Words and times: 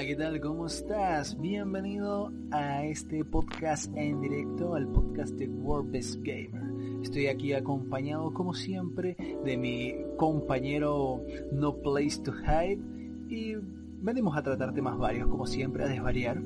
Hola, 0.00 0.08
¿qué 0.08 0.16
tal? 0.16 0.40
¿Cómo 0.40 0.66
estás? 0.66 1.38
Bienvenido 1.38 2.32
a 2.52 2.86
este 2.86 3.22
podcast 3.22 3.94
en 3.94 4.22
directo, 4.22 4.74
al 4.74 4.88
podcast 4.88 5.34
de 5.34 5.46
World 5.46 5.90
Best 5.90 6.20
Gamer. 6.22 7.02
Estoy 7.02 7.26
aquí 7.26 7.52
acompañado, 7.52 8.32
como 8.32 8.54
siempre, 8.54 9.14
de 9.44 9.58
mi 9.58 9.94
compañero 10.16 11.22
No 11.52 11.76
Place 11.82 12.18
to 12.24 12.32
Hide 12.32 12.80
y 13.28 13.56
venimos 14.00 14.38
a 14.38 14.42
tratar 14.42 14.72
temas 14.72 14.96
varios, 14.96 15.28
como 15.28 15.46
siempre, 15.46 15.84
a 15.84 15.88
desvariar. 15.88 16.40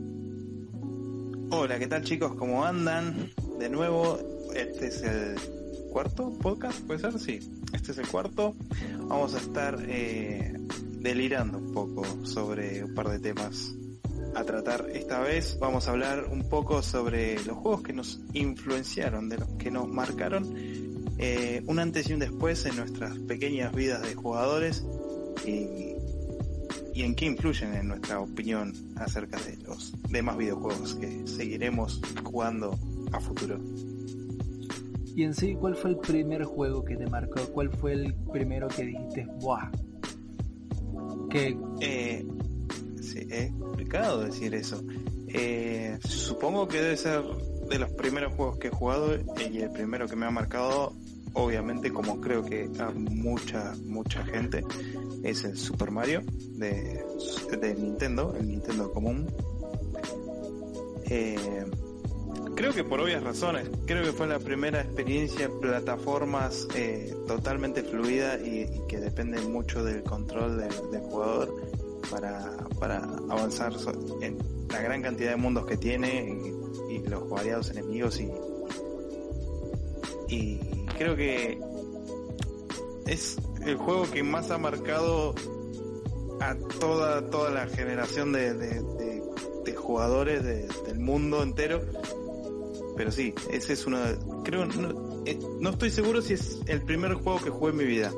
Hola, 1.53 1.79
¿qué 1.79 1.87
tal 1.87 2.03
chicos? 2.03 2.35
¿Cómo 2.35 2.65
andan? 2.65 3.31
De 3.61 3.69
nuevo, 3.69 4.19
este 4.57 4.89
es 4.89 5.01
el 5.05 5.37
cuarto 5.93 6.33
podcast, 6.43 6.85
¿puede 6.89 6.99
ser? 6.99 7.21
Sí, 7.21 7.39
este 7.73 7.93
es 7.93 7.99
el 7.99 8.09
cuarto. 8.09 8.57
Vamos 9.07 9.33
a 9.37 9.39
estar 9.39 9.79
eh, 9.87 10.59
delirando 10.99 11.64
poco 11.75 12.05
sobre 12.25 12.85
un 12.85 12.95
par 12.95 13.09
de 13.11 13.19
temas 13.19 13.75
a 14.35 14.45
tratar. 14.45 14.87
Esta 14.95 15.21
vez 15.21 15.59
vamos 15.61 15.89
a 15.89 15.91
hablar 15.91 16.27
un 16.31 16.49
poco 16.49 16.83
sobre 16.83 17.35
los 17.45 17.59
juegos 17.59 17.83
que 17.83 17.93
nos 17.93 18.21
influenciaron, 18.33 19.29
de 19.29 19.39
los 19.39 19.49
que 19.59 19.71
nos 19.71 19.89
marcaron 19.89 20.45
eh, 21.19 21.63
un 21.67 21.79
antes 21.79 22.09
y 22.09 22.13
un 22.13 22.21
después 22.21 22.65
en 22.67 22.77
nuestras 22.77 23.19
pequeñas 23.19 23.75
vidas 23.75 24.03
de 24.03 24.15
jugadores 24.15 24.85
y, 25.47 25.95
en 26.95 27.15
qué 27.17 27.27
influyen 27.27 27.75
en 27.75 27.89
nuestra 27.89 28.21
opinión 28.21 28.73
acerca 28.97 29.37
de 29.41 29.57
los 29.59 29.93
demás 30.09 30.37
videojuegos 30.37 30.95
que 30.95 31.27
seguiremos 31.27 32.01
jugando 32.23 32.79
a 33.13 33.21
futuro. 33.21 33.59
Y 35.17 35.25
en 35.25 35.35
sí, 35.35 35.55
¿cuál 35.55 35.75
fue 35.75 35.91
el 35.91 35.99
primer 35.99 36.45
juego 36.45 36.85
que 36.85 36.97
te 36.97 37.07
marcó? 37.07 37.41
¿Cuál 37.53 37.71
fue 37.71 37.93
el 37.93 38.15
primero 38.33 38.69
que 38.69 38.85
dijiste, 38.85 39.27
¡buah! 39.41 39.71
Eh, 41.35 42.25
es 43.29 43.53
complicado 43.53 44.25
decir 44.25 44.55
eso. 44.55 44.83
Eh, 45.29 45.99
supongo 46.07 46.69
que 46.69 46.81
debe 46.81 46.97
ser 46.97 47.23
de 47.69 47.79
los 47.79 47.91
primeros 47.93 48.35
juegos 48.35 48.59
que 48.59 48.69
he 48.69 48.71
jugado 48.71 49.17
y 49.51 49.59
el 49.59 49.71
primero 49.71 50.07
que 50.07 50.15
me 50.15 50.27
ha 50.27 50.31
marcado, 50.31 50.93
obviamente, 51.33 51.93
como 51.93 52.21
creo 52.21 52.45
que 52.45 52.71
a 52.79 52.91
mucha, 52.91 53.75
mucha 53.85 54.25
gente, 54.25 54.63
es 55.25 55.45
el 55.45 55.57
Super 55.57 55.91
Mario 55.91 56.23
de, 56.51 57.05
de 57.61 57.75
Nintendo, 57.75 58.35
el 58.39 58.47
Nintendo 58.47 58.93
común. 58.93 59.27
Eh, 61.11 61.65
creo 62.55 62.73
que 62.73 62.85
por 62.85 63.01
obvias 63.01 63.23
razones, 63.23 63.71
creo 63.87 64.05
que 64.05 64.13
fue 64.13 64.27
la 64.27 64.39
primera 64.39 64.81
experiencia 64.81 65.47
en 65.47 65.61
plataformas 65.61 66.67
eh, 66.75 67.15
totalmente 67.27 67.83
fluida 67.83 68.39
y, 68.39 68.69
que 68.89 68.99
depende 68.99 69.41
mucho 69.43 69.85
del 69.85 70.03
control 70.03 70.59
del, 70.59 71.01
jugador 71.01 71.55
para, 72.11 72.57
para 72.79 72.99
avanzar 73.29 73.73
en 74.21 74.39
la 74.71 74.83
gran 74.83 75.03
cantidad 75.03 75.31
de 75.31 75.37
mundos 75.37 75.67
que 75.67 75.77
tiene 75.77 76.39
y, 76.91 76.99
los 77.09 77.29
variados 77.29 77.71
enemigos 77.71 78.21
y, 78.21 78.31
y 80.29 80.59
creo 80.97 81.17
que 81.17 81.59
es 83.07 83.37
el 83.67 83.77
juego 83.77 84.09
que 84.11 84.23
más 84.23 84.51
ha 84.53 84.59
marcado 84.59 85.35
a 86.41 86.55
toda 86.79 87.29
toda 87.31 87.51
la 87.51 87.67
generación 87.67 88.33
de, 88.33 88.55
de 88.55 89.75
jugadores 89.75 90.43
del 90.45 90.99
mundo 90.99 91.43
entero 91.43 91.83
pero 92.97 93.11
sí, 93.11 93.35
ese 93.51 93.73
es 93.73 93.87
uno 93.87 93.99
de, 93.99 94.17
creo, 94.45 94.67
no, 94.67 95.23
eh, 95.27 95.39
no, 95.61 95.71
estoy 95.71 95.91
seguro 95.91 96.23
si 96.23 96.35
es 96.35 96.63
el 96.67 96.83
primer 96.83 97.15
juego 97.15 97.41
que 97.43 97.51
jugué 97.51 97.73
en 97.73 97.77
mi 97.77 97.85
vida. 97.85 98.13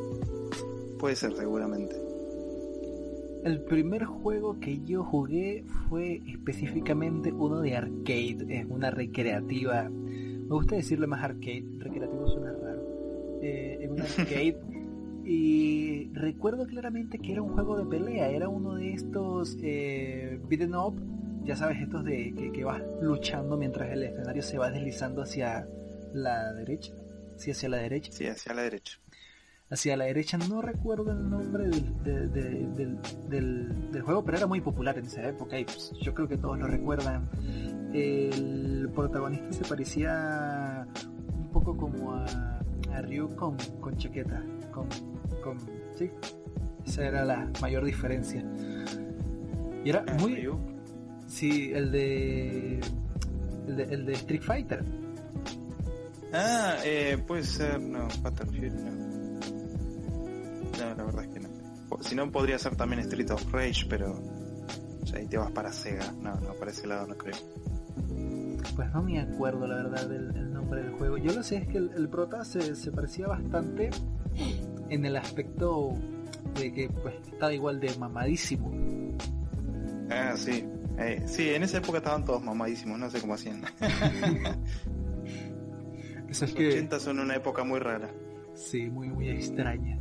Puede 0.99 1.17
ser, 1.17 1.35
seguramente. 1.35 1.97
El 3.45 3.63
primer 3.63 4.05
juego 4.05 4.59
que 4.59 4.81
yo 4.85 5.05
jugué 5.05 5.65
fue 5.89 6.21
específicamente 6.27 7.33
uno 7.33 7.61
de 7.61 7.77
arcade, 7.77 8.45
es 8.49 8.67
una 8.69 8.91
recreativa. 8.91 9.89
Me 9.89 10.55
gusta 10.55 10.77
decirle 10.77 11.07
más 11.07 11.23
arcade, 11.23 11.65
recreativo 11.79 12.27
suena 12.29 12.53
raro. 12.53 12.83
Eh, 13.43 13.79
en 13.83 13.93
un 13.93 14.01
arcade. 14.03 14.59
y 15.25 16.09
recuerdo 16.13 16.67
claramente 16.67 17.19
que 17.19 17.33
era 17.33 17.43
un 17.43 17.51
juego 17.51 17.77
de 17.79 17.87
pelea, 17.87 18.31
era 18.31 18.49
uno 18.49 18.75
de 18.75 18.93
estos 18.93 19.57
eh, 19.63 20.41
beat'em 20.49 20.75
up 20.75 21.16
ya 21.47 21.57
sabes, 21.57 21.81
estos 21.81 22.05
de 22.05 22.35
que, 22.35 22.53
que, 22.53 22.65
vas 22.65 22.83
luchando 23.01 23.57
mientras 23.57 23.91
el 23.91 24.03
escenario 24.03 24.43
se 24.43 24.59
va 24.59 24.71
deslizando 24.71 25.23
hacia 25.23 25.67
la 26.13 26.53
derecha. 26.53 26.93
Sí, 27.37 27.53
hacia 27.53 27.69
la 27.69 27.77
derecha. 27.79 28.13
Sí, 28.13 28.27
hacia 28.27 28.53
la 28.53 28.63
derecha. 28.63 28.99
Hacia 29.71 29.97
la 29.97 30.05
derecha, 30.05 30.39
no 30.39 30.63
recuerdo 30.63 31.11
el 31.13 31.29
nombre 31.29 31.65
del, 31.65 32.03
de, 32.03 32.29
de, 32.29 32.43
del, 32.69 32.99
del, 33.29 33.91
del, 33.91 34.03
juego, 34.03 34.25
pero 34.25 34.39
era 34.39 34.47
muy 34.47 34.61
popular 34.61 34.97
en 34.99 35.07
esa 35.07 35.29
época 35.29 35.59
y 35.59 35.65
pues, 35.65 35.93
yo 36.01 36.15
creo 36.15 36.29
que 36.29 36.37
todos 36.37 36.59
lo 36.59 36.67
recuerdan. 36.67 37.29
El 37.93 38.91
protagonista 38.95 39.53
se 39.53 39.65
parecía 39.65 40.87
un 41.29 41.51
poco 41.51 41.77
como 41.77 42.13
a, 42.13 42.61
a 42.93 43.03
Ryu 43.03 43.35
con, 43.35 43.57
con 43.81 43.97
chaqueta, 43.97 44.43
con, 44.73 44.89
con... 45.43 45.59
Sí, 45.97 46.11
esa 46.87 47.07
era 47.07 47.25
la 47.25 47.51
mayor 47.61 47.85
diferencia. 47.85 48.45
Y 49.85 49.91
era 49.91 50.05
muy... 50.21 50.49
Sí, 51.27 51.73
el 51.73 51.93
de, 51.93 52.81
el 53.69 53.77
de, 53.77 53.83
el 53.85 54.07
de 54.07 54.13
Street 54.15 54.43
Fighter. 54.43 54.85
Ah, 56.33 56.77
eh, 56.85 57.19
puede 57.27 57.45
ser, 57.45 57.81
no, 57.81 58.09
Battlefield 58.23 58.81
no. 58.81 58.91
No, 60.79 60.95
la 60.95 61.05
verdad 61.05 61.25
es 61.25 61.31
que 61.31 61.41
no. 61.41 61.49
Si 62.01 62.15
no, 62.15 62.31
podría 62.31 62.59
ser 62.59 62.77
también 62.77 63.01
Street 63.01 63.31
of 63.31 63.53
Rage, 63.53 63.87
pero 63.89 64.21
sea, 65.07 65.21
ahí 65.21 65.27
te 65.27 65.39
vas 65.39 65.51
para 65.53 65.73
Sega. 65.73 66.13
No, 66.21 66.35
no, 66.41 66.55
para 66.55 66.71
ese 66.71 66.87
lado 66.87 67.07
no 67.07 67.17
creo. 67.17 67.37
Pues 68.75 68.93
no 68.93 69.03
me 69.03 69.21
acuerdo 69.21 69.67
la 69.67 69.77
verdad 69.77 70.07
del 70.07 70.37
el 70.37 70.53
nombre 70.53 70.83
del 70.83 70.93
juego. 70.93 71.17
Yo 71.17 71.33
lo 71.33 71.43
sé 71.43 71.57
es 71.59 71.69
que 71.69 71.79
el, 71.79 71.91
el 71.97 72.09
prota 72.09 72.45
se, 72.45 72.75
se 72.75 72.91
parecía 72.91 73.27
bastante 73.27 73.91
en 74.91 75.07
el 75.07 75.17
aspecto 75.17 75.95
de 76.59 76.73
que 76.73 76.89
pues 76.89 77.15
estaba 77.27 77.55
igual 77.55 77.81
de 77.81 77.97
mamadísimo. 77.97 78.71
Ah, 80.11 80.35
sí, 80.37 80.65
eh, 80.99 81.23
sí, 81.27 81.51
en 81.51 81.63
esa 81.63 81.79
época 81.79 81.99
estaban 81.99 82.25
todos 82.25 82.43
mamadísimos, 82.43 82.99
no 82.99 83.11
sé 83.11 83.21
cómo 83.21 83.35
hacían. 83.35 83.63
Es 86.29 86.41
Los 86.41 86.55
que... 86.55 86.69
80 86.69 86.99
son 86.99 87.21
una 87.21 87.37
época 87.37 87.63
muy 87.63 87.79
rara. 87.79 88.11
Sí, 88.53 88.91
muy, 88.91 89.09
muy 89.09 89.29
extraña. 89.29 89.99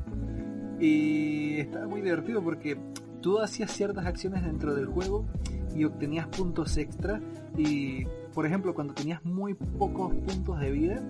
Y 0.80 1.60
estaba 1.60 1.88
muy 1.88 2.02
divertido 2.02 2.44
porque 2.44 2.78
tú 3.22 3.40
hacías 3.40 3.72
ciertas 3.72 4.06
acciones 4.06 4.44
dentro 4.44 4.74
del 4.74 4.88
juego 4.88 5.28
y 5.76 5.84
obtenías 5.84 6.28
puntos 6.28 6.78
extra. 6.78 7.22
Y, 7.58 8.06
por 8.34 8.46
ejemplo, 8.46 8.74
cuando 8.74 8.94
tenías 8.94 9.24
muy 9.24 9.54
pocos 9.54 10.14
puntos 10.16 10.60
de 10.60 10.72
vida, 10.72 11.04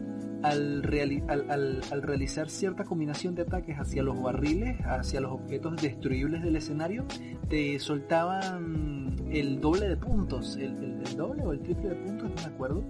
al, 0.45 0.83
reali 0.83 1.23
al, 1.27 1.49
al, 1.49 1.81
al, 1.91 2.01
realizar 2.01 2.49
cierta 2.49 2.83
combinación 2.83 3.35
de 3.35 3.41
ataques 3.43 3.77
hacia 3.77 4.03
los 4.03 4.21
barriles, 4.21 4.77
hacia 4.85 5.19
los 5.19 5.31
objetos 5.31 5.81
destruibles 5.81 6.43
del 6.43 6.55
escenario, 6.55 7.05
te 7.49 7.79
soltaban 7.79 9.15
el 9.31 9.59
doble 9.59 9.89
de 9.89 9.97
puntos, 9.97 10.55
el, 10.57 11.01
el, 11.05 11.17
doble 11.17 11.43
o 11.43 11.51
el 11.51 11.61
triple 11.61 11.89
de 11.89 11.95
puntos, 11.95 12.29
no 12.29 12.35
me 12.35 12.53
acuerdo, 12.53 12.83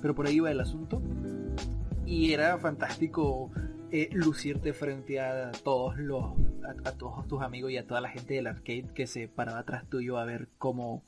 pero 0.00 0.14
por 0.14 0.26
ahí 0.26 0.38
va 0.38 0.50
el 0.50 0.60
asunto. 0.60 1.02
Y 2.06 2.32
era 2.32 2.58
fantástico 2.58 3.50
eh, 3.90 4.08
lucirte 4.12 4.72
frente 4.72 5.20
a 5.20 5.50
todos 5.64 5.96
los, 5.96 6.24
a, 6.84 6.92
todos 6.92 7.26
tus 7.26 7.42
amigos 7.42 7.72
y 7.72 7.78
a 7.78 7.86
toda 7.86 8.00
la 8.00 8.10
gente 8.10 8.34
del 8.34 8.46
arcade 8.46 8.88
que 8.94 9.06
se 9.06 9.28
paraba 9.28 9.60
atrás 9.60 9.88
tuyo 9.88 10.18
a 10.18 10.24
ver 10.24 10.48
cómo 10.58 11.02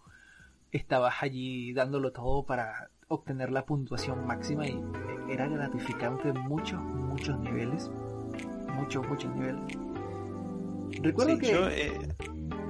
estabas 0.75 1.15
allí 1.23 1.73
dándolo 1.73 2.12
todo 2.12 2.44
para 2.44 2.91
obtener 3.09 3.53
la 3.53 3.65
puntuación 3.65 4.26
máxima 4.26 4.67
y 4.67 4.82
era 5.29 5.49
gratificante 5.49 6.29
en 6.29 6.41
muchos, 6.41 6.81
muchos 6.82 7.38
niveles. 7.41 7.91
Muchos, 8.75 9.06
muchos 9.06 9.35
niveles. 9.35 9.61
Recuerdo 11.00 11.35
sí, 11.35 11.41
que, 11.41 11.53
yo, 11.53 11.69
eh... 11.69 12.09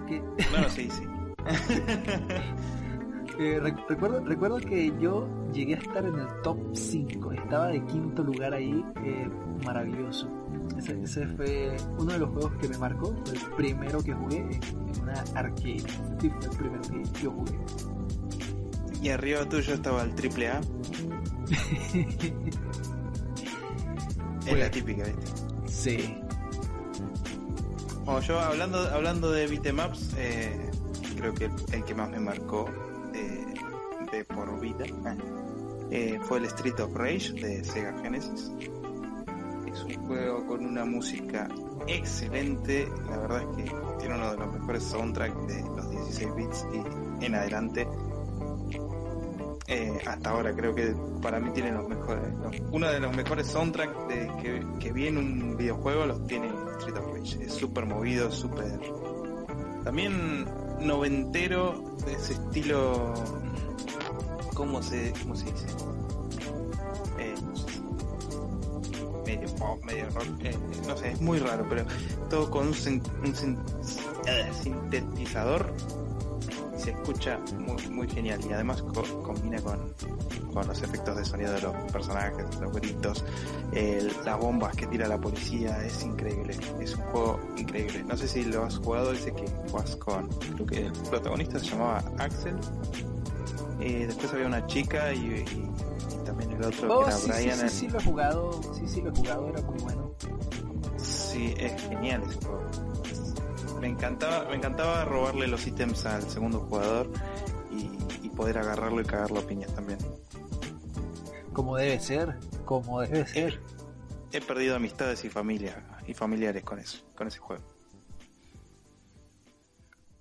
que... 0.07 0.21
Bueno, 0.51 0.69
sí, 0.69 0.89
sí. 0.91 1.03
eh, 3.39 3.61
recuerdo, 3.61 4.25
recuerdo 4.25 4.57
que 4.59 4.93
yo 5.01 5.29
llegué 5.53 5.75
a 5.75 5.79
estar 5.79 6.05
en 6.05 6.19
el 6.19 6.27
top 6.43 6.59
5. 6.73 7.33
Estaba 7.33 7.69
de 7.69 7.85
quinto 7.87 8.23
lugar 8.23 8.53
ahí. 8.55 8.85
Eh, 9.05 9.29
maravilloso. 9.65 10.29
Ese, 10.79 11.01
ese, 11.03 11.27
fue 11.29 11.77
uno 11.99 12.13
de 12.13 12.19
los 12.19 12.31
juegos 12.31 12.53
que 12.61 12.69
me 12.69 12.79
marcó. 12.79 13.15
Fue 13.25 13.35
el 13.35 13.41
primero 13.57 14.03
que 14.03 14.13
jugué 14.13 14.39
en, 14.39 14.61
una 15.03 15.15
arcade. 15.35 15.85
Sí, 16.21 16.31
fue 16.31 16.47
el 16.51 16.57
primero 16.57 16.83
que 16.83 17.03
yo 17.21 17.31
jugué. 17.31 17.59
Y 19.03 19.11
arriba 19.11 19.49
tuyo 19.49 19.75
estaba 19.75 20.03
el 20.03 20.15
triple 20.15 20.49
A. 20.49 20.61
es 24.47 24.59
la 24.59 24.71
típica, 24.71 25.05
¿viste? 25.05 25.27
Sí. 25.67 26.19
Bueno, 28.05 28.21
yo 28.21 28.41
hablando, 28.41 28.79
hablando 28.79 29.31
de 29.31 29.47
beatemaps, 29.47 30.15
eh, 30.19 30.71
creo 31.17 31.35
que 31.35 31.51
el, 31.73 31.85
que 31.85 31.95
más 31.95 32.11
me 32.11 32.21
marcó 32.21 32.67
por 34.23 34.61
vida 34.61 34.85
eh, 35.91 36.19
fue 36.23 36.39
el 36.39 36.45
Street 36.47 36.79
of 36.81 36.95
Rage 36.95 37.33
de 37.33 37.65
Sega 37.65 37.97
Genesis. 38.03 38.53
es 39.67 39.85
un 39.85 40.07
juego 40.07 40.47
con 40.47 40.65
una 40.65 40.85
música 40.85 41.49
excelente. 41.87 42.89
La 43.09 43.19
verdad 43.19 43.43
es 43.43 43.57
que 43.57 43.75
tiene 43.99 44.15
uno 44.15 44.31
de 44.31 44.39
los 44.39 44.53
mejores 44.53 44.83
soundtracks 44.85 45.47
de 45.49 45.63
los 45.63 45.91
16 45.91 46.35
bits 46.37 46.67
y 47.21 47.27
en 47.27 47.35
adelante. 47.35 47.89
Eh, 49.67 49.99
hasta 50.07 50.31
ahora 50.31 50.55
creo 50.55 50.75
que 50.75 50.95
para 51.23 51.41
mí 51.41 51.51
tiene 51.55 51.73
los 51.73 51.89
mejores, 51.89 52.23
uno 52.71 52.87
de 52.91 53.01
los 53.01 53.17
mejores 53.17 53.47
soundtracks 53.47 54.09
de, 54.09 54.31
que, 54.43 54.67
que 54.79 54.93
vi 54.93 55.07
en 55.09 55.17
un 55.17 55.57
videojuego 55.57 56.07
los 56.07 56.27
tiene 56.27 56.49
Street 56.79 56.97
of 56.99 57.15
Rage. 57.15 57.45
Es 57.45 57.53
súper 57.55 57.87
movido, 57.87 58.31
súper... 58.31 58.79
También 59.85 60.47
noventero, 60.81 61.97
de 62.05 62.13
ese 62.15 62.35
estilo... 62.35 63.15
¿Cómo 64.55 64.83
se, 64.83 65.13
cómo 65.23 65.35
se 65.37 65.45
dice? 65.47 65.67
Eh, 67.19 67.35
medio 69.27 69.49
pop, 69.57 69.83
medio 69.85 70.07
rock, 70.11 70.27
eh, 70.43 70.57
no 70.87 70.97
sé, 70.97 71.13
es 71.13 71.21
muy 71.21 71.39
raro, 71.39 71.67
pero 71.69 71.85
todo 72.31 72.51
con 72.51 72.69
un, 72.69 72.75
eh, 72.75 74.51
sintetizador 74.63 75.73
se 76.77 76.91
escucha 76.91 77.39
muy, 77.59 77.89
muy 77.89 78.09
genial 78.09 78.41
y 78.49 78.53
además 78.53 78.83
co- 78.83 79.23
combina 79.23 79.61
con, 79.63 79.95
los 80.69 80.83
efectos 80.83 81.17
de 81.17 81.25
sonido 81.25 81.53
de 81.53 81.63
los 81.63 81.75
personajes, 81.91 82.45
los 82.61 82.73
gritos, 82.73 83.25
las 84.25 84.39
bombas 84.39 84.77
que 84.77 84.87
tira 84.87 85.09
la 85.09 85.19
policía, 85.19 85.85
es 85.85 86.05
increíble, 86.05 86.57
es 86.81 86.95
un 86.95 87.03
juego 87.07 87.41
increíble. 87.57 88.05
No 88.05 88.17
sé 88.17 88.29
si 88.29 88.45
lo 88.45 88.65
has 88.65 88.79
jugado, 88.79 89.11
dice 89.11 89.33
que 89.33 89.47
juegas 89.73 89.97
con, 89.97 90.29
creo 90.29 90.67
que 90.67 90.87
el 90.87 90.93
protagonista 91.11 91.59
se 91.59 91.67
llamaba 91.71 92.05
Axel, 92.19 92.55
eh, 93.81 94.07
después 94.07 94.33
había 94.33 94.47
una 94.47 94.67
chica 94.67 95.13
y, 95.13 95.19
y- 95.19 95.45
y 96.21 96.25
también 96.25 96.53
el 96.53 96.65
otro 96.65 96.93
Oh, 96.95 96.99
que 97.01 97.05
era 97.11 97.17
sí, 97.19 97.31
Brian. 97.31 97.59
sí, 97.59 97.69
sí, 97.69 97.89
lo 97.89 97.99
he 97.99 98.03
jugado. 98.05 98.61
Sí, 98.75 98.89
sí, 98.89 99.03
lo 99.03 99.11
he 99.11 99.17
jugado, 99.17 99.49
era 99.49 99.63
muy 99.63 99.79
bueno. 99.81 100.15
Sí, 100.97 101.55
es 101.59 101.81
genial 101.83 102.23
ese 102.29 102.39
juego. 102.47 102.63
Me 103.81 103.89
encantaba, 103.89 104.49
me 104.49 104.57
encantaba 104.57 105.05
robarle 105.05 105.47
los 105.47 105.67
ítems 105.67 106.07
al 106.07 106.23
segundo 106.23 106.61
jugador 106.61 107.11
y, 107.71 107.91
y 108.27 108.31
poder 108.31 108.59
agarrarlo 108.59 109.01
y 109.01 109.05
cagarlo 109.05 109.41
a 109.41 109.43
piñas 109.47 109.75
también. 109.75 109.99
Como 111.53 111.77
debe 111.77 112.01
ser, 112.01 112.39
como 112.65 113.01
debe 113.03 113.27
ser. 113.27 113.61
He 114.33 114.41
perdido 114.41 114.75
amistades 114.77 115.25
y 115.25 115.31
familia 115.31 115.85
y 116.07 116.15
familiares 116.15 116.65
con 116.65 116.79
eso, 116.79 117.05
con 117.15 117.29
ese 117.29 117.39
juego. 117.39 117.63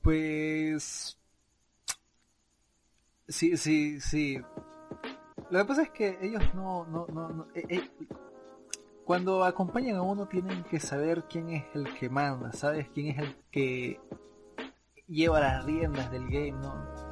Pues. 0.01 1.17
Sí, 3.33 3.57
sí, 3.57 3.99
sí. 3.99 4.37
Lo 5.49 5.59
que 5.59 5.65
pasa 5.65 5.81
es 5.81 5.89
que 5.89 6.19
ellos 6.21 6.43
no. 6.53 6.85
no, 6.85 7.07
no, 7.07 7.29
no- 7.29 7.47
eh, 7.55 7.65
eh, 7.67 7.89
cuando 9.05 9.43
acompañan 9.43 9.95
a 9.97 10.01
uno 10.03 10.27
tienen 10.27 10.63
que 10.65 10.79
saber 10.79 11.23
quién 11.27 11.49
es 11.49 11.65
el 11.73 11.91
que 11.95 12.09
manda, 12.09 12.51
¿sabes? 12.53 12.87
Quién 12.93 13.07
es 13.07 13.17
el 13.17 13.35
que 13.51 13.99
lleva 15.07 15.39
las 15.39 15.65
riendas 15.65 16.11
del 16.11 16.25
game, 16.29 16.51
¿no? 16.51 17.02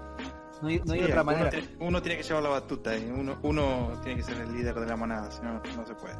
No 0.61 0.67
hay, 0.67 0.79
no 0.85 0.93
hay 0.93 0.99
Sí, 0.99 1.05
otra 1.05 1.21
uno 1.23 1.31
manera. 1.31 1.51
Uno, 1.79 2.01
tiene 2.01 2.17
que 2.17 2.23
llevar 2.23 2.43
la 2.43 2.49
batuta 2.49 2.95
y 2.97 3.09
uno, 3.09 3.39
uno 3.41 3.93
tiene 4.03 4.17
que 4.17 4.23
ser 4.23 4.37
el 4.41 4.53
líder 4.53 4.75
de 4.79 4.85
la 4.85 4.95
manada, 4.95 5.31
si 5.31 5.41
no, 5.41 5.61
no 5.75 5.85
se 5.85 5.95
puede. 5.95 6.15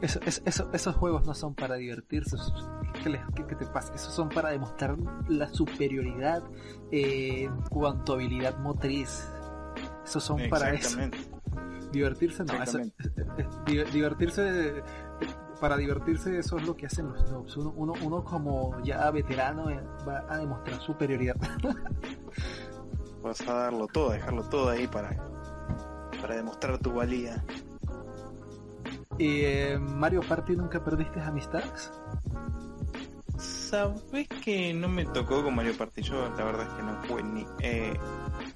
Eso- 0.00 0.20
es- 0.24 0.42
eso- 0.44 0.68
esos 0.72 0.94
juegos 0.96 1.26
no 1.26 1.34
son 1.34 1.54
para 1.54 1.74
divertirse. 1.76 2.36
¿Qué, 3.02 3.08
les- 3.10 3.20
qué- 3.34 3.46
qué 3.46 3.56
te 3.56 3.66
pasa? 3.66 3.92
Esos 3.94 4.14
son 4.14 4.28
para 4.28 4.50
demostrar 4.50 4.96
la 5.28 5.48
superioridad 5.48 6.42
eh, 6.90 7.44
en 7.44 7.62
cuanto 7.62 8.12
a 8.12 8.14
habilidad 8.16 8.56
motriz. 8.58 9.28
Esos 10.04 10.22
son 10.22 10.48
para 10.48 10.70
eso. 10.72 11.00
Exactamente. 11.00 11.18
Divertirse 11.92 12.44
no, 12.44 12.62
eso- 12.62 12.78
eh, 12.78 12.92
eh, 13.68 13.84
divertirse 13.92 14.78
eh, 14.78 14.82
para 15.60 15.76
divertirse 15.76 16.38
eso 16.38 16.56
es 16.56 16.66
lo 16.66 16.74
que 16.76 16.86
hacen 16.86 17.08
los 17.12 17.30
noobs. 17.30 17.56
Uno, 17.56 17.72
uno, 17.76 17.92
uno 18.02 18.24
como 18.24 18.80
ya 18.82 19.10
veterano 19.10 19.70
eh, 19.70 19.80
va 20.08 20.24
a 20.28 20.38
demostrar 20.38 20.80
superioridad. 20.80 21.36
Vas 23.22 23.40
a 23.48 23.52
darlo 23.52 23.86
todo, 23.86 24.10
a 24.10 24.14
dejarlo 24.14 24.42
todo 24.44 24.68
ahí 24.70 24.86
para, 24.88 25.16
para 26.20 26.36
demostrar 26.36 26.78
tu 26.78 26.92
valía. 26.92 27.44
y 29.18 29.42
eh, 29.44 29.78
Mario 29.78 30.22
Party 30.28 30.56
nunca 30.56 30.82
perdiste 30.82 31.20
amistades. 31.20 31.92
Sabes 33.38 34.28
que 34.44 34.74
no 34.74 34.88
me 34.88 35.04
tocó 35.06 35.42
con 35.42 35.54
Mario 35.54 35.76
Party. 35.76 36.02
Yo 36.02 36.28
la 36.36 36.44
verdad 36.44 36.66
es 36.66 36.72
que 36.74 36.82
no 36.82 37.02
jugué 37.08 37.22
ni, 37.22 37.46
eh, 37.60 37.94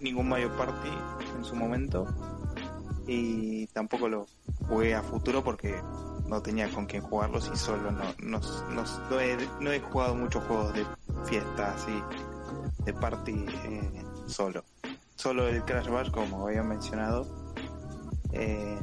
ningún 0.01 0.29
Mario 0.29 0.55
Party 0.57 0.91
en 1.37 1.45
su 1.45 1.55
momento. 1.57 2.07
Y 3.07 3.67
tampoco 3.69 4.09
lo 4.09 4.27
jugué 4.69 4.95
a 4.95 5.03
futuro 5.03 5.43
porque 5.45 5.81
no 6.27 6.43
tenía 6.43 6.69
con 6.71 6.87
quién 6.87 7.03
jugarlos 7.03 7.51
y 7.53 7.57
solo 7.57 7.91
no, 7.93 8.05
no, 8.19 8.41
no, 8.71 8.85
no 9.11 9.21
he, 9.21 9.37
no 9.61 9.71
he 9.71 9.81
jugado 9.81 10.15
muchos 10.17 10.43
juegos 10.45 10.75
de 10.75 10.85
fiesta 11.25 11.73
así, 11.73 12.03
de 12.85 12.93
party 12.93 13.47
eh, 13.65 14.03
solo. 14.27 14.65
Solo 15.15 15.49
el 15.49 15.65
Crash 15.65 15.89
Bash, 15.89 16.11
como 16.11 16.47
había 16.47 16.63
mencionado. 16.63 17.27
Eh, 18.33 18.79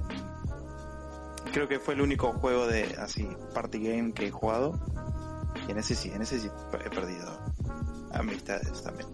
creo 1.52 1.68
que 1.68 1.80
fue 1.80 1.94
el 1.94 2.02
único 2.02 2.34
juego 2.34 2.66
de 2.66 2.96
así, 3.00 3.30
party 3.54 3.80
game 3.80 4.14
que 4.14 4.28
he 4.28 4.32
jugado. 4.32 4.80
Y 5.68 5.72
en 5.72 5.78
ese 5.78 5.96
sí, 5.96 6.12
en 6.12 6.22
ese 6.22 6.40
sí 6.40 6.50
he 6.84 6.90
perdido 6.90 7.40
amistades 8.12 8.82
también. 8.84 9.08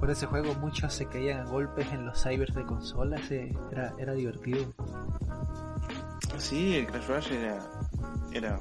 Por 0.00 0.10
ese 0.10 0.26
juego 0.26 0.54
muchos 0.54 0.92
se 0.92 1.06
caían 1.06 1.40
a 1.40 1.44
golpes 1.44 1.86
en 1.92 2.06
los 2.06 2.22
cybers 2.22 2.54
de 2.54 2.64
consolas. 2.64 3.30
eh, 3.30 3.54
era, 3.70 3.94
era 3.98 4.12
divertido. 4.14 4.74
Sí, 6.38 6.76
el 6.76 6.86
Crash 6.86 7.08
Bash 7.08 7.32
era, 7.32 7.70
era 8.32 8.60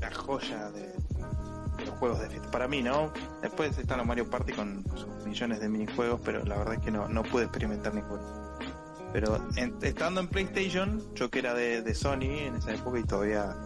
la 0.00 0.14
joya 0.14 0.70
de, 0.70 0.80
de 0.80 0.94
los 1.86 1.98
juegos 1.98 2.20
de 2.20 2.30
fiesta. 2.30 2.50
Para 2.50 2.68
mí, 2.68 2.82
¿no? 2.82 3.12
Después 3.42 3.76
están 3.78 3.98
los 3.98 4.06
Mario 4.06 4.28
Party 4.28 4.52
con 4.52 4.84
sus 4.96 5.06
millones 5.24 5.60
de 5.60 5.68
minijuegos, 5.68 6.20
pero 6.24 6.44
la 6.44 6.56
verdad 6.56 6.74
es 6.74 6.80
que 6.80 6.90
no, 6.90 7.08
no 7.08 7.22
pude 7.22 7.44
experimentar 7.44 7.94
ninguno. 7.94 8.22
Pero 9.12 9.42
estando 9.82 10.20
en 10.20 10.28
PlayStation, 10.28 11.02
yo 11.14 11.30
que 11.30 11.40
era 11.40 11.54
de, 11.54 11.82
de 11.82 11.94
Sony 11.94 12.46
en 12.46 12.56
esa 12.56 12.72
época 12.72 13.00
y 13.00 13.04
todavía, 13.04 13.56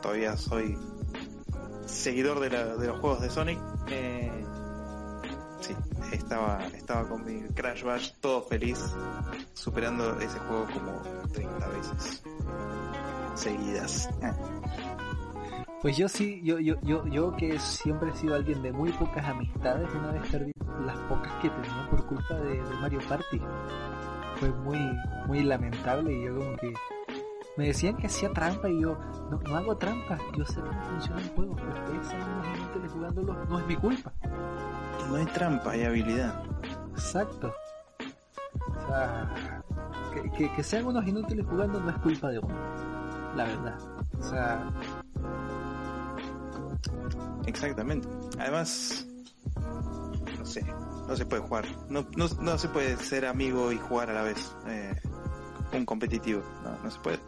todavía 0.00 0.36
soy 0.36 0.76
seguidor 1.86 2.40
de 2.40 2.86
los 2.86 2.98
juegos 2.98 3.20
de 3.20 3.30
Sonic, 3.30 3.58
eh, 3.88 4.44
sí, 5.60 5.74
estaba, 6.12 6.66
estaba 6.74 7.08
con 7.08 7.24
mi 7.24 7.42
Crash 7.54 7.82
Bash 7.84 8.10
todo 8.20 8.42
feliz, 8.42 8.78
superando 9.52 10.18
ese 10.18 10.38
juego 10.40 10.66
como 10.72 11.28
30 11.32 11.68
veces 11.68 12.22
seguidas. 13.34 14.08
Pues 15.82 15.96
yo 15.96 16.08
sí, 16.08 16.40
yo, 16.44 16.60
yo, 16.60 16.76
yo, 16.82 17.04
yo 17.08 17.34
que 17.36 17.58
siempre 17.58 18.10
he 18.10 18.14
sido 18.14 18.36
alguien 18.36 18.62
de 18.62 18.72
muy 18.72 18.92
pocas 18.92 19.26
amistades, 19.26 19.92
una 19.92 20.12
vez 20.12 20.22
perdí 20.30 20.52
las 20.86 20.96
pocas 21.08 21.32
que 21.42 21.50
tenía 21.50 21.88
por 21.90 22.06
culpa 22.06 22.34
de, 22.36 22.62
de 22.62 22.74
Mario 22.80 23.00
Party. 23.08 23.40
Fue 24.36 24.48
muy, 24.50 24.78
muy 25.26 25.42
lamentable 25.42 26.12
y 26.12 26.24
yo 26.24 26.36
como 26.38 26.56
que 26.56 26.72
me 27.56 27.66
decían 27.66 27.96
que 27.96 28.06
hacía 28.06 28.32
trampa 28.32 28.70
y 28.70 28.80
yo 28.80 28.96
no, 29.28 29.40
no 29.40 29.56
hago 29.56 29.76
trampa, 29.76 30.18
yo 30.38 30.44
sé 30.44 30.60
cómo 30.60 30.84
funciona 30.84 31.20
el 31.20 31.28
juego, 31.30 31.56
pero 31.56 31.68
ustedes 31.70 32.06
son 32.06 32.30
unos 32.30 32.46
inútiles 32.58 32.92
jugándolo, 32.92 33.44
no 33.46 33.58
es 33.58 33.66
mi 33.66 33.76
culpa. 33.76 34.12
No 35.08 35.16
hay 35.16 35.26
trampa, 35.26 35.72
hay 35.72 35.82
habilidad. 35.82 36.44
Exacto. 36.92 37.52
O 38.54 38.86
sea, 38.86 39.34
que, 40.14 40.30
que, 40.30 40.52
que 40.52 40.62
sean 40.62 40.86
unos 40.86 41.04
inútiles 41.08 41.44
jugando 41.44 41.80
no 41.80 41.90
es 41.90 41.98
culpa 41.98 42.28
de 42.28 42.38
uno, 42.38 42.54
la 43.34 43.44
verdad. 43.44 43.78
O 44.18 44.22
sea, 44.22 44.70
Exactamente. 47.46 48.08
Además, 48.38 49.06
no 50.38 50.46
sé, 50.46 50.62
no 50.62 51.16
se 51.16 51.26
puede 51.26 51.42
jugar. 51.42 51.64
No, 51.88 52.06
no, 52.16 52.28
no 52.40 52.58
se 52.58 52.68
puede 52.68 52.96
ser 52.96 53.26
amigo 53.26 53.72
y 53.72 53.78
jugar 53.78 54.10
a 54.10 54.14
la 54.14 54.22
vez. 54.22 54.54
Eh, 54.66 54.94
un 55.72 55.86
competitivo. 55.86 56.42
No, 56.62 56.82
no 56.82 56.90
se 56.90 57.00
puede. 57.00 57.18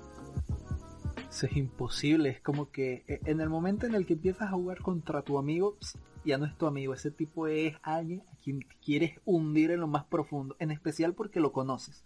Eso 1.30 1.46
es 1.46 1.56
imposible, 1.56 2.28
es 2.28 2.40
como 2.40 2.70
que 2.70 3.04
eh, 3.08 3.20
en 3.24 3.40
el 3.40 3.48
momento 3.48 3.86
en 3.86 3.94
el 3.94 4.06
que 4.06 4.12
empiezas 4.12 4.42
a 4.42 4.52
jugar 4.52 4.80
contra 4.82 5.22
tu 5.22 5.36
amigo, 5.36 5.76
ya 6.24 6.38
no 6.38 6.46
es 6.46 6.56
tu 6.56 6.66
amigo, 6.66 6.94
ese 6.94 7.10
tipo 7.10 7.48
es 7.48 7.74
alguien 7.82 8.22
a 8.32 8.36
quien 8.36 8.64
quieres 8.84 9.18
hundir 9.24 9.72
en 9.72 9.80
lo 9.80 9.88
más 9.88 10.04
profundo, 10.04 10.54
en 10.60 10.70
especial 10.70 11.14
porque 11.14 11.40
lo 11.40 11.52
conoces. 11.52 12.04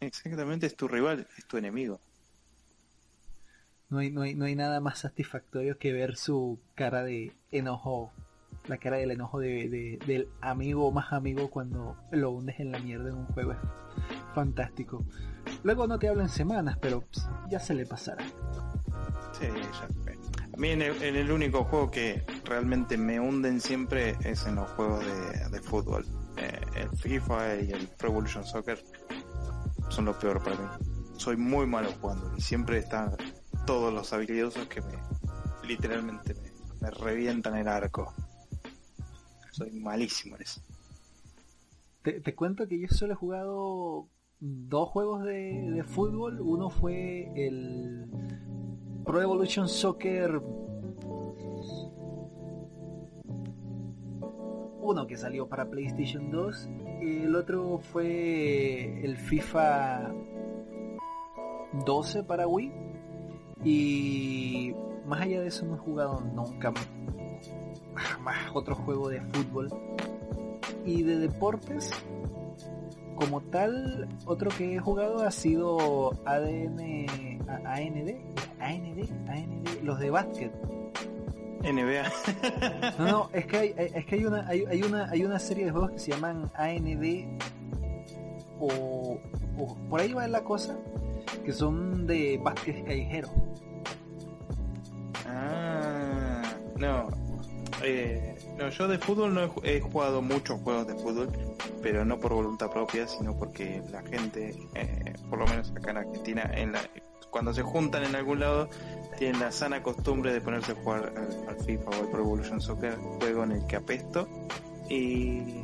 Exactamente, 0.00 0.66
es 0.66 0.76
tu 0.76 0.86
rival, 0.86 1.26
es 1.38 1.46
tu 1.46 1.56
enemigo. 1.56 1.98
No 3.88 3.98
hay, 3.98 4.10
no 4.10 4.22
hay, 4.22 4.34
no 4.34 4.44
hay 4.46 4.56
nada 4.56 4.80
más 4.80 4.98
satisfactorio 4.98 5.78
que 5.78 5.92
ver 5.92 6.16
su 6.16 6.58
cara 6.74 7.04
de 7.04 7.32
enojo, 7.52 8.10
la 8.66 8.78
cara 8.78 8.96
del 8.96 9.12
enojo 9.12 9.38
de, 9.38 9.68
de- 9.68 9.98
del 10.06 10.28
amigo 10.40 10.90
más 10.90 11.12
amigo 11.12 11.50
cuando 11.50 11.96
lo 12.10 12.30
hundes 12.32 12.58
en 12.58 12.72
la 12.72 12.80
mierda 12.80 13.10
en 13.10 13.16
un 13.16 13.26
juego. 13.26 13.52
Es 13.52 13.58
fantástico. 14.34 15.04
Luego 15.62 15.86
no 15.86 15.98
te 15.98 16.08
hablo 16.08 16.22
en 16.22 16.28
semanas, 16.28 16.78
pero 16.80 17.02
ps, 17.02 17.28
ya 17.48 17.60
se 17.60 17.74
le 17.74 17.86
pasará. 17.86 18.24
Sí, 19.32 19.46
ya. 19.46 20.06
A 20.52 20.56
mí 20.56 20.70
en 20.70 20.80
el, 20.82 21.30
único 21.30 21.64
juego 21.64 21.90
que 21.90 22.24
realmente 22.44 22.96
me 22.96 23.20
hunden 23.20 23.60
siempre 23.60 24.16
es 24.24 24.46
en 24.46 24.54
los 24.54 24.70
juegos 24.70 25.04
de, 25.04 25.50
de 25.50 25.60
fútbol. 25.60 26.04
Eh, 26.38 26.60
el 26.76 26.88
FIFA 26.96 27.56
y 27.56 27.72
el 27.72 27.88
Pro 27.88 28.08
Evolution 28.08 28.44
Soccer 28.44 28.82
son 29.90 30.06
los 30.06 30.16
peores 30.16 30.42
para 30.42 30.56
mí. 30.56 30.66
Soy 31.18 31.36
muy 31.36 31.66
malo 31.66 31.90
jugando 32.00 32.32
y 32.36 32.40
siempre 32.40 32.78
está 32.78 33.14
todos 33.66 33.92
los 33.92 34.12
habilidosos 34.12 34.66
que 34.68 34.80
me 34.80 34.94
literalmente 35.66 36.34
me, 36.80 36.90
revientan 36.90 37.56
el 37.56 37.68
arco. 37.68 38.14
Soy 39.50 39.70
malísimo 39.72 40.36
en 40.36 40.42
eso. 40.42 40.60
Te, 42.02 42.20
te, 42.20 42.34
cuento 42.34 42.68
que 42.68 42.78
yo 42.78 42.86
solo 42.88 43.14
he 43.14 43.16
jugado 43.16 44.08
dos 44.38 44.88
juegos 44.90 45.24
de, 45.24 45.70
de 45.72 45.82
fútbol. 45.82 46.40
Uno 46.40 46.70
fue 46.70 47.32
el 47.34 48.06
Pro 49.04 49.20
Evolution 49.20 49.68
Soccer 49.68 50.40
uno 54.86 55.04
que 55.08 55.16
salió 55.16 55.48
para 55.48 55.68
PlayStation 55.68 56.30
2, 56.30 56.68
el 57.00 57.34
otro 57.34 57.78
fue 57.78 59.04
el 59.04 59.16
FIFA 59.16 60.14
12 61.84 62.22
para 62.22 62.46
Wii 62.46 62.95
y 63.66 64.72
más 65.06 65.22
allá 65.22 65.40
de 65.40 65.48
eso 65.48 65.66
no 65.66 65.74
he 65.74 65.78
jugado 65.78 66.20
nunca 66.20 66.72
más 68.20 68.36
otro 68.54 68.76
juego 68.76 69.08
de 69.08 69.20
fútbol 69.20 69.68
y 70.84 71.02
de 71.02 71.18
deportes 71.18 71.90
como 73.16 73.40
tal 73.40 74.08
otro 74.24 74.50
que 74.56 74.76
he 74.76 74.78
jugado 74.78 75.24
ha 75.24 75.32
sido 75.32 76.12
ADN 76.24 76.78
AND 77.64 78.14
AND 78.60 79.08
AND 79.28 79.68
los 79.82 79.98
de 79.98 80.10
básquet 80.10 80.52
NBA. 81.64 82.04
no, 83.00 83.04
no, 83.10 83.30
es 83.32 83.46
que 83.46 83.56
hay, 83.56 83.74
es 83.76 84.06
que 84.06 84.14
hay 84.14 84.24
una, 84.24 84.46
hay, 84.46 84.64
hay, 84.66 84.82
una, 84.82 85.10
hay 85.10 85.24
una 85.24 85.40
serie 85.40 85.64
de 85.64 85.72
juegos 85.72 85.90
que 85.90 85.98
se 85.98 86.12
llaman 86.12 86.52
AND 86.54 87.26
o, 88.60 89.18
o 89.58 89.76
por 89.90 90.00
ahí 90.00 90.12
va 90.12 90.28
la 90.28 90.44
cosa, 90.44 90.76
que 91.44 91.52
son 91.52 92.06
de 92.06 92.38
básquet 92.42 92.84
callejero. 92.84 93.28
Ah, 95.26 96.42
no. 96.76 97.08
Eh, 97.82 98.36
no, 98.56 98.70
yo 98.70 98.88
de 98.88 98.98
fútbol 98.98 99.34
no 99.34 99.52
he, 99.62 99.80
jugado 99.80 100.22
muchos 100.22 100.60
juegos 100.62 100.86
de 100.86 100.94
fútbol, 100.94 101.28
pero 101.82 102.04
no 102.04 102.18
por 102.18 102.32
voluntad 102.32 102.70
propia, 102.70 103.06
sino 103.06 103.36
porque 103.36 103.82
la 103.90 104.02
gente, 104.02 104.56
eh, 104.74 105.14
por 105.28 105.38
lo 105.38 105.46
menos 105.46 105.70
acá 105.72 105.90
en 105.90 105.98
Argentina, 105.98 106.50
en 106.54 106.72
la, 106.72 106.80
cuando 107.30 107.52
se 107.52 107.62
juntan 107.62 108.04
en 108.04 108.14
algún 108.14 108.40
lado, 108.40 108.70
tienen 109.18 109.40
la 109.40 109.52
sana 109.52 109.82
costumbre 109.82 110.32
de 110.32 110.40
ponerse 110.40 110.72
a 110.72 110.74
jugar 110.76 111.12
al, 111.48 111.56
FIFA 111.64 111.90
o 111.90 111.94
al 111.94 112.08
Pro 112.08 112.20
Evolution 112.20 112.60
Soccer, 112.60 112.96
juego 113.18 113.44
en 113.44 113.52
el 113.52 113.66
que 113.66 113.76
apesto. 113.76 114.26
Y, 114.88 115.62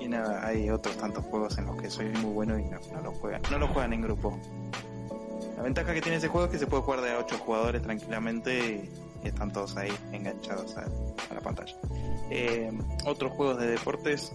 y 0.00 0.08
nada, 0.08 0.44
hay 0.44 0.70
otros 0.70 0.96
tantos 0.96 1.24
juegos 1.26 1.56
en 1.58 1.66
los 1.66 1.80
que 1.80 1.88
soy 1.88 2.06
muy 2.06 2.32
bueno 2.32 2.58
y 2.58 2.64
no, 2.64 2.80
lo 3.00 3.12
juegan, 3.12 3.42
no 3.50 3.58
lo 3.58 3.68
juegan 3.68 3.92
en 3.92 4.00
grupo. 4.02 4.38
Ventaja 5.64 5.94
que 5.94 6.02
tiene 6.02 6.18
ese 6.18 6.28
juego 6.28 6.44
es 6.44 6.52
que 6.52 6.58
se 6.58 6.66
puede 6.66 6.82
jugar 6.82 7.00
de 7.00 7.12
a 7.12 7.18
8 7.18 7.38
jugadores 7.38 7.80
tranquilamente 7.80 8.90
y, 9.22 9.26
están 9.26 9.50
todos 9.50 9.74
ahí 9.78 9.90
enganchados 10.12 10.76
a, 10.76 10.84
la 11.32 11.40
pantalla. 11.40 11.74
Eh, 12.28 12.70
otros 13.06 13.32
juegos 13.32 13.58
de 13.58 13.68
deportes 13.68 14.32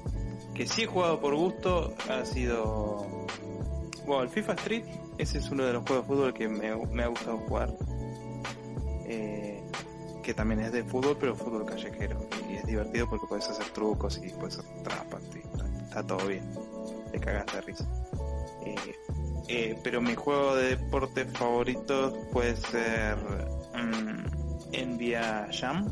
que 0.56 0.68
sí 0.68 0.82
he 0.82 0.86
jugado 0.88 1.20
por 1.20 1.36
gusto 1.36 1.94
ha 2.10 2.26
sido 2.26 3.28
bueno, 4.08 4.24
el 4.24 4.30
FIFA 4.30 4.54
Street. 4.54 4.86
Ese 5.20 5.38
es 5.38 5.52
uno 5.52 5.66
de 5.66 5.74
los 5.74 5.84
juegos 5.84 6.08
de 6.08 6.16
fútbol 6.16 6.34
que 6.34 6.50
me, 6.50 7.04
ha 7.04 7.08
gustado 7.08 7.38
jugar. 7.38 7.76
Eh, 9.06 9.62
que 10.24 10.34
también 10.34 10.62
es 10.62 10.72
de 10.72 10.84
fútbol, 10.84 11.16
pero 11.20 11.36
fútbol 11.36 11.64
callejero. 11.64 12.28
Y 12.50 12.56
es 12.56 12.66
divertido 12.66 13.08
porque 13.08 13.28
puedes 13.28 13.48
hacer 13.48 13.68
trucos 13.68 14.20
y 14.24 14.30
puedes 14.30 14.58
hacer 14.58 14.82
trampas. 14.82 15.22
Está 15.84 16.02
todo 16.02 16.26
bien. 16.26 16.44
Te 17.12 17.20
cagas 17.20 17.46
de 17.54 17.62
risa. 17.62 17.88
Eh, 18.66 18.96
eh, 19.50 19.78
pero 19.84 20.00
mi 20.00 20.16
juego 20.16 20.56
de 20.56 20.78
deporte 20.78 21.26
favorito 21.26 22.14
puede 22.32 22.56
ser 22.56 23.18
um, 23.74 24.24
Jam, 25.52 25.92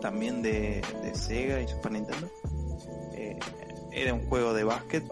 también 0.00 0.42
de, 0.42 0.82
de, 1.02 1.14
Sega 1.14 1.60
y 1.60 1.68
Super 1.68 1.92
Nintendo. 1.92 2.28
era 3.90 4.14
un 4.14 4.26
juego 4.28 4.54
de 4.54 4.64
básquet 4.64 5.04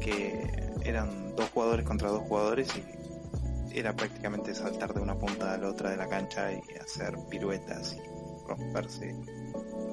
que 0.00 0.50
eran 0.84 1.34
dos 1.36 1.50
jugadores 1.50 1.86
contra 1.86 2.08
dos 2.08 2.22
jugadores 2.22 2.68
y 2.76 3.78
era 3.78 3.94
prácticamente 3.94 4.54
saltar 4.54 4.94
de 4.94 5.00
una 5.00 5.16
punta 5.18 5.54
a 5.54 5.58
la 5.58 5.68
otra 5.68 5.90
de 5.90 5.96
la 5.96 6.08
cancha 6.08 6.52
y 6.52 6.60
hacer 6.78 7.16
piruetas 7.28 7.94
y 7.94 8.46
romperse 8.46 9.14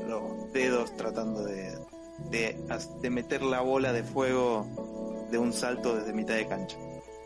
los 0.08 0.52
dedos 0.54 0.96
tratando 0.96 1.44
de, 1.44 1.78
de, 2.30 3.10
meter 3.10 3.42
la 3.42 3.62
bola 3.62 3.94
de 3.94 4.04
fuego 4.04 4.68
de 5.32 5.38
un 5.38 5.54
salto 5.54 5.96
desde 5.96 6.14
mitad 6.14 6.36
de 6.36 6.48
cancha. 6.48 6.78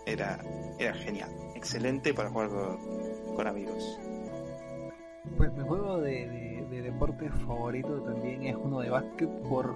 Era, 0.05 0.39
era 0.77 0.93
genial, 0.93 1.31
excelente 1.55 2.13
para 2.13 2.29
jugar 2.29 2.49
con, 3.35 3.47
amigos. 3.47 3.99
Pues 5.37 5.51
mi 5.53 5.63
juego 5.63 5.99
de, 5.99 6.43
deporte 6.69 7.29
favorito 7.47 8.01
también 8.03 8.43
es 8.43 8.55
uno 8.55 8.79
de 8.79 8.89
básquet 8.89 9.29
por 9.49 9.75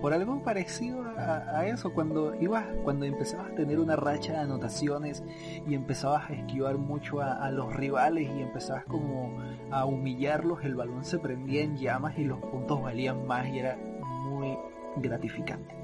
por 0.00 0.12
algo 0.12 0.42
parecido 0.42 1.02
a, 1.16 1.66
eso, 1.66 1.92
cuando 1.92 2.34
ibas, 2.40 2.64
cuando 2.84 3.04
empezabas 3.04 3.50
a 3.50 3.54
tener 3.54 3.80
una 3.80 3.96
racha 3.96 4.32
de 4.32 4.38
anotaciones 4.38 5.24
y 5.66 5.74
empezabas 5.74 6.30
a 6.30 6.34
esquivar 6.34 6.78
mucho 6.78 7.20
a, 7.20 7.50
los 7.50 7.74
rivales 7.74 8.28
y 8.28 8.42
empezabas 8.42 8.84
como 8.84 9.36
a 9.70 9.84
humillarlos, 9.84 10.62
el 10.62 10.76
balón 10.76 11.04
se 11.04 11.18
prendía 11.18 11.62
en 11.62 11.76
llamas 11.76 12.16
y 12.16 12.24
los 12.24 12.38
puntos 12.38 12.80
valían 12.80 13.26
más 13.26 13.48
y 13.48 13.58
era 13.58 13.76
muy 13.76 14.56
gratificante. 14.96 15.77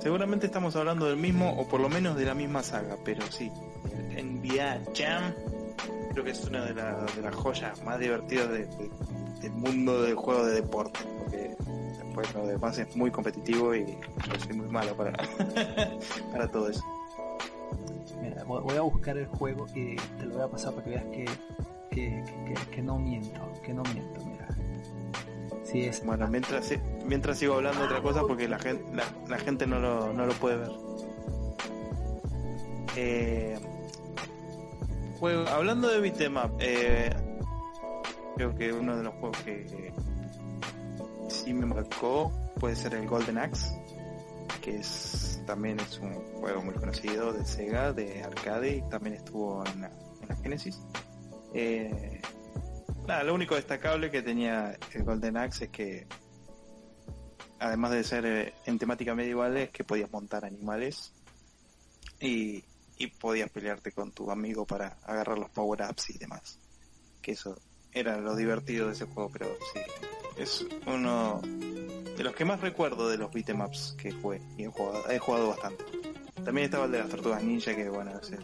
Seguramente 0.00 0.46
estamos 0.46 0.74
hablando 0.76 1.06
del 1.06 1.16
mismo 1.16 1.52
o 1.58 1.68
por 1.68 1.80
lo 1.80 1.88
menos 1.88 2.16
de 2.16 2.24
la 2.24 2.34
misma 2.34 2.62
saga, 2.62 2.96
pero 3.04 3.22
sí, 3.30 3.50
NBA 4.14 4.80
Jam 4.96 5.34
creo 6.12 6.24
que 6.24 6.30
es 6.30 6.44
una 6.44 6.64
de, 6.64 6.74
las 6.74 7.34
joyas 7.34 7.82
más 7.84 7.98
divertidas 7.98 8.48
del 8.50 9.52
mundo 9.52 10.02
del 10.02 10.14
juego 10.14 10.46
de 10.46 10.54
deporte, 10.54 11.00
porque 11.18 11.56
pues 12.14 12.34
lo 12.34 12.46
demás 12.46 12.78
es 12.78 12.96
muy 12.96 13.10
competitivo 13.10 13.74
y 13.74 13.84
yo 13.86 14.40
soy 14.44 14.56
muy 14.56 14.68
malo 14.68 14.96
para, 14.96 15.12
para 16.32 16.50
todo 16.50 16.70
eso. 16.70 16.82
Mira, 18.20 18.42
voy 18.44 18.76
a 18.76 18.80
buscar 18.80 19.16
el 19.16 19.26
juego 19.26 19.66
y 19.74 19.96
te 19.96 20.24
lo 20.24 20.34
voy 20.34 20.42
a 20.42 20.48
pasar 20.48 20.74
para 20.74 20.84
que 20.84 20.90
veas 20.90 21.04
que, 21.04 21.24
que, 21.90 22.24
que, 22.70 22.82
no 22.82 22.98
miento, 22.98 23.40
que 23.62 23.72
no 23.72 23.82
miento, 23.94 24.24
mira. 24.24 24.48
Sí, 25.62 25.82
es... 25.82 26.04
Bueno, 26.04 26.26
mientras, 26.26 26.72
mientras 27.10 27.38
sigo 27.38 27.54
hablando 27.54 27.82
otra 27.82 28.00
cosa 28.00 28.22
porque 28.22 28.46
la 28.46 28.60
gente, 28.60 28.84
la, 29.28 29.38
gente 29.38 29.66
no 29.66 29.80
lo, 29.80 30.12
no 30.12 30.26
lo 30.26 30.32
puede 30.34 30.58
ver. 30.58 30.70
Eh, 32.94 33.58
juego, 35.18 35.48
hablando 35.48 35.88
de 35.88 36.00
beat'em 36.00 36.36
eh, 36.60 37.10
creo 38.36 38.54
que 38.54 38.72
uno 38.72 38.96
de 38.96 39.02
los 39.02 39.14
juegos 39.14 39.38
que, 39.38 39.92
sí 41.28 41.52
me 41.52 41.66
marcó 41.66 42.32
puede 42.60 42.76
ser 42.76 42.94
el 42.94 43.08
Golden 43.08 43.38
Axe, 43.38 43.74
que 44.62 44.76
es 44.76 45.42
también 45.46 45.80
es 45.80 45.98
un 45.98 46.14
juego 46.40 46.62
muy 46.62 46.74
conocido 46.74 47.32
de 47.32 47.44
Sega, 47.44 47.92
de 47.92 48.22
arcade 48.22 48.76
y 48.76 48.82
también 48.88 49.16
estuvo 49.16 49.64
en 49.66 49.80
la, 49.80 49.90
Genesis. 50.44 50.80
Eh, 51.54 52.20
nada, 53.08 53.24
lo 53.24 53.34
único 53.34 53.56
destacable 53.56 54.12
que 54.12 54.22
tenía 54.22 54.78
el 54.94 55.02
Golden 55.02 55.36
Axe 55.38 55.64
es 55.64 55.70
que 55.72 56.06
además 57.60 57.92
de 57.92 58.04
ser 58.04 58.26
eh, 58.26 58.54
en 58.64 58.78
temática 58.78 59.14
medieval 59.14 59.56
es 59.58 59.70
que 59.70 59.84
podías 59.84 60.10
montar 60.10 60.44
animales 60.44 61.12
y, 62.18 62.64
podías 63.18 63.50
pelearte 63.50 63.92
con 63.92 64.12
tu 64.12 64.30
amigo 64.30 64.66
para 64.66 64.98
agarrar 65.04 65.38
los 65.38 65.48
power-ups 65.50 66.10
y 66.10 66.18
demás. 66.18 66.58
Que 67.22 67.32
eso 67.32 67.58
era 67.92 68.18
lo 68.18 68.36
divertido 68.36 68.88
de 68.88 68.92
ese 68.92 69.06
juego, 69.06 69.30
pero 69.32 69.46
sí, 69.72 69.80
es 70.36 70.66
uno 70.86 71.40
de 71.42 72.22
los 72.22 72.34
que 72.34 72.44
más 72.44 72.60
recuerdo 72.60 73.08
de 73.08 73.16
los 73.16 73.32
beatemaps 73.32 73.94
que 73.96 74.12
jugué 74.12 74.42
y 74.58 74.64
he 74.64 74.68
jugado, 74.68 75.10
he 75.10 75.18
jugado 75.18 75.48
bastante. 75.48 75.84
También 76.44 76.66
estaba 76.66 76.84
el 76.84 76.92
de 76.92 76.98
las 76.98 77.08
tortugas 77.08 77.42
ninja, 77.42 77.74
que 77.74 77.88
bueno, 77.88 78.12
ese, 78.20 78.38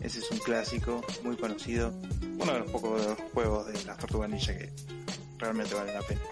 ese 0.00 0.18
es 0.18 0.30
un 0.30 0.38
clásico 0.38 1.02
muy 1.22 1.36
conocido, 1.36 1.92
uno 2.38 2.52
de 2.52 2.58
los 2.60 2.70
pocos 2.70 3.02
juegos 3.34 3.66
de 3.66 3.84
las 3.84 3.98
tortugas 3.98 4.30
ninja 4.30 4.56
que 4.56 4.72
realmente 5.38 5.74
vale 5.74 5.92
la 5.92 6.02
pena. 6.02 6.22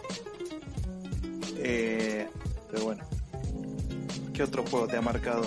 Eh, 1.63 2.27
pero 2.71 2.85
bueno, 2.85 3.05
¿qué 4.33 4.43
otro 4.43 4.65
juego 4.67 4.87
te 4.87 4.97
ha 4.97 5.03
marcado? 5.03 5.43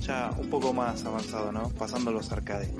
Ya 0.00 0.32
un 0.38 0.50
poco 0.50 0.72
más 0.72 1.04
avanzado, 1.04 1.52
¿no? 1.52 1.68
Pasando 1.70 2.10
los 2.10 2.30
arcades. 2.32 2.70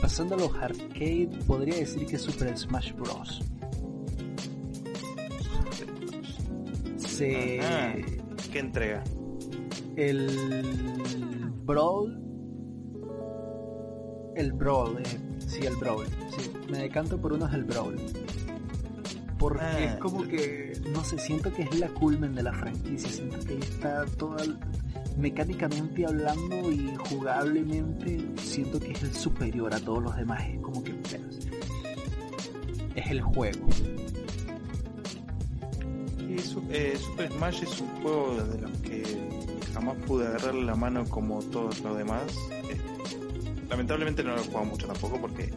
Pasando 0.00 0.34
a 0.34 0.38
los 0.38 0.54
arcade, 0.54 1.30
podría 1.46 1.76
decir 1.76 2.06
que 2.06 2.18
Super 2.18 2.56
Smash 2.58 2.92
Bros. 2.92 3.40
Se... 6.96 7.60
¿Qué 8.50 8.58
entrega? 8.58 9.04
El 9.96 11.52
Brawl. 11.64 12.18
El 14.34 14.52
Brawl, 14.52 14.98
eh. 14.98 15.38
sí, 15.46 15.64
el 15.66 15.76
Brawl. 15.76 16.06
Sí, 16.36 16.50
me 16.70 16.78
decanto 16.78 17.20
por 17.20 17.32
uno 17.32 17.46
es 17.46 17.54
el 17.54 17.64
Brawl. 17.64 17.96
Porque 19.42 19.60
ah, 19.60 19.84
es 19.84 19.96
como 19.96 20.22
que, 20.22 20.80
no 20.92 21.02
sé, 21.02 21.18
siento 21.18 21.52
que 21.52 21.62
es 21.62 21.76
la 21.80 21.88
culmen 21.88 22.32
de 22.32 22.44
la 22.44 22.52
franquicia. 22.52 23.10
Siento 23.10 23.40
que 23.40 23.54
ahí 23.54 23.58
está 23.60 24.06
toda 24.16 24.44
mecánicamente 25.18 26.06
hablando 26.06 26.70
y 26.70 26.94
jugablemente 27.08 28.24
siento 28.40 28.78
que 28.78 28.92
es 28.92 29.02
el 29.02 29.12
superior 29.12 29.74
a 29.74 29.80
todos 29.80 30.00
los 30.00 30.16
demás. 30.16 30.44
Es 30.48 30.60
como 30.60 30.84
que 30.84 30.94
es 32.94 33.10
el 33.10 33.20
juego. 33.20 33.66
Eh, 36.70 36.96
Super 36.96 37.32
Smash 37.32 37.64
es 37.64 37.80
un 37.80 37.88
juego 38.00 38.36
de 38.44 38.60
los 38.60 38.70
que 38.78 39.02
jamás 39.74 39.96
pude 40.06 40.24
agarrarle 40.24 40.66
la 40.66 40.76
mano 40.76 41.04
como 41.06 41.42
todos 41.42 41.80
los 41.80 41.98
demás. 41.98 42.22
Eh, 43.72 43.74
lamentablemente 43.74 44.22
no 44.22 44.34
lo 44.34 44.42
he 44.42 44.44
jugado 44.44 44.64
mucho 44.66 44.86
tampoco 44.86 45.18
porque, 45.18 45.50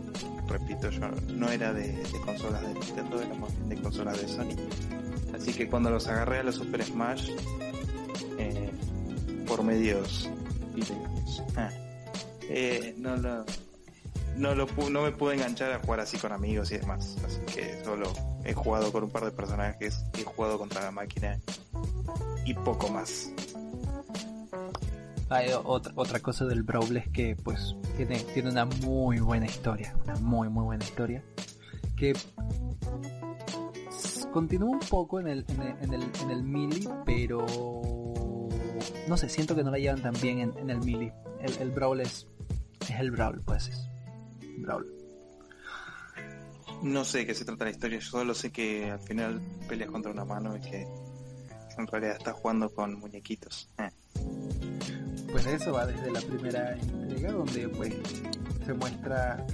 repito, 0.47 0.89
yo 0.89 1.09
no 1.33 1.49
era 1.49 1.73
de, 1.73 2.01
consolas 2.23 2.61
de 2.61 2.73
Nintendo, 2.73 3.21
era 3.21 3.35
más 3.35 3.53
bien 3.53 3.69
de 3.69 3.81
consolas 3.81 4.21
de 4.21 4.27
Sony. 4.27 4.55
Así 5.33 5.53
que 5.53 5.67
cuando 5.67 5.89
los 5.89 6.07
agarré 6.07 6.39
a 6.39 6.43
los 6.43 6.55
Super 6.55 6.83
Smash, 6.83 7.31
eh, 8.37 8.71
por 9.45 9.63
medios 9.63 10.29
ah, 11.57 11.69
no, 12.97 13.17
no, 13.17 13.45
no, 14.37 14.55
lo, 14.55 14.67
no 14.89 15.01
me 15.01 15.11
pude 15.11 15.35
enganchar 15.35 15.73
a 15.73 15.79
jugar 15.79 15.99
así 15.99 16.17
con 16.17 16.31
amigos 16.31 16.71
y 16.71 16.77
demás. 16.77 17.17
Así 17.25 17.39
que 17.53 17.83
solo 17.83 18.13
he 18.45 18.53
jugado 18.53 18.93
con 18.93 19.03
un 19.03 19.09
par 19.09 19.25
de 19.25 19.31
personajes, 19.31 20.05
he 20.17 20.23
jugado 20.23 20.57
contra 20.57 20.81
la 20.81 20.91
máquina 20.91 21.39
y 22.45 22.53
poco 22.53 22.87
más. 22.87 23.29
Hay 25.29 25.49
otra, 25.63 25.91
otra 25.95 26.19
cosa 26.19 26.45
del 26.45 26.63
Brawl 26.63 26.97
es 26.97 27.09
que 27.09 27.35
pues 27.35 27.75
tiene, 27.97 28.19
tiene 28.33 28.49
una 28.51 28.65
muy 28.65 29.19
buena 29.19 29.47
historia, 29.47 29.95
una 30.03 30.15
muy 30.15 30.49
muy 30.49 30.63
buena 30.63 30.83
historia. 30.83 31.23
Que 31.95 32.13
continúa 34.31 34.69
un 34.69 34.79
poco 34.79 35.19
en 35.19 35.27
el, 35.27 35.45
en 35.47 35.93
el, 35.93 36.03
en 36.21 36.31
el, 36.31 36.43
melee, 36.43 36.89
pero 37.05 37.45
no 39.07 39.17
sé, 39.17 39.29
siento 39.29 39.55
que 39.55 39.63
no 39.63 39.71
la 39.71 39.79
llevan 39.79 40.01
tan 40.01 40.13
bien 40.21 40.39
en, 40.39 40.69
el 40.69 40.79
melee. 40.79 41.13
El, 41.39 41.57
el 41.57 41.71
Brawl 41.71 42.01
es, 42.01 42.27
es 42.81 42.99
el 42.99 43.11
Brawl, 43.11 43.41
pues 43.41 43.69
es 43.69 43.89
Brawl. 44.57 44.85
No 46.83 47.05
sé 47.05 47.19
de 47.19 47.27
qué 47.27 47.33
se 47.33 47.45
trata 47.45 47.63
la 47.63 47.71
historia, 47.71 47.99
yo 47.99 48.05
solo 48.05 48.33
sé 48.35 48.51
que 48.51 48.91
al 48.91 48.99
final 48.99 49.41
peleas 49.67 49.89
contra 49.89 50.11
una 50.11 50.25
mano 50.25 50.55
y 50.55 50.59
que 50.59 50.85
en 51.77 51.87
realidad 51.87 52.17
estás 52.17 52.35
jugando 52.35 52.69
con 52.69 52.99
muñequitos. 52.99 53.69
Eh. 53.77 53.89
Pues 55.35 55.47
eso 55.47 55.73
va 55.73 55.85
desde 55.85 56.09
la 56.11 56.21
primera 56.21 56.77
entrega 56.77 57.33
donde 57.33 57.67
pues 57.67 57.93
se 58.65 58.73
muestra 58.73 59.45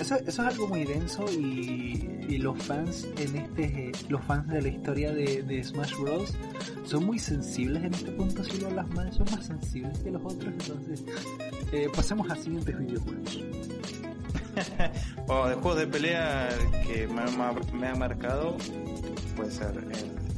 eso, 0.00 0.16
eso 0.16 0.26
es 0.26 0.38
algo 0.40 0.66
muy 0.66 0.82
denso 0.82 1.24
y, 1.30 2.36
los 2.38 2.60
fans 2.60 3.06
en 3.16 3.36
este 3.36 3.92
los 4.08 4.20
fans 4.24 4.48
de 4.48 4.60
la 4.60 4.66
historia 4.66 5.12
de, 5.12 5.62
Smash 5.62 5.94
Bros. 6.00 6.34
son 6.84 7.06
muy 7.06 7.20
sensibles 7.20 7.84
en 7.84 7.94
este 7.94 8.10
punto 8.10 8.42
si 8.42 8.58
lo 8.58 8.66
hablas 8.66 8.88
mal 8.90 9.12
son 9.12 9.26
más 9.30 9.46
sensibles 9.46 9.96
que 10.00 10.10
los 10.10 10.20
otros 10.20 10.52
entonces 10.52 11.04
eh, 11.70 11.88
pasemos 11.94 12.28
a 12.28 12.34
siguientes 12.34 12.76
videojuegos 12.76 13.38
bueno, 15.28 15.46
de 15.48 15.54
juegos 15.54 15.76
de 15.76 15.86
pelea 15.86 16.48
que 16.88 17.06
me, 17.06 17.86
ha 17.86 17.94
marcado 17.94 18.56
puede 19.36 19.52
ser 19.52 19.76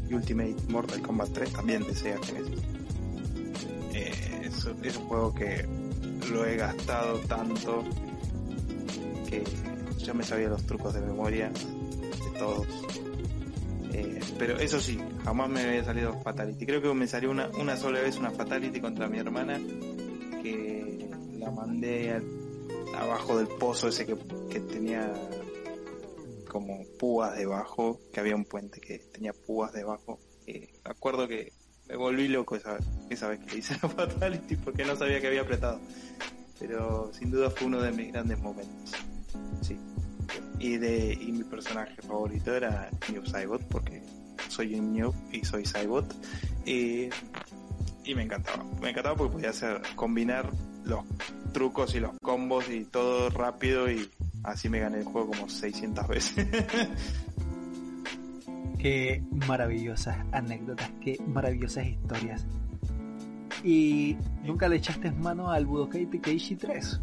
el 0.07 0.15
Ultimate 0.15 0.57
Mortal 0.69 1.01
Kombat 1.01 1.31
3 1.31 1.53
también 1.55 1.83
de 1.83 1.95
Sega 1.95 2.19
Genesis 2.23 2.76
es, 4.83 4.97
un 4.97 5.05
juego 5.07 5.35
que 5.35 5.67
lo 6.31 6.45
he 6.47 6.57
gastado 6.57 7.19
tanto 7.21 7.85
que 9.29 9.45
ya 9.99 10.15
me 10.15 10.25
sabía 10.25 10.49
los 10.49 10.65
trucos 10.65 10.95
de 10.95 11.01
memoria 11.01 11.51
de 11.51 12.39
todos. 12.39 12.67
Eh, 13.93 14.21
pero 14.39 14.59
eso 14.59 14.81
sí, 14.81 14.99
jamás 15.25 15.49
me 15.49 15.63
había 15.63 15.85
salido 15.85 16.13
Fatality. 16.23 16.67
Creo 16.67 16.83
que 16.83 16.93
me 16.95 17.07
salió 17.07 17.31
una, 17.31 17.49
una 17.59 17.77
sola 17.77 18.01
vez 18.01 18.17
una 18.17 18.31
Fatality 18.31 18.81
contra 18.81 19.09
mi 19.09 19.19
hermana 19.19 19.59
que 20.43 21.09
la 21.39 21.51
mandé 21.51 22.21
abajo 22.97 23.39
del 23.39 23.49
pozo 23.49 23.89
ese 23.89 24.07
que, 24.07 24.17
que 24.51 24.61
tenía 24.61 25.13
como 26.49 26.85
púas 26.99 27.37
debajo, 27.37 28.01
que 28.13 28.21
había 28.21 28.35
un 28.35 28.45
puente 28.45 28.81
que 28.81 28.99
tenía 28.99 29.33
púas 29.33 29.73
debajo. 29.73 30.19
Eh, 30.47 30.69
acuerdo 30.85 31.29
que 31.29 31.53
me 31.89 31.97
volví 31.97 32.29
loco 32.29 32.57
esa, 32.57 32.79
esa 33.11 33.29
vez 33.29 33.41
que 33.41 33.59
hice 33.59 33.77
la 33.83 33.89
Fatality 33.89 34.57
porque 34.57 34.85
no 34.85 34.97
sabía 34.97 35.21
que 35.21 35.29
había 35.29 35.43
apretado. 35.43 35.81
Pero 36.59 37.11
sin 37.13 37.31
duda 37.31 37.51
fue 37.51 37.67
uno 37.67 37.81
de 37.81 37.93
mis 37.93 38.13
grandes 38.13 38.39
momentos. 38.39 38.93
Sí. 39.61 39.79
Y, 40.59 40.79
de, 40.79 41.13
y 41.13 41.33
mi 41.33 41.45
personaje 41.45 42.01
favorito 42.03 42.55
era 42.55 42.91
New 43.13 43.23
Cybot, 43.23 43.63
porque 43.65 44.03
soy 44.49 44.75
un 44.75 44.93
New 44.93 45.15
y 45.33 45.45
soy 45.45 45.65
Cybot. 45.65 46.15
Y, 46.65 47.09
y 48.05 48.15
me 48.15 48.23
encantaba. 48.23 48.65
Me 48.81 48.91
encantaba 48.91 49.17
porque 49.17 49.35
podía 49.35 49.51
hacer, 49.51 49.83
combinar 49.95 50.51
los 50.85 51.05
trucos 51.53 51.95
y 51.95 52.01
los 52.01 52.13
combos 52.23 52.69
y 52.71 52.85
todo 52.85 53.29
rápido 53.31 53.91
y 53.91 54.11
así 54.45 54.69
me 54.69 54.79
gané 54.79 54.99
el 54.99 55.05
juego 55.05 55.29
como 55.29 55.49
600 55.49 56.09
veces. 56.09 56.47
qué 58.87 59.21
maravillosas 59.49 60.17
anécdotas, 60.31 60.89
qué 61.01 61.19
maravillosas 61.27 61.89
historias. 61.89 62.47
Y 63.65 64.17
nunca 64.45 64.69
le 64.69 64.77
echaste 64.77 65.11
mano 65.11 65.51
al 65.51 65.67
Budokai 65.67 66.07
Tenkaichi 66.07 66.55
3 66.55 67.01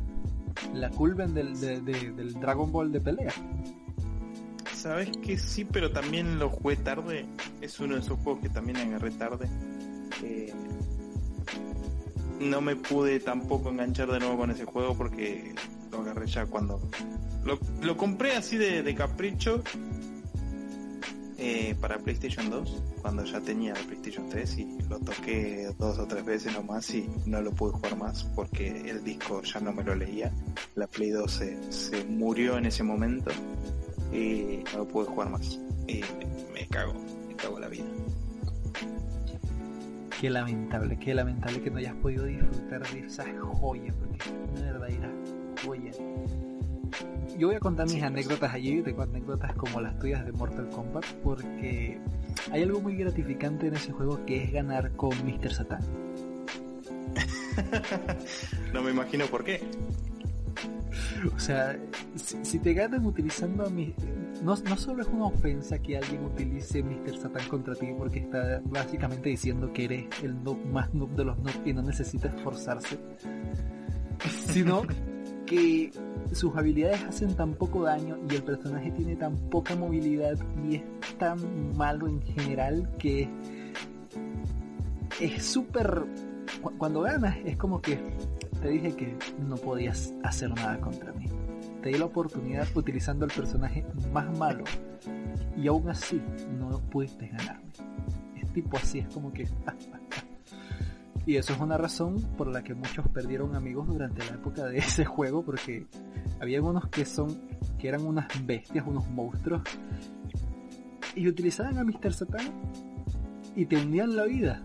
la 0.75 0.89
Culven 0.91 1.33
del, 1.33 1.59
del 1.59 2.33
Dragon 2.35 2.71
Ball 2.71 2.89
de 2.89 3.01
pelea. 3.01 3.33
Sabes 4.73 5.09
que 5.17 5.37
sí, 5.37 5.65
pero 5.65 5.91
también 5.91 6.39
lo 6.39 6.49
jugué 6.51 6.77
tarde. 6.77 7.25
Es 7.59 7.77
uno 7.81 7.95
de 7.95 7.99
esos 7.99 8.17
juegos 8.19 8.41
que 8.41 8.49
también 8.49 8.77
agarré 8.77 9.11
tarde. 9.11 9.49
Eh, 10.23 10.53
no 12.39 12.61
me 12.61 12.77
pude 12.77 13.19
tampoco 13.19 13.71
enganchar 13.71 14.09
de 14.09 14.19
nuevo 14.19 14.37
con 14.37 14.51
ese 14.51 14.63
juego 14.63 14.95
porque 14.95 15.53
lo 15.91 15.99
agarré 15.99 16.27
ya 16.27 16.45
cuando 16.45 16.79
lo, 17.81 17.97
compré 17.97 18.37
así 18.37 18.57
de 18.57 18.95
capricho 18.95 19.61
eh, 21.45 21.75
para 21.75 21.99
PlayStation 21.99 22.49
2, 22.49 22.83
cuando 23.01 23.25
ya 23.25 23.41
tenía 23.41 23.73
el 23.73 23.85
PlayStation 23.85 24.29
3 24.29 24.57
y 24.59 24.77
lo 24.87 24.97
toqué 24.99 25.69
dos 25.77 25.99
o 25.99 26.07
tres 26.07 26.23
veces 26.23 26.53
nomás 26.53 26.89
y 26.95 27.09
no 27.25 27.41
lo 27.41 27.51
pude 27.51 27.73
jugar 27.73 27.97
más 27.97 28.23
porque 28.33 28.89
el 28.89 29.03
disco 29.03 29.41
ya 29.41 29.59
no 29.59 29.73
me 29.73 29.83
lo 29.83 29.93
leía. 29.93 30.31
La 30.75 30.87
Play 30.87 31.09
2 31.09 31.31
se, 31.69 32.05
murió 32.05 32.57
en 32.57 32.67
ese 32.67 32.83
momento 32.83 33.29
y 34.13 34.63
no 34.71 34.79
lo 34.79 34.87
pude 34.87 35.05
jugar 35.07 35.31
más. 35.31 35.59
Y 35.85 35.99
me 36.53 36.65
cago, 36.69 36.93
me 37.27 37.35
cago 37.35 37.59
la 37.59 37.67
vida. 37.67 37.87
Qué 40.21 40.29
lamentable, 40.29 40.97
qué 40.97 41.13
lamentable 41.13 41.61
que 41.61 41.69
no 41.69 41.79
hayas 41.79 41.95
podido 41.95 42.23
disfrutar 42.23 42.89
de 42.89 42.99
esa 42.99 43.25
joya, 43.59 43.93
porque 43.99 44.15
es 44.15 44.61
una 44.61 44.71
verdadera 44.71 45.11
joya 45.65 45.91
yo 47.37 47.47
voy 47.47 47.55
a 47.55 47.59
contar 47.59 47.87
mis 47.87 48.01
anécdotas 48.03 48.53
allí, 48.53 48.81
tengo 48.81 49.01
anécdotas 49.01 49.53
como 49.53 49.81
las 49.81 49.97
tuyas 49.99 50.25
de 50.25 50.31
Mortal 50.31 50.69
Kombat, 50.69 51.05
porque 51.23 51.99
hay 52.51 52.63
algo 52.63 52.81
muy 52.81 52.95
gratificante 52.95 53.67
en 53.67 53.75
ese 53.75 53.91
juego 53.91 54.25
que 54.25 54.43
es 54.43 54.51
ganar 54.51 54.91
con 54.91 55.11
Mr. 55.25 55.53
Satan. 55.53 55.81
no 58.73 58.81
me 58.81 58.91
imagino 58.91 59.25
por 59.27 59.43
qué. 59.43 59.61
O 61.35 61.39
sea, 61.39 61.79
si, 62.15 62.59
te 62.59 62.73
ganan 62.73 63.05
utilizando 63.05 63.65
a 63.65 63.69
mi... 63.69 63.93
No, 64.41 64.55
no 64.55 64.77
solo 64.77 65.03
es 65.03 65.07
una 65.07 65.25
ofensa 65.25 65.79
que 65.79 65.97
alguien 65.97 66.25
utilice 66.25 66.83
Mr. 66.83 67.17
Satan 67.17 67.47
contra 67.47 67.75
ti 67.75 67.87
porque 67.97 68.19
está 68.19 68.61
básicamente 68.65 69.29
diciendo 69.29 69.71
que 69.71 69.85
eres 69.85 70.05
el 70.21 70.43
noob 70.43 70.65
más 70.65 70.93
noob 70.93 71.09
de 71.11 71.23
los 71.23 71.37
noob 71.39 71.65
y 71.65 71.73
no 71.73 71.81
necesita 71.81 72.27
esforzarse, 72.27 72.99
sino 74.51 74.83
que 75.45 75.91
sus 76.31 76.55
habilidades 76.55 77.03
hacen 77.03 77.35
tan 77.35 77.53
poco 77.53 77.83
daño 77.83 78.17
y 78.29 78.35
el 78.35 78.43
personaje 78.43 78.91
tiene 78.91 79.15
tan 79.15 79.35
poca 79.49 79.75
movilidad 79.75 80.37
y 80.67 80.75
es 80.75 80.83
tan 81.17 81.75
malo 81.75 82.07
en 82.07 82.21
general 82.21 82.89
que 82.97 83.29
es 85.19 85.45
súper... 85.45 86.05
Cuando 86.77 87.01
ganas 87.01 87.35
es 87.45 87.57
como 87.57 87.81
que 87.81 87.99
te 88.61 88.69
dije 88.69 88.95
que 88.95 89.17
no 89.45 89.57
podías 89.57 90.13
hacer 90.23 90.49
nada 90.51 90.79
contra 90.79 91.11
mí. 91.13 91.25
Te 91.81 91.89
di 91.89 91.97
la 91.97 92.05
oportunidad 92.05 92.65
utilizando 92.75 93.25
el 93.25 93.31
personaje 93.31 93.85
más 94.13 94.37
malo 94.37 94.63
y 95.57 95.67
aún 95.67 95.89
así 95.89 96.21
no 96.57 96.79
pudiste 96.89 97.27
ganarme. 97.27 97.71
Es 98.41 98.51
tipo 98.53 98.77
así, 98.77 98.99
es 98.99 99.07
como 99.13 99.33
que... 99.33 99.47
Y 101.25 101.37
eso 101.37 101.53
es 101.53 101.59
una 101.59 101.77
razón 101.77 102.21
por 102.37 102.47
la 102.47 102.63
que 102.63 102.73
muchos 102.73 103.07
perdieron 103.07 103.55
amigos 103.55 103.87
durante 103.87 104.25
la 104.25 104.35
época 104.35 104.65
de 104.65 104.77
ese 104.79 105.05
juego, 105.05 105.43
porque 105.43 105.87
había 106.41 106.61
unos 106.61 106.87
que 106.89 107.05
son, 107.05 107.39
que 107.79 107.87
eran 107.87 108.05
unas 108.05 108.27
bestias, 108.45 108.85
unos 108.85 109.09
monstruos, 109.09 109.61
y 111.15 111.27
utilizaban 111.27 111.77
a 111.77 111.83
Mr. 111.83 112.13
Satan 112.13 112.51
y 113.55 113.65
te 113.65 113.77
hundían 113.77 114.15
la 114.15 114.25
vida. 114.25 114.61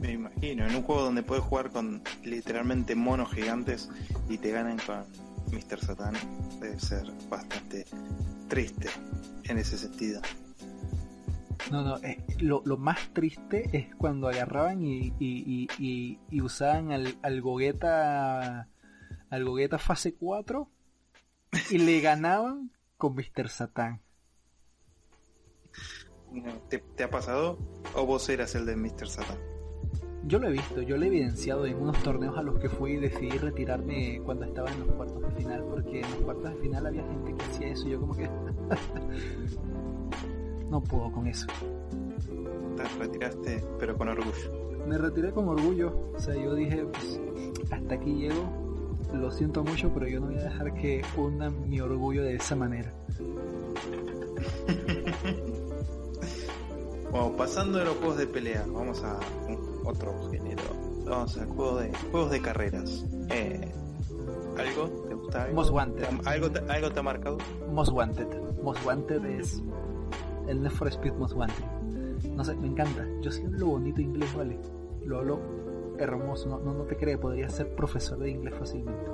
Me 0.00 0.12
imagino, 0.12 0.66
en 0.66 0.76
un 0.76 0.82
juego 0.82 1.02
donde 1.02 1.22
puedes 1.22 1.44
jugar 1.44 1.70
con 1.70 2.00
literalmente 2.22 2.94
monos 2.94 3.32
gigantes 3.32 3.90
y 4.28 4.38
te 4.38 4.52
ganan 4.52 4.78
con 4.86 5.04
Mr. 5.52 5.80
Satan, 5.80 6.14
debe 6.60 6.78
ser 6.78 7.04
bastante 7.28 7.84
triste 8.48 8.88
en 9.44 9.58
ese 9.58 9.76
sentido. 9.76 10.20
No, 11.70 11.82
no, 11.82 11.96
eh, 11.98 12.24
lo, 12.40 12.62
lo, 12.64 12.78
más 12.78 13.12
triste 13.12 13.68
es 13.72 13.94
cuando 13.96 14.28
agarraban 14.28 14.82
y, 14.82 15.12
y, 15.18 15.68
y, 15.78 16.18
y 16.30 16.40
usaban 16.40 16.92
al, 16.92 17.18
al 17.22 17.42
Gogeta 17.42 18.68
al 19.30 19.44
Gogeta 19.44 19.78
fase 19.78 20.14
4 20.14 20.68
y 21.70 21.78
le 21.78 22.00
ganaban 22.02 22.70
con 22.96 23.14
Mr. 23.14 23.48
Satan. 23.48 24.00
¿Te, 26.68 26.78
¿Te, 26.78 27.04
ha 27.04 27.10
pasado? 27.10 27.58
¿O 27.94 28.04
vos 28.04 28.28
eras 28.28 28.54
el 28.54 28.66
de 28.66 28.76
Mr. 28.76 29.08
Satan? 29.08 29.38
Yo 30.24 30.38
lo 30.38 30.48
he 30.48 30.52
visto, 30.52 30.82
yo 30.82 30.96
lo 30.96 31.04
he 31.04 31.06
evidenciado 31.06 31.64
en 31.64 31.76
unos 31.76 32.02
torneos 32.02 32.36
a 32.36 32.42
los 32.42 32.58
que 32.58 32.68
fui 32.68 32.92
y 32.92 32.96
decidí 32.96 33.38
retirarme 33.38 34.20
cuando 34.24 34.44
estaba 34.44 34.70
en 34.70 34.80
los 34.80 34.94
cuartos 34.94 35.22
de 35.22 35.30
final, 35.30 35.64
porque 35.64 36.00
en 36.00 36.10
los 36.10 36.20
cuartos 36.20 36.54
de 36.54 36.60
final 36.60 36.86
había 36.86 37.02
gente 37.02 37.34
que 37.34 37.44
hacía 37.44 37.68
eso 37.68 37.88
y 37.88 37.92
yo 37.92 38.00
como 38.00 38.14
que 38.14 38.28
no 40.70 40.82
puedo 40.82 41.10
con 41.12 41.26
eso. 41.26 41.46
Te 42.76 42.84
retiraste, 42.98 43.64
pero 43.78 43.96
con 43.96 44.08
orgullo. 44.08 44.86
Me 44.86 44.98
retiré 44.98 45.32
con 45.32 45.48
orgullo, 45.48 46.12
o 46.14 46.20
sea, 46.20 46.34
yo 46.34 46.54
dije, 46.54 46.84
pues, 46.84 47.20
hasta 47.70 47.94
aquí 47.94 48.14
llego, 48.14 48.44
lo 49.12 49.30
siento 49.30 49.62
mucho, 49.64 49.92
pero 49.92 50.08
yo 50.08 50.20
no 50.20 50.26
voy 50.26 50.36
a 50.36 50.44
dejar 50.44 50.72
que 50.74 51.02
hundan 51.16 51.68
mi 51.68 51.80
orgullo 51.80 52.22
de 52.22 52.36
esa 52.36 52.56
manera. 52.56 52.92
bueno, 57.10 57.36
pasando 57.36 57.78
de 57.78 57.84
los 57.84 57.96
juegos 57.96 58.18
de 58.18 58.26
pelea, 58.26 58.64
vamos 58.68 59.02
a 59.02 59.18
otro 59.84 60.30
género. 60.30 60.62
Vamos 61.04 61.36
a 61.38 61.46
juegos 61.46 61.82
de, 61.82 61.92
juegos 62.10 62.30
de 62.30 62.42
carreras. 62.42 63.04
Eh, 63.30 63.72
¿Algo? 64.58 64.88
¿Te 65.08 65.14
gusta 65.14 65.44
algo? 65.44 65.54
Most 65.54 65.70
Wanted. 65.70 66.06
¿Algo 66.24 66.50
te, 66.50 66.72
¿Algo 66.72 66.90
te 66.90 67.00
ha 67.00 67.02
marcado? 67.02 67.38
Most 67.72 67.92
Wanted. 67.92 68.26
Most 68.62 68.84
Wanted 68.84 69.24
es 69.24 69.62
el 70.48 70.62
Need 70.62 70.72
for 70.72 70.88
Speed 70.88 71.12
Most 71.14 71.34
Wanted. 71.34 71.64
No 72.34 72.44
sé, 72.44 72.56
me 72.56 72.66
encanta. 72.66 73.06
Yo 73.20 73.30
sí 73.30 73.42
lo 73.48 73.66
bonito 73.66 74.00
inglés, 74.00 74.34
¿vale? 74.34 74.58
Lo 75.04 75.18
hablo 75.18 75.40
hermoso, 75.98 76.48
no, 76.48 76.74
no, 76.74 76.84
te 76.84 76.96
crees, 76.96 77.18
podría 77.18 77.48
ser 77.48 77.74
profesor 77.74 78.18
de 78.18 78.30
inglés 78.30 78.54
fácilmente. 78.54 79.10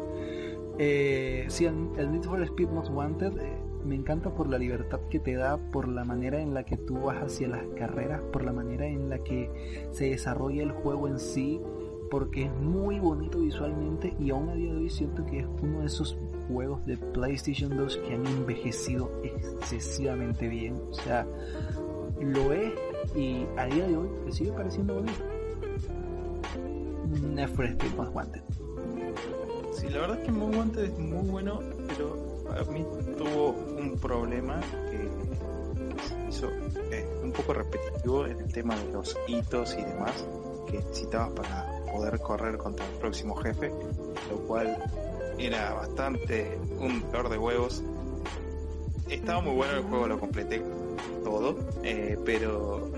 Eh, 0.79 1.45
sí, 1.49 1.67
el, 1.67 1.89
el, 1.97 2.13
Need 2.13 2.25
for 2.25 2.43
Speed 2.43 2.69
Most 2.69 2.91
Wanted 2.91 3.39
eh, 3.39 3.59
me 3.85 3.95
encanta 3.95 4.35
por 4.35 4.49
la 4.49 4.59
libertad 4.59 5.01
que 5.11 5.21
te 5.21 5.35
da, 5.35 5.57
por 5.57 5.89
la 5.89 6.05
manera 6.05 6.41
en 6.41 6.55
la 6.55 6.65
que 6.65 6.77
tú 6.77 6.95
vas 7.01 7.23
hacia 7.23 7.49
las 7.49 7.65
carreras, 7.77 8.21
por 8.33 8.45
la 8.45 8.53
manera 8.53 8.87
en 8.87 9.09
la 9.09 9.19
que 9.19 9.89
se 9.91 10.11
desarrolla 10.11 10.63
el 10.63 10.73
juego 10.73 11.09
en 11.09 11.19
sí, 11.19 11.61
porque 12.11 12.45
es 12.45 12.53
muy 12.55 12.99
bonito 12.99 13.41
visualmente 13.41 14.15
y 14.19 14.31
aún 14.31 14.49
a 14.49 14.55
día 14.55 14.73
de 14.73 14.81
hoy 14.81 14.91
siento 14.91 15.25
que 15.27 15.41
es 15.41 15.47
uno 15.63 15.81
de 15.81 15.87
esos 15.87 16.17
juegos 16.49 16.85
de 16.87 16.97
PlayStation 16.97 17.77
2 17.77 17.97
que 17.99 18.15
han 18.15 18.27
envejecido 18.27 19.11
excesivamente 19.23 20.49
bien. 20.49 20.81
O 20.91 20.95
sea, 20.95 21.27
lo 22.21 22.53
es 22.53 22.73
y 23.15 23.47
a 23.57 23.67
día 23.67 23.87
de 23.87 23.97
hoy 23.97 24.09
me 24.25 24.33
sigue 24.33 24.53
pareciendo. 24.53 25.03
Need 27.23 27.49
for 27.49 27.65
Speed 27.65 27.95
Most 27.97 28.15
Wanted. 28.15 28.43
Sí, 29.73 29.89
la 29.89 30.01
verdad 30.01 30.19
es 30.19 30.25
que 30.25 30.33
Most 30.33 30.57
Wanted 30.57 30.85
es 30.85 30.99
muy 30.99 31.29
bueno, 31.29 31.61
pero 31.89 32.17
para 32.45 32.65
mí 32.65 32.85
tuvo 33.17 33.51
un 33.51 33.99
problema 33.99 34.61
que 34.91 35.09
hizo 36.29 36.51
eh, 36.91 37.07
un 37.23 37.33
poco 37.33 37.55
repetitivo 37.55 38.27
en 38.27 38.41
el 38.41 38.53
tema 38.53 38.77
de 38.77 38.93
los 38.93 39.17
hitos 39.27 39.75
y 39.75 39.83
demás 39.83 40.27
que 40.67 40.79
necesitabas 40.79 41.33
para 41.33 41.85
poder 41.93 42.19
correr 42.21 42.57
contra 42.57 42.87
el 42.87 42.93
próximo 42.99 43.35
jefe, 43.37 43.73
lo 44.31 44.39
cual 44.47 44.77
era 45.39 45.75
bastante 45.75 46.59
un 46.79 47.03
peor 47.03 47.29
de 47.29 47.39
huevos. 47.39 47.83
Estaba 49.09 49.41
muy 49.41 49.55
bueno 49.55 49.75
el 49.75 49.83
juego, 49.83 50.07
lo 50.07 50.19
completé 50.19 50.63
todo, 51.25 51.57
eh, 51.83 52.19
pero 52.25 52.91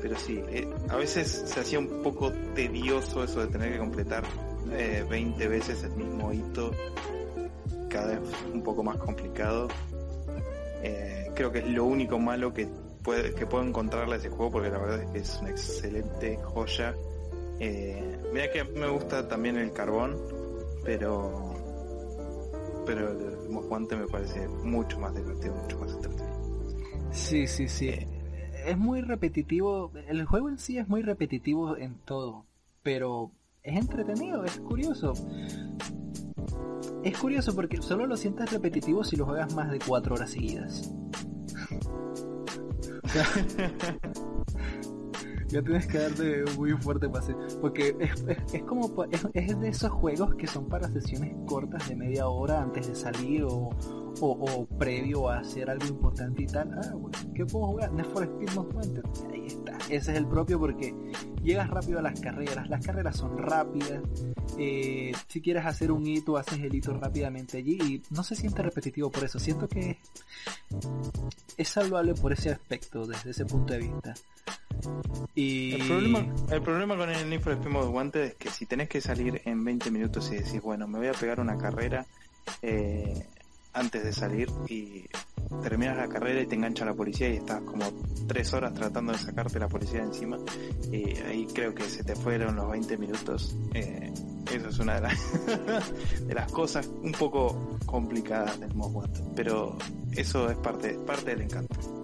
pero 0.00 0.16
sí, 0.16 0.42
eh, 0.48 0.68
a 0.88 0.96
veces 0.96 1.44
se 1.46 1.60
hacía 1.60 1.78
un 1.78 2.02
poco 2.02 2.32
tedioso 2.54 3.24
eso 3.24 3.40
de 3.40 3.48
tener 3.48 3.72
que 3.72 3.78
completar 3.78 4.24
eh, 4.72 5.04
20 5.08 5.48
veces 5.48 5.82
el 5.82 5.90
mismo 5.92 6.32
hito, 6.32 6.70
cada 7.88 8.18
vez 8.18 8.30
un 8.52 8.62
poco 8.62 8.82
más 8.82 8.96
complicado. 8.96 9.68
Eh, 10.82 11.30
creo 11.34 11.50
que 11.50 11.60
es 11.60 11.68
lo 11.68 11.84
único 11.84 12.18
malo 12.18 12.54
que, 12.54 12.68
puede, 13.02 13.34
que 13.34 13.46
puedo 13.46 13.64
encontrarle 13.64 14.14
a 14.14 14.18
ese 14.18 14.28
juego 14.28 14.52
porque 14.52 14.70
la 14.70 14.78
verdad 14.78 15.02
es 15.02 15.10
que 15.10 15.18
es 15.18 15.38
una 15.40 15.50
excelente 15.50 16.38
joya. 16.42 16.94
Mira 17.58 18.52
que 18.52 18.62
me 18.62 18.88
gusta 18.88 19.26
también 19.26 19.56
el 19.56 19.72
carbón, 19.72 20.16
pero 20.84 21.47
pero 22.88 23.10
el 23.10 23.50
mosguante 23.50 23.96
me 23.96 24.06
parece 24.06 24.48
mucho 24.48 24.98
más 24.98 25.14
divertido, 25.14 25.54
mucho 25.54 25.78
más 25.78 25.92
entretenido. 25.92 27.12
Sí, 27.12 27.46
sí, 27.46 27.68
sí. 27.68 27.88
Eh, 27.90 28.08
es 28.66 28.78
muy 28.78 29.02
repetitivo, 29.02 29.92
el 30.08 30.24
juego 30.24 30.48
en 30.48 30.56
sí 30.58 30.78
es 30.78 30.88
muy 30.88 31.02
repetitivo 31.02 31.76
en 31.76 31.96
todo, 32.06 32.46
pero 32.82 33.30
es 33.62 33.76
entretenido, 33.76 34.42
es 34.42 34.58
curioso. 34.60 35.12
Es 37.04 37.18
curioso 37.18 37.54
porque 37.54 37.76
solo 37.82 38.06
lo 38.06 38.16
sientes 38.16 38.50
repetitivo 38.50 39.04
si 39.04 39.16
lo 39.16 39.26
juegas 39.26 39.54
más 39.54 39.70
de 39.70 39.80
4 39.80 40.14
horas 40.14 40.30
seguidas. 40.30 40.90
Ya 45.48 45.62
tienes 45.62 45.86
que 45.86 45.98
darte 45.98 46.44
muy 46.56 46.72
fuerte 46.72 47.08
pase. 47.08 47.34
Porque 47.60 47.96
es, 47.98 48.24
es, 48.28 48.54
es 48.54 48.62
como 48.62 49.04
es, 49.10 49.26
es, 49.32 49.60
de 49.60 49.68
esos 49.68 49.90
juegos 49.90 50.34
que 50.34 50.46
son 50.46 50.68
para 50.68 50.88
sesiones 50.88 51.34
cortas 51.46 51.88
de 51.88 51.96
media 51.96 52.28
hora 52.28 52.62
antes 52.62 52.86
de 52.86 52.94
salir 52.94 53.44
o, 53.44 53.70
o, 54.20 54.66
previo 54.78 55.28
a 55.28 55.38
hacer 55.38 55.70
algo 55.70 55.86
importante 55.86 56.42
y 56.42 56.46
tal. 56.46 56.72
Ah, 56.74 56.92
bueno, 56.94 57.18
¿qué 57.34 57.44
puedo 57.46 57.66
jugar? 57.66 57.92
Need 57.92 58.06
for 58.06 58.24
Speed 58.24 58.50
Most 58.54 58.74
Wanted. 58.74 59.04
Ahí 59.32 59.46
está. 59.46 59.76
Ese 59.88 60.12
es 60.12 60.18
el 60.18 60.26
propio 60.26 60.58
porque 60.58 60.94
llegas 61.42 61.68
rápido 61.70 61.98
a 61.98 62.02
las 62.02 62.20
carreras. 62.20 62.68
Las 62.68 62.84
carreras 62.84 63.16
son 63.16 63.38
rápidas. 63.38 64.02
Eh, 64.58 65.12
si 65.28 65.40
quieres 65.40 65.64
hacer 65.66 65.92
un 65.92 66.06
hito, 66.06 66.36
haces 66.36 66.60
el 66.60 66.74
hito 66.74 66.92
rápidamente 66.94 67.58
allí 67.58 67.78
y 67.80 68.02
no 68.10 68.22
se 68.22 68.34
siente 68.34 68.62
repetitivo 68.62 69.10
por 69.10 69.24
eso. 69.24 69.38
Siento 69.38 69.68
que 69.68 69.98
es 71.56 71.68
saludable 71.68 72.14
por 72.14 72.32
ese 72.32 72.50
aspecto, 72.50 73.06
desde 73.06 73.30
ese 73.30 73.44
punto 73.44 73.72
de 73.72 73.78
vista. 73.80 74.14
Y... 75.34 75.74
El 75.74 75.86
problema, 75.86 76.34
el 76.50 76.62
problema 76.62 76.96
con 76.96 77.10
el 77.10 77.28
Need 77.28 77.40
for 77.40 77.52
Speed 77.52 77.70
Most 77.70 77.90
Wanted 77.92 78.20
es 78.22 78.34
que 78.34 78.50
si 78.50 78.66
tenés 78.66 78.88
que 78.88 79.00
salir 79.00 79.40
en 79.44 79.64
20 79.64 79.90
minutos 79.90 80.30
y 80.32 80.36
decís, 80.36 80.60
bueno, 80.62 80.86
me 80.86 80.98
voy 80.98 81.08
a 81.08 81.12
pegar 81.12 81.40
una 81.40 81.58
carrera 81.58 82.06
eh, 82.62 83.26
antes 83.78 84.04
de 84.04 84.12
salir 84.12 84.48
y 84.68 85.04
terminas 85.62 85.96
la 85.96 86.08
carrera 86.08 86.40
y 86.40 86.46
te 86.46 86.54
engancha 86.54 86.84
la 86.84 86.94
policía 86.94 87.28
y 87.30 87.36
estás 87.36 87.62
como 87.62 87.84
tres 88.26 88.52
horas 88.52 88.74
tratando 88.74 89.12
de 89.12 89.18
sacarte 89.18 89.58
la 89.58 89.68
policía 89.68 90.00
de 90.00 90.06
encima 90.06 90.38
y 90.92 91.18
ahí 91.20 91.46
creo 91.52 91.74
que 91.74 91.84
se 91.84 92.04
te 92.04 92.14
fueron 92.14 92.56
los 92.56 92.70
20 92.70 92.98
minutos. 92.98 93.56
Eh, 93.74 94.12
eso 94.52 94.68
es 94.68 94.78
una 94.78 94.96
de 94.96 95.00
las, 95.02 96.26
de 96.26 96.34
las 96.34 96.50
cosas 96.52 96.86
un 96.86 97.12
poco 97.12 97.78
complicadas 97.86 98.58
del 98.60 98.74
Most 98.74 99.20
pero 99.34 99.76
eso 100.12 100.50
es 100.50 100.56
parte, 100.58 100.98
parte 101.06 101.30
del 101.30 101.42
encanto. 101.42 101.97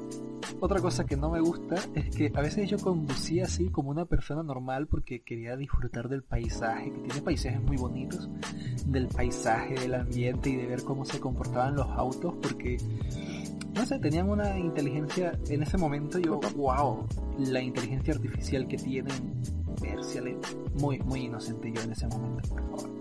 Otra 0.60 0.80
cosa 0.80 1.04
que 1.04 1.16
no 1.16 1.30
me 1.30 1.40
gusta 1.40 1.76
es 1.94 2.14
que 2.14 2.32
a 2.34 2.40
veces 2.40 2.68
yo 2.68 2.78
conducía 2.78 3.44
así 3.44 3.68
como 3.68 3.90
una 3.90 4.04
persona 4.04 4.42
normal 4.42 4.86
porque 4.86 5.22
quería 5.22 5.56
disfrutar 5.56 6.08
del 6.08 6.22
paisaje, 6.22 6.92
que 6.92 7.00
tiene 7.00 7.20
paisajes 7.22 7.62
muy 7.62 7.76
bonitos, 7.76 8.28
del 8.86 9.08
paisaje, 9.08 9.74
del 9.74 9.94
ambiente 9.94 10.50
y 10.50 10.56
de 10.56 10.66
ver 10.66 10.82
cómo 10.82 11.04
se 11.04 11.20
comportaban 11.20 11.76
los 11.76 11.88
autos 11.88 12.34
porque, 12.42 12.78
no 13.74 13.84
sé, 13.84 13.98
tenían 13.98 14.28
una 14.28 14.58
inteligencia, 14.58 15.38
en 15.48 15.62
ese 15.62 15.76
momento 15.78 16.18
yo, 16.18 16.40
wow, 16.56 17.06
la 17.38 17.60
inteligencia 17.60 18.14
artificial 18.14 18.66
que 18.68 18.76
tienen, 18.76 19.42
Mercial, 19.82 20.36
muy, 20.80 20.98
muy 21.00 21.22
inocente 21.22 21.70
yo 21.72 21.82
en 21.82 21.92
ese 21.92 22.06
momento, 22.06 22.48
por 22.48 22.62
favor 22.70 22.93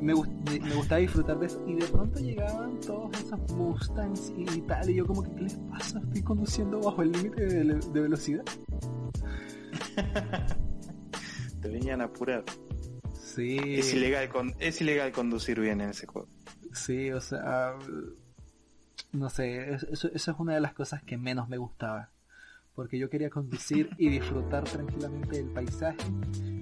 me, 0.00 0.14
me, 0.14 0.60
me, 0.60 0.74
gustaba 0.74 1.00
disfrutar 1.00 1.38
de 1.38 1.46
eso. 1.46 1.62
Y 1.66 1.74
de 1.74 1.86
pronto 1.86 2.18
llegaban 2.20 2.80
todos 2.80 3.10
esos 3.20 3.52
Mustangs 3.52 4.32
y 4.36 4.60
tal 4.62 4.90
y 4.90 4.94
yo 4.94 5.06
como 5.06 5.22
que 5.22 5.30
¿qué 5.34 5.42
les 5.42 5.56
pasa? 5.70 6.00
Estoy 6.00 6.22
conduciendo 6.22 6.80
bajo 6.80 7.02
el 7.02 7.12
límite 7.12 7.46
de, 7.46 7.64
de, 7.64 8.00
velocidad. 8.00 8.44
Te 11.60 11.68
venían 11.68 12.00
a 12.00 12.04
apurar. 12.04 12.44
Sí. 13.14 13.58
Es 13.58 13.92
ilegal 13.92 14.28
con, 14.28 14.54
es 14.58 14.80
ilegal 14.80 15.12
conducir 15.12 15.60
bien 15.60 15.80
en 15.80 15.90
ese 15.90 16.06
juego. 16.06 16.28
Sí 16.72 17.10
o 17.10 17.20
sea 17.20 17.74
no 19.12 19.30
sé 19.30 19.72
eso, 19.72 19.86
eso 20.12 20.30
es 20.32 20.38
una 20.38 20.54
de 20.54 20.60
las 20.60 20.74
cosas 20.74 21.02
que 21.02 21.16
menos 21.16 21.48
me 21.48 21.56
gustaba 21.56 22.10
porque 22.78 22.96
yo 22.96 23.10
quería 23.10 23.28
conducir 23.28 23.90
y 23.98 24.08
disfrutar 24.08 24.62
tranquilamente 24.62 25.38
del 25.38 25.46
paisaje 25.46 25.98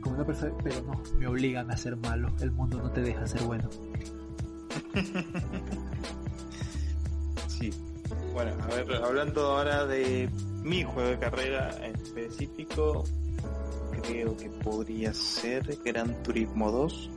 como 0.01 0.15
una 0.15 0.25
persona, 0.25 0.55
pero 0.65 0.81
no, 0.81 1.03
me 1.19 1.27
obligan 1.27 1.71
a 1.71 1.77
ser 1.77 1.95
malo, 1.95 2.33
el 2.41 2.53
mundo 2.53 2.79
no 2.79 2.91
te 2.91 3.03
deja 3.03 3.27
ser 3.27 3.43
bueno. 3.43 3.69
sí, 7.49 7.71
bueno, 8.33 8.53
a 8.63 8.67
ver, 8.69 8.95
hablando 8.95 9.43
ahora 9.43 9.85
de 9.85 10.31
mi 10.63 10.85
juego 10.85 11.11
de 11.11 11.19
carrera 11.19 11.87
en 11.87 11.95
específico, 11.97 13.05
creo 14.01 14.35
que 14.39 14.49
podría 14.49 15.13
ser 15.13 15.79
Gran 15.85 16.23
Turismo 16.23 16.73
2 16.73 17.11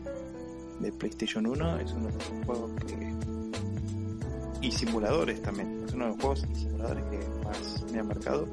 de 0.82 0.92
PlayStation 0.92 1.46
1, 1.46 1.80
es 1.80 1.94
uno 1.94 2.08
de 2.08 2.14
los 2.16 2.46
juegos 2.46 2.72
que... 2.86 3.14
y 4.68 4.72
simuladores 4.74 5.42
también, 5.42 5.86
es 5.88 5.94
uno 5.94 6.04
de 6.04 6.12
los 6.12 6.20
juegos 6.20 6.46
y 6.52 6.56
simuladores 6.56 7.06
que 7.06 7.20
más 7.46 7.86
me 7.94 8.00
ha 8.00 8.04
marcado 8.04 8.46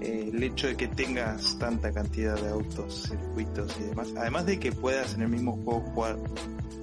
eh, 0.00 0.30
el 0.32 0.42
hecho 0.42 0.66
de 0.66 0.76
que 0.76 0.88
tengas 0.88 1.58
tanta 1.58 1.92
cantidad 1.92 2.40
de 2.40 2.48
autos, 2.48 3.08
circuitos 3.08 3.76
y 3.80 3.84
demás, 3.84 4.12
además 4.16 4.46
de 4.46 4.58
que 4.58 4.72
puedas 4.72 5.14
en 5.14 5.22
el 5.22 5.28
mismo 5.28 5.52
juego 5.64 5.80
jugar 5.80 6.18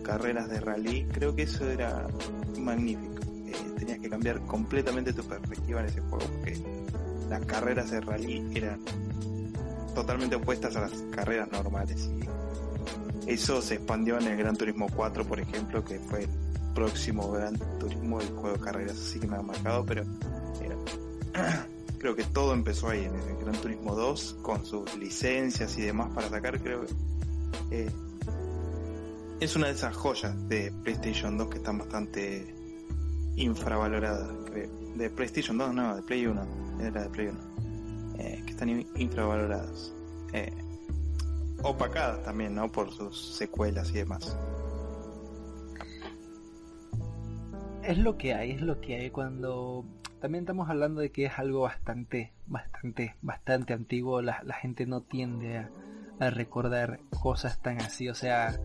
carreras 0.03 0.49
de 0.49 0.59
rally, 0.59 1.05
creo 1.11 1.35
que 1.35 1.43
eso 1.43 1.69
era 1.69 2.07
magnífico. 2.57 3.21
Eh, 3.45 3.53
tenías 3.77 3.99
que 3.99 4.09
cambiar 4.09 4.39
completamente 4.41 5.13
tu 5.13 5.23
perspectiva 5.23 5.81
en 5.81 5.87
ese 5.87 6.01
juego 6.01 6.25
porque 6.25 6.57
las 7.29 7.45
carreras 7.45 7.91
de 7.91 8.01
rally 8.01 8.51
eran 8.55 8.79
totalmente 9.93 10.35
opuestas 10.35 10.75
a 10.75 10.81
las 10.81 10.93
carreras 11.11 11.51
normales 11.51 12.09
y 12.15 13.31
eso 13.31 13.61
se 13.61 13.75
expandió 13.75 14.17
en 14.19 14.27
el 14.27 14.37
Gran 14.37 14.55
Turismo 14.55 14.87
4 14.95 15.25
por 15.25 15.39
ejemplo 15.39 15.83
que 15.83 15.99
fue 15.99 16.23
el 16.23 16.29
próximo 16.73 17.31
Gran 17.31 17.57
Turismo 17.79 18.19
del 18.19 18.29
juego 18.29 18.57
de 18.57 18.63
carreras 18.63 18.97
así 18.97 19.19
que 19.19 19.27
me 19.27 19.37
ha 19.37 19.41
marcado 19.41 19.85
pero 19.85 20.03
creo 21.99 22.15
que 22.15 22.23
todo 22.23 22.53
empezó 22.53 22.89
ahí 22.89 23.03
en 23.03 23.13
el 23.13 23.37
Gran 23.37 23.61
Turismo 23.61 23.93
2 23.93 24.37
con 24.41 24.65
sus 24.65 24.95
licencias 24.97 25.77
y 25.77 25.81
demás 25.81 26.09
para 26.15 26.29
sacar 26.29 26.59
creo 26.59 26.85
que 26.85 26.93
eh, 27.71 27.91
es 29.39 29.55
una 29.55 29.67
de 29.67 29.73
esas 29.73 29.95
joyas 29.95 30.35
de 30.47 30.71
PlayStation 30.83 31.37
2 31.37 31.49
que 31.49 31.57
están 31.57 31.77
bastante 31.77 32.55
infravaloradas 33.35 34.29
de 34.95 35.09
PlayStation 35.09 35.57
2 35.57 35.73
no 35.73 35.95
de 35.95 36.01
Play 36.01 36.25
1 36.25 36.47
era 36.81 37.03
de 37.03 37.09
Play 37.09 37.27
1 37.27 37.39
eh, 38.17 38.41
que 38.45 38.51
están 38.51 38.69
infravaloradas 38.95 39.93
eh, 40.33 40.51
opacadas 41.63 42.23
también 42.23 42.55
no 42.55 42.71
por 42.71 42.91
sus 42.91 43.35
secuelas 43.35 43.89
y 43.91 43.99
demás. 43.99 44.37
Es 47.83 47.97
lo 47.97 48.17
que 48.17 48.33
hay 48.33 48.51
es 48.51 48.61
lo 48.61 48.79
que 48.81 48.95
hay 48.97 49.09
cuando 49.09 49.85
también 50.19 50.43
estamos 50.43 50.69
hablando 50.69 51.01
de 51.01 51.11
que 51.11 51.25
es 51.25 51.39
algo 51.39 51.61
bastante, 51.61 52.33
bastante, 52.47 53.15
bastante 53.21 53.73
antiguo. 53.73 54.21
La, 54.21 54.41
gente 54.61 54.85
no 54.85 55.01
tiende 55.01 55.67
a, 56.19 56.29
recordar 56.29 56.99
cosas 57.21 57.61
tan 57.61 57.81
así. 57.81 58.09
O 58.09 58.15
sea, 58.15 58.59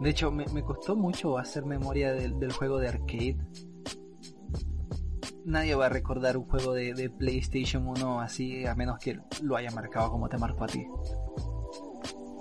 de 0.00 0.10
hecho, 0.10 0.30
me, 0.30 0.46
costó 0.62 0.96
mucho 0.96 1.38
hacer 1.38 1.64
memoria 1.64 2.12
del, 2.12 2.52
juego 2.52 2.78
de 2.78 2.88
arcade. 2.88 3.36
Nadie 5.44 5.74
va 5.74 5.86
a 5.86 5.90
recordar 5.90 6.36
un 6.36 6.44
juego 6.44 6.72
de, 6.72 7.10
PlayStation 7.10 7.86
1 7.86 8.20
así, 8.20 8.66
a 8.66 8.74
menos 8.74 8.98
que 8.98 9.20
lo 9.42 9.56
haya 9.56 9.70
marcado 9.70 10.10
como 10.10 10.28
te 10.28 10.38
marcó 10.38 10.64
a 10.64 10.68
ti. 10.68 10.86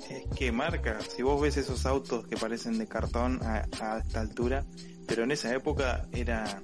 Es 0.10 0.26
que 0.36 0.52
marca, 0.52 1.00
si 1.02 1.22
vos 1.22 1.40
ves 1.40 1.58
esos 1.58 1.86
autos 1.86 2.26
que 2.28 2.36
parecen 2.36 2.80
de 2.80 2.88
cartón 2.88 3.40
a, 3.44 3.68
a 3.80 4.00
esta 4.00 4.22
altura, 4.22 4.66
pero 5.08 5.24
en 5.24 5.32
esa 5.32 5.54
época 5.54 6.08
era 6.12 6.64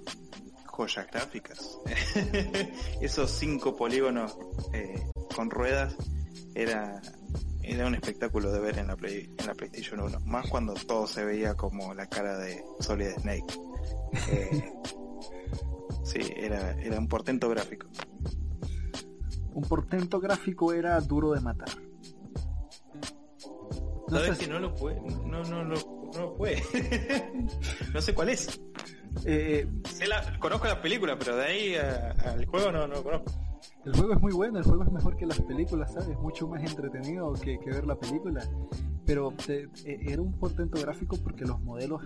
joyas 0.75 1.07
gráficas. 1.07 1.79
Esos 3.01 3.31
cinco 3.31 3.75
polígonos 3.75 4.37
eh, 4.73 5.09
con 5.33 5.49
ruedas 5.49 5.95
era, 6.53 7.01
era 7.63 7.87
un 7.87 7.95
espectáculo 7.95 8.51
de 8.51 8.59
ver 8.59 8.77
en 8.77 8.87
la, 8.87 8.95
Play, 8.95 9.33
en 9.37 9.47
la 9.47 9.53
PlayStation 9.53 10.01
1. 10.01 10.19
Más 10.25 10.49
cuando 10.49 10.73
todo 10.73 11.07
se 11.07 11.23
veía 11.23 11.55
como 11.55 11.93
la 11.93 12.07
cara 12.07 12.37
de 12.37 12.63
Solid 12.79 13.11
Snake. 13.21 13.53
Eh, 14.31 14.73
sí, 16.03 16.19
era, 16.35 16.71
era 16.81 16.99
un 16.99 17.07
portento 17.07 17.49
gráfico. 17.49 17.87
Un 19.53 19.63
portento 19.63 20.19
gráfico 20.19 20.73
era 20.73 20.99
duro 20.99 21.31
de 21.31 21.39
matar. 21.39 21.69
No 24.07 24.19
¿Sabes 24.19 24.37
que 24.37 24.47
no 24.47 24.59
lo 24.59 24.75
puede? 24.75 24.99
No, 25.01 25.41
no, 25.43 25.63
no, 25.63 25.75
no 26.13 26.19
lo 26.19 26.35
puede. 26.35 26.61
no 27.93 28.01
sé 28.01 28.13
cuál 28.13 28.29
es. 28.29 28.61
Eh, 29.23 29.67
conozco 30.39 30.67
las 30.67 30.77
películas, 30.77 31.15
pero 31.19 31.35
de 31.37 31.45
ahí 31.45 31.75
al 31.75 32.45
juego 32.45 32.71
no, 32.71 32.87
no 32.87 32.95
lo 32.95 33.03
conozco. 33.03 33.31
El 33.85 33.93
juego 33.95 34.13
es 34.13 34.21
muy 34.21 34.33
bueno, 34.33 34.57
el 34.57 34.65
juego 34.65 34.83
es 34.83 34.91
mejor 34.91 35.15
que 35.15 35.25
las 35.25 35.39
películas, 35.41 35.93
¿sabes? 35.93 36.09
Es 36.09 36.19
mucho 36.19 36.47
más 36.47 36.63
entretenido 36.63 37.33
que, 37.33 37.57
ver 37.65 37.85
la 37.85 37.95
película. 37.95 38.43
Pero 39.05 39.33
eh, 39.47 39.67
era 39.85 40.21
un 40.21 40.33
portento 40.33 40.79
gráfico 40.81 41.17
porque 41.23 41.45
los 41.45 41.61
modelos, 41.61 42.01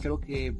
creo 0.00 0.20
que 0.20 0.56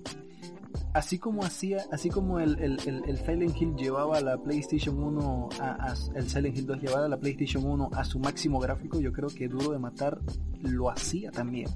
así 0.95 1.19
como 1.19 1.45
hacía, 1.45 1.85
así 1.93 2.11
como 2.11 2.41
el, 2.41 2.59
el, 2.61 3.19
Silent 3.19 3.61
Hill 3.61 3.77
llevaba 3.77 4.21
la 4.21 4.37
PlayStation 4.37 5.01
1 5.01 5.49
a, 5.61 5.95
el 6.15 6.29
Silent 6.29 6.57
Hill 6.57 6.67
2 6.67 6.81
llevaba 6.81 7.09
la 7.09 7.19
PlayStation 7.19 7.65
1 7.65 7.91
a 7.95 8.05
su 8.05 8.19
máximo 8.19 8.59
gráfico, 8.59 9.01
yo 9.01 9.13
creo 9.13 9.29
que 9.29 9.49
Duro 9.49 9.71
de 9.71 9.79
Matar 9.79 10.19
lo 10.61 10.91
hacía 10.91 11.31
también. 11.31 11.69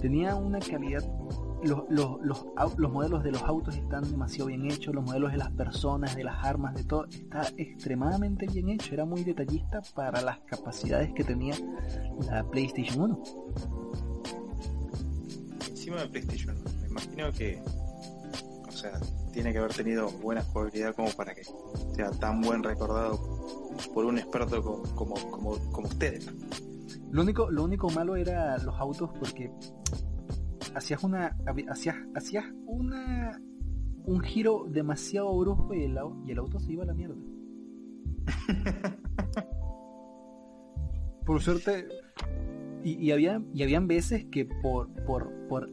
Tenía 0.00 0.34
una 0.36 0.60
calidad 0.60 1.02
los, 1.66 1.84
los, 1.88 2.20
los, 2.22 2.46
los, 2.76 2.92
modelos 2.92 3.22
de 3.22 3.32
los 3.32 3.42
autos 3.42 3.76
están 3.76 4.08
demasiado 4.10 4.46
bien 4.46 4.70
hechos, 4.70 4.94
los 4.94 5.04
modelos 5.04 5.32
de 5.32 5.38
las 5.38 5.50
personas, 5.50 6.14
de 6.14 6.24
las 6.24 6.44
armas, 6.44 6.74
de 6.74 6.84
todo, 6.84 7.06
está 7.06 7.48
extremadamente 7.56 8.46
bien 8.46 8.68
hecho. 8.68 8.94
Era 8.94 9.04
muy 9.04 9.24
detallista 9.24 9.82
para 9.94 10.20
las 10.20 10.38
capacidades 10.40 11.12
que 11.12 11.24
tenía 11.24 11.54
la 12.26 12.44
PlayStation 12.44 13.00
1. 13.00 13.22
Encima 15.70 15.96
de 15.96 16.08
PlayStation 16.08 16.56
1, 16.56 16.70
me 16.82 16.88
imagino 16.88 17.32
que, 17.32 17.62
o 18.66 18.72
sea, 18.72 18.98
tiene 19.32 19.52
que 19.52 19.58
haber 19.58 19.74
tenido 19.74 20.10
buena 20.10 20.42
jugabilidad 20.42 20.94
como 20.94 21.10
para 21.10 21.34
que 21.34 21.42
sea 21.94 22.10
tan 22.12 22.40
buen 22.40 22.62
recordado 22.62 23.18
por 23.92 24.04
un 24.04 24.18
experto 24.18 24.62
como, 24.62 24.82
como, 24.94 25.30
como, 25.30 25.72
como 25.72 25.88
ustedes. 25.88 26.30
Lo 27.10 27.22
único, 27.22 27.50
lo 27.50 27.62
único 27.62 27.88
malo 27.90 28.16
era 28.16 28.58
los 28.58 28.74
autos 28.76 29.10
porque 29.18 29.52
hacías 30.74 31.02
una 31.04 31.36
hacías, 31.68 31.96
hacías 32.14 32.44
una 32.66 33.40
un 34.06 34.20
giro 34.20 34.66
demasiado 34.68 35.36
brusco 35.38 35.74
y 35.74 35.84
el, 35.84 35.98
y 36.26 36.32
el 36.32 36.38
auto 36.38 36.58
se 36.58 36.72
iba 36.72 36.82
a 36.84 36.86
la 36.86 36.94
mierda. 36.94 37.16
por 41.26 41.40
suerte 41.40 41.88
y, 42.82 42.92
y, 43.02 43.12
había 43.12 43.42
y 43.52 43.62
habían 43.62 43.86
veces 43.86 44.26
que 44.26 44.44
por 44.44 44.88
por 45.04 45.30
por 45.48 45.70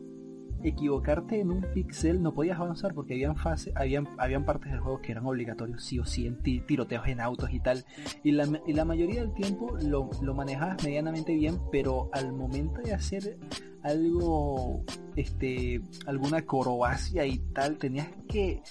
equivocarte 0.64 1.40
en 1.40 1.52
un 1.52 1.62
pixel 1.74 2.22
no 2.22 2.34
podías 2.34 2.60
avanzar 2.60 2.94
porque 2.94 3.14
habían 3.14 3.36
fase, 3.36 3.72
habían, 3.76 4.08
habían 4.18 4.46
partes 4.46 4.72
del 4.72 4.82
juego 4.82 5.02
que 5.02 5.12
eran 5.12 5.26
obligatorios 5.26 5.84
sí 5.84 6.00
o 6.00 6.06
sí 6.06 6.28
en 6.28 6.42
tiroteos 6.42 7.08
en 7.08 7.22
autos 7.22 7.52
y 7.52 7.60
tal. 7.60 7.86
Y 8.24 8.32
la, 8.32 8.48
y 8.66 8.74
la 8.74 8.86
mayoría 8.86 9.22
del 9.22 9.34
tiempo 9.34 9.78
lo, 9.84 10.10
lo 10.22 10.34
manejabas 10.34 10.84
medianamente 10.84 11.34
bien 11.34 11.60
pero 11.72 12.10
al 12.14 12.34
momento 12.34 12.82
de 12.82 12.94
hacer 12.94 13.38
algo 13.84 14.84
este 15.16 15.82
alguna 16.06 16.38
acrobacia 16.38 17.26
y 17.26 17.40
tal 17.40 17.78
tenías 17.78 18.08
que 18.28 18.62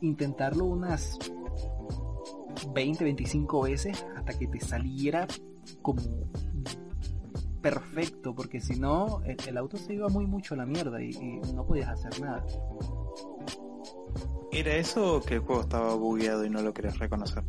intentarlo 0.00 0.64
unas 0.64 1.18
20 2.74 3.04
25 3.04 3.62
veces 3.62 4.06
hasta 4.16 4.38
que 4.38 4.46
te 4.46 4.60
saliera 4.60 5.26
como 5.82 6.02
perfecto, 7.68 8.34
porque 8.34 8.60
si 8.60 8.78
no, 8.78 9.20
el, 9.24 9.56
auto 9.58 9.76
se 9.76 9.94
iba 9.94 10.08
muy 10.08 10.26
mucho 10.26 10.54
a 10.54 10.56
la 10.56 10.66
mierda 10.66 11.02
y, 11.02 11.10
no 11.54 11.66
podías 11.66 11.88
hacer 11.88 12.20
nada. 12.20 12.44
¿Era 14.50 14.74
eso 14.76 15.20
que 15.26 15.34
el 15.34 15.40
juego 15.40 15.62
estaba 15.62 15.94
bugueado 15.94 16.44
y 16.44 16.50
no 16.50 16.62
lo 16.62 16.72
querías 16.72 16.98
reconocer? 16.98 17.44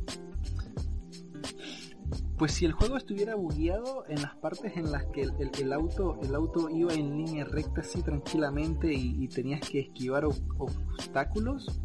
Pues 2.37 2.53
si 2.53 2.65
el 2.65 2.73
juego 2.73 2.97
estuviera 2.97 3.35
bugueado 3.35 4.05
en 4.07 4.21
las 4.21 4.35
partes 4.37 4.75
en 4.77 4.91
las 4.91 5.05
que 5.07 5.23
el, 5.23 5.73
auto 5.73 6.19
el 6.21 6.35
auto 6.35 6.69
iba 6.69 6.93
en 6.93 7.17
línea 7.17 7.45
recta 7.45 7.81
así 7.81 8.01
tranquilamente 8.01 8.93
y, 8.93 9.27
tenías 9.29 9.61
que 9.61 9.79
esquivar 9.79 10.25
obstáculos, 10.25 11.79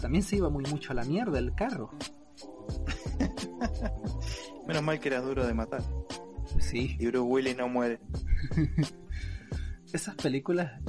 también 0.00 0.22
se 0.22 0.36
iba 0.36 0.48
muy 0.48 0.64
mucho 0.64 0.92
a 0.92 0.94
la 0.94 1.04
mierda 1.04 1.38
el 1.38 1.54
carro. 1.54 1.90
Menos 4.66 4.82
mal 4.82 5.00
que 5.00 5.08
era 5.08 5.20
duro 5.20 5.46
de 5.46 5.54
matar. 5.54 5.82
Sí. 6.60 6.96
Y 6.98 7.06
Bruce 7.06 7.18
Willis 7.20 7.56
no 7.56 7.68
muere. 7.68 8.00
Esas 9.92 10.14
películas 10.14 10.80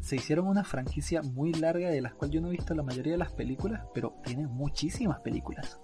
se 0.00 0.16
hicieron 0.16 0.46
una 0.46 0.64
franquicia 0.64 1.22
muy 1.22 1.52
larga 1.52 1.90
de 1.90 2.00
las 2.00 2.14
cuales 2.14 2.34
yo 2.34 2.40
no 2.40 2.48
he 2.48 2.52
visto 2.52 2.74
la 2.74 2.82
mayoría 2.82 3.12
de 3.12 3.18
las 3.18 3.32
películas, 3.32 3.82
pero 3.94 4.20
tienen 4.24 4.46
muchísimas 4.46 5.20
películas. 5.20 5.78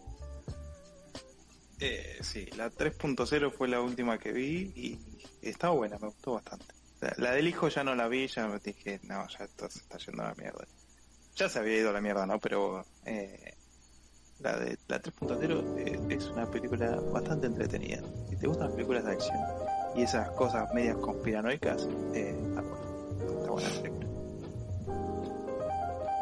Eh, 1.81 2.19
sí, 2.21 2.47
la 2.57 2.71
3.0 2.71 3.51
fue 3.51 3.66
la 3.66 3.81
última 3.81 4.19
que 4.19 4.33
vi 4.33 4.73
y 4.77 4.99
estaba 5.40 5.75
buena, 5.75 5.99
me 5.99 6.09
gustó 6.09 6.35
bastante. 6.35 6.66
La, 7.16 7.33
del 7.33 7.49
hijo 7.49 7.69
ya 7.69 7.83
no 7.83 7.95
la 7.95 8.09
vi, 8.09 8.27
ya 8.27 8.47
me 8.47 8.59
dije, 8.59 9.01
no, 9.05 9.27
ya 9.27 9.47
esto 9.47 9.71
se 9.71 9.79
está 9.79 9.97
yendo 9.97 10.23
a 10.23 10.29
la 10.29 10.35
mierda. 10.35 10.66
Ya 11.35 11.49
se 11.49 11.59
había 11.59 11.79
ido 11.79 11.88
a 11.88 11.93
la 11.95 12.03
mierda, 12.03 12.27
¿no? 12.27 12.38
Pero 12.38 12.85
eh, 13.07 13.55
la 14.42 14.57
de 14.57 14.79
la 14.88 15.00
3.0 15.00 15.79
eh, 15.79 16.00
es 16.09 16.26
una 16.29 16.46
película 16.46 17.00
bastante 17.12 17.46
entretenida. 17.46 18.00
Si 18.29 18.37
te 18.37 18.46
gustan 18.46 18.66
las 18.68 18.74
películas 18.74 19.05
de 19.05 19.12
acción 19.12 19.38
y 19.94 20.03
esas 20.03 20.31
cosas 20.31 20.72
medias 20.74 20.96
conspiranoicas, 20.96 21.88
eh, 22.14 22.35
está, 22.48 22.62
está 23.38 23.50
buena 23.50 23.68
la 23.68 23.83
película. 23.83 24.07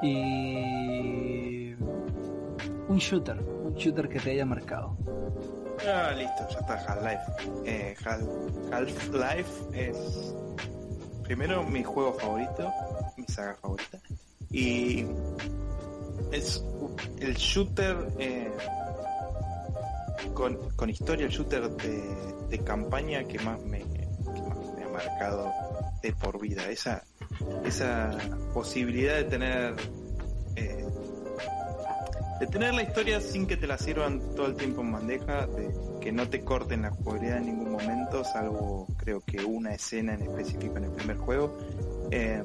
Y 0.03 1.75
un 2.89 2.99
shooter, 2.99 3.39
un 3.41 3.75
shooter 3.75 4.09
que 4.09 4.21
te 4.21 4.31
haya 4.31 4.47
marcado. 4.47 4.97
Ah, 5.87 6.13
listo, 6.17 6.49
ya 6.51 6.59
está 6.59 6.75
Half-Life. 6.75 7.23
Eh, 7.65 7.95
Half-Life 8.73 9.69
es 9.73 10.35
primero 11.23 11.63
mi 11.63 11.85
juego 11.85 12.15
favorito, 12.15 12.73
mi 13.17 13.25
saga 13.27 13.55
favorita. 13.55 13.99
Y 14.51 15.05
es 16.33 16.65
el 17.21 17.35
shooter 17.35 17.97
eh, 18.19 18.51
con, 20.35 20.57
con 20.77 20.91
historia, 20.91 21.27
el 21.27 21.33
shooter 21.33 21.69
de, 21.71 22.03
de 22.51 22.59
campaña 22.61 23.25
que 23.25 23.39
más 23.41 23.61
me, 23.63 23.83
ha 23.83 24.89
marcado 24.89 25.53
de 26.03 26.13
por 26.13 26.41
vida. 26.41 26.69
Esa, 26.71 27.05
esa 27.65 28.11
posibilidad 28.53 29.17
de 29.17 29.25
tener 29.25 29.77
eh, 30.57 30.85
de 32.41 32.47
tener 32.47 32.73
la 32.73 32.83
historia 32.83 33.21
sin 33.21 33.47
que 33.47 33.57
te 33.57 33.67
la 33.67 33.79
sirvan 33.79 34.21
todo 34.37 34.47
el 34.47 34.55
tiempo 34.55 34.81
en 34.83 34.93
bandeja, 34.93 35.47
de 35.47 35.75
que 36.01 36.13
no 36.13 36.29
te 36.29 36.43
corten 36.43 36.83
la 36.83 36.91
jugabilidad 36.91 37.39
en 37.39 37.47
ningún 37.47 37.73
momento, 37.73 38.23
salvo 38.25 38.87
creo 38.97 39.21
que 39.21 39.45
una 39.45 39.75
escena 39.75 40.15
en 40.15 40.23
específico 40.23 40.77
en 40.77 40.85
el 40.85 40.93
primer 40.93 41.17
juego. 41.17 41.59
Eh, 42.13 42.43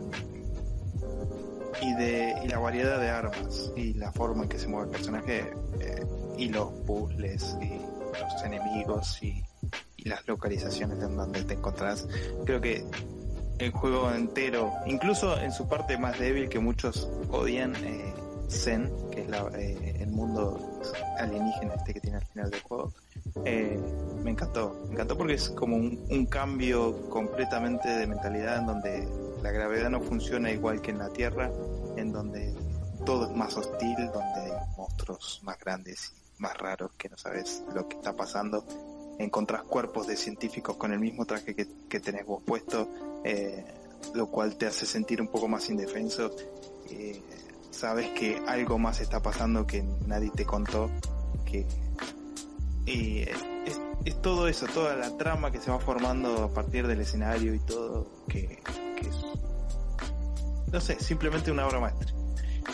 y 1.81 1.93
de 1.95 2.35
y 2.43 2.47
la 2.47 2.59
variedad 2.59 2.99
de 2.99 3.09
armas 3.09 3.71
y 3.75 3.93
la 3.93 4.11
forma 4.11 4.43
en 4.43 4.49
que 4.49 4.59
se 4.59 4.67
mueve 4.67 4.85
el 4.85 4.91
personaje 4.91 5.53
eh, 5.79 6.05
y 6.37 6.49
los 6.49 6.71
puzzles 6.85 7.57
y 7.61 7.79
los 8.19 8.43
enemigos 8.43 9.21
y, 9.21 9.43
y 9.97 10.09
las 10.09 10.27
localizaciones 10.27 11.01
en 11.01 11.15
donde 11.15 11.43
te 11.43 11.53
encontrás. 11.53 12.07
Creo 12.45 12.61
que 12.61 12.85
el 13.59 13.71
juego 13.71 14.11
entero 14.11 14.73
incluso 14.85 15.39
en 15.39 15.51
su 15.51 15.67
parte 15.67 15.97
más 15.97 16.19
débil 16.19 16.49
que 16.49 16.59
muchos 16.59 17.09
odian 17.29 17.75
eh, 17.75 18.13
Zen 18.49 18.91
que 19.11 19.21
es 19.21 19.27
eh, 19.57 19.97
el 20.01 20.09
mundo 20.09 20.81
alienígena 21.17 21.75
este 21.75 21.93
que 21.93 22.01
tiene 22.01 22.17
al 22.17 22.25
final 22.25 22.51
del 22.51 22.61
juego 22.61 22.93
me 24.23 24.31
encantó. 24.31 24.75
Me 24.87 24.93
encantó 24.93 25.17
porque 25.17 25.33
es 25.33 25.49
como 25.49 25.75
un 25.75 26.25
cambio 26.27 27.09
completamente 27.09 27.89
de 27.89 28.07
mentalidad 28.07 28.59
en 28.59 28.65
donde 28.65 29.07
la 29.43 29.51
gravedad 29.51 29.89
no 29.89 29.99
funciona 29.99 30.49
igual 30.51 30.81
que 30.81 30.91
en 30.91 30.99
la 30.99 31.09
Tierra, 31.09 31.51
en 31.97 32.13
donde 32.13 32.55
todo 33.05 33.29
es 33.29 33.35
más 33.35 33.55
hostil, 33.57 33.95
donde 34.13 34.39
hay 34.39 34.51
monstruos 34.77 35.41
más 35.43 35.59
grandes 35.59 36.13
y 36.15 36.41
más 36.41 36.57
raros 36.57 36.91
que 36.97 37.09
no 37.09 37.17
sabes 37.17 37.61
lo 37.75 37.89
que 37.89 37.97
está 37.97 38.15
pasando. 38.15 38.65
Encontrás 39.19 39.63
cuerpos 39.63 40.07
de 40.07 40.15
científicos 40.15 40.77
con 40.77 40.93
el 40.93 40.99
mismo 40.99 41.25
traje 41.25 41.53
que, 41.53 41.67
que 41.89 41.99
tenés 41.99 42.25
vos 42.25 42.41
puesto, 42.43 42.87
eh, 43.25 43.65
lo 44.15 44.27
cual 44.27 44.55
te 44.55 44.65
hace 44.65 44.85
sentir 44.85 45.21
un 45.21 45.27
poco 45.27 45.49
más 45.49 45.69
indefenso. 45.69 46.31
Eh, 46.89 47.21
sabes 47.69 48.11
que 48.11 48.41
algo 48.47 48.79
más 48.79 49.01
está 49.01 49.21
pasando 49.21 49.67
que 49.67 49.83
nadie 50.07 50.31
te 50.31 50.45
contó, 50.45 50.89
que 51.45 51.67
y 52.85 53.19
es, 53.19 54.21
todo 54.21 54.47
eso, 54.47 54.67
toda 54.67 54.95
la 54.95 55.17
trama 55.17 55.51
que 55.51 55.59
se 55.59 55.71
va 55.71 55.79
formando 55.79 56.43
a 56.43 56.53
partir 56.53 56.87
del 56.87 57.01
escenario 57.01 57.53
y 57.53 57.59
todo, 57.59 58.07
que, 58.27 58.59
no 60.71 60.81
sé, 60.81 60.99
simplemente 60.99 61.51
una 61.51 61.67
obra 61.67 61.79
maestra. 61.79 62.07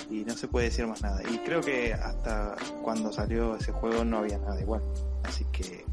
Y 0.10 0.24
no 0.24 0.36
se 0.36 0.48
puede 0.48 0.68
decir 0.68 0.88
más 0.88 1.02
nada. 1.02 1.22
Y 1.30 1.40
creo 1.40 1.62
que 1.62 1.94
hasta 1.94 2.56
cuando 2.82 3.12
salió 3.12 3.56
ese 3.56 3.72
juego 3.72 4.06
no 4.06 4.20
había 4.20 4.38
nada 4.38 4.60
igual. 4.60 4.82
Así 5.24 5.46
que 5.52 5.86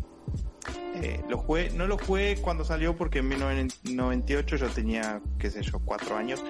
eh, 0.94 1.22
lo 1.28 1.38
jugué, 1.38 1.70
no 1.70 1.86
lo 1.86 1.98
jugué 1.98 2.36
cuando 2.40 2.64
salió 2.64 2.96
porque 2.96 3.18
en 3.18 3.28
1998 3.28 4.56
yo 4.56 4.68
tenía, 4.68 5.20
qué 5.38 5.50
sé 5.50 5.62
yo, 5.62 5.80
cuatro 5.84 6.16
años. 6.16 6.42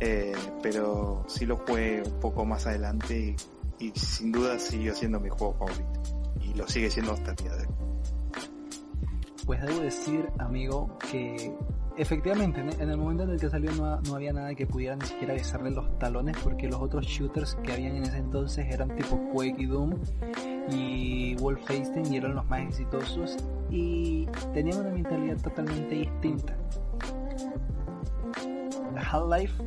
Eh, 0.00 0.32
pero 0.62 1.24
sí 1.26 1.46
lo 1.46 1.56
jugué 1.56 2.02
un 2.04 2.20
poco 2.20 2.44
más 2.44 2.66
adelante 2.66 3.34
y, 3.80 3.84
y 3.84 3.92
sin 3.98 4.30
duda 4.30 4.58
siguió 4.58 4.94
siendo 4.94 5.18
mi 5.18 5.28
juego 5.28 5.54
favorito 5.54 6.02
y 6.40 6.54
lo 6.54 6.68
sigue 6.68 6.90
siendo 6.90 7.12
hasta 7.12 7.30
el 7.30 7.36
día 7.36 7.56
de 7.56 7.66
hoy. 7.66 7.74
Pues 9.46 9.62
debo 9.62 9.80
decir, 9.80 10.28
amigo, 10.38 10.98
que 11.10 11.52
efectivamente 11.98 12.60
en 12.60 12.90
el 12.90 12.96
momento 12.96 13.24
en 13.24 13.30
el 13.30 13.40
que 13.40 13.50
salió 13.50 13.72
no, 13.72 14.00
no, 14.00 14.14
había 14.14 14.32
nada 14.32 14.54
que 14.54 14.66
pudiera 14.66 14.94
ni 14.96 15.04
siquiera 15.04 15.34
besarle 15.34 15.72
los 15.72 15.98
talones 15.98 16.36
porque 16.42 16.68
los 16.68 16.80
otros 16.80 17.04
shooters 17.04 17.56
que 17.56 17.72
habían 17.72 17.96
en 17.96 18.04
ese 18.04 18.18
entonces 18.18 18.66
eran 18.70 18.94
tipo 18.96 19.18
Quake 19.32 19.56
y 19.58 19.66
Doom 19.66 19.94
y 20.70 21.34
Wolfenstein 21.36 22.12
y 22.12 22.16
eran 22.16 22.36
los 22.36 22.46
más 22.46 22.60
exitosos 22.60 23.36
y 23.68 24.26
tenían 24.54 24.80
una 24.80 24.90
mentalidad 24.90 25.36
totalmente 25.38 25.94
distinta. 25.94 26.56
Half-Life 28.96 29.64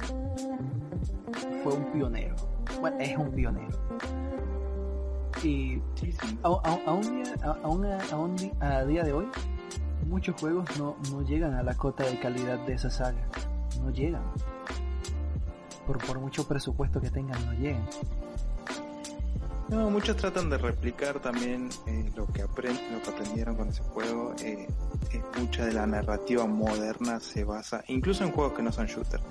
fue 1.64 1.74
un 1.74 1.92
pionero, 1.92 2.36
bueno, 2.80 2.98
es 3.00 3.18
un 3.18 3.32
pionero. 3.32 3.78
Y 5.44 5.82
a, 6.44 6.48
a, 6.48 6.80
a, 6.86 7.58
a, 8.60 8.78
a 8.78 8.86
día 8.86 9.04
de 9.04 9.14
hoy 9.14 9.28
muchos 10.06 10.40
juegos 10.40 10.66
no, 10.78 10.98
no 11.12 11.22
llegan 11.22 11.54
a 11.54 11.64
la 11.64 11.76
cota 11.76 12.04
de 12.04 12.20
calidad 12.20 12.60
de 12.60 12.74
esa 12.74 12.90
saga. 12.90 13.28
No 13.82 13.90
llegan. 13.92 14.24
Por, 15.88 15.98
por 16.06 16.20
mucho 16.20 16.48
presupuesto 16.48 17.02
que 17.02 17.10
tengan 17.10 17.44
no 17.46 17.54
llegan. 17.54 17.86
No, 19.72 19.90
muchos 19.90 20.18
tratan 20.18 20.50
de 20.50 20.58
replicar 20.58 21.22
también 21.22 21.70
eh, 21.88 22.12
lo 22.14 22.28
que 22.28 22.42
lo 22.42 23.02
que 23.02 23.10
aprendieron 23.10 23.56
con 23.56 23.70
ese 23.70 23.82
juego. 23.84 24.36
Eh, 24.42 24.68
eh, 25.12 25.22
mucha 25.40 25.66
de 25.66 25.72
la 25.72 25.88
narrativa 25.88 26.46
moderna 26.46 27.22
se 27.22 27.46
basa 27.46 27.82
incluso 27.88 28.26
en 28.26 28.32
juegos 28.32 28.54
que 28.54 28.64
no 28.64 28.72
son 28.72 28.88
shooters 28.88 29.24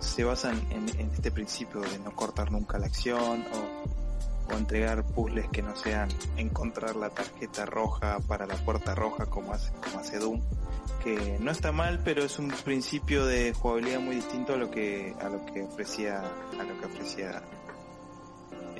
se 0.00 0.22
basan 0.22 0.60
en, 0.70 0.88
este 1.12 1.32
principio 1.32 1.80
de 1.80 1.98
no 1.98 2.14
cortar 2.14 2.52
nunca 2.52 2.78
la 2.78 2.86
acción 2.86 3.44
o 4.50 4.56
entregar 4.56 5.04
puzzles 5.04 5.48
que 5.48 5.62
no 5.62 5.74
sean 5.76 6.08
encontrar 6.36 6.96
la 6.96 7.10
tarjeta 7.10 7.66
roja 7.66 8.18
para 8.20 8.46
la 8.46 8.56
puerta 8.56 8.94
roja 8.94 9.26
como 9.26 9.52
hace, 9.52 9.72
como 9.74 9.98
hace 9.98 10.18
Doom 10.18 10.40
que 11.02 11.38
no 11.40 11.50
está 11.50 11.72
mal 11.72 12.00
pero 12.04 12.24
es 12.24 12.38
un 12.38 12.48
principio 12.48 13.26
de 13.26 13.52
jugabilidad 13.52 14.00
muy 14.00 14.16
distinto 14.16 14.54
a 14.54 14.56
lo 14.56 14.70
que 14.70 15.14
a 15.20 15.28
lo 15.28 15.44
que 15.46 15.62
ofrecía 15.62 16.20
a 16.20 16.62
lo 16.62 16.80
que 16.80 16.86
ofrecía 16.86 17.42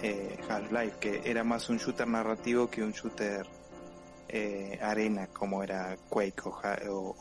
eh, 0.03 0.39
Half-Life 0.49 0.97
que 1.01 1.23
era 1.25 1.45
más 1.45 1.69
un 1.71 1.79
shooter 1.79 2.07
narrativo 2.07 2.69
que 2.69 2.83
un 2.83 2.93
shooter 2.93 3.47
eh, 4.29 4.79
arena 4.83 5.29
como 5.29 5.63
era 5.63 5.97
Quake 6.09 6.43
o, 6.89 7.15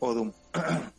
Doom. 0.00 0.32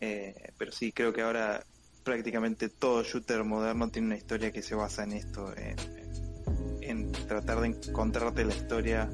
Eh, 0.00 0.52
pero 0.58 0.70
sí 0.70 0.92
creo 0.92 1.14
que 1.14 1.22
ahora 1.22 1.64
prácticamente 2.04 2.68
todo 2.68 3.02
shooter 3.02 3.42
moderno 3.44 3.88
tiene 3.88 4.08
una 4.08 4.16
historia 4.16 4.52
que 4.52 4.62
se 4.62 4.74
basa 4.74 5.04
en 5.04 5.12
esto 5.12 5.52
en, 5.56 7.12
tratar 7.26 7.60
de 7.60 7.68
encontrarte 7.68 8.44
la 8.44 8.54
historia 8.54 9.10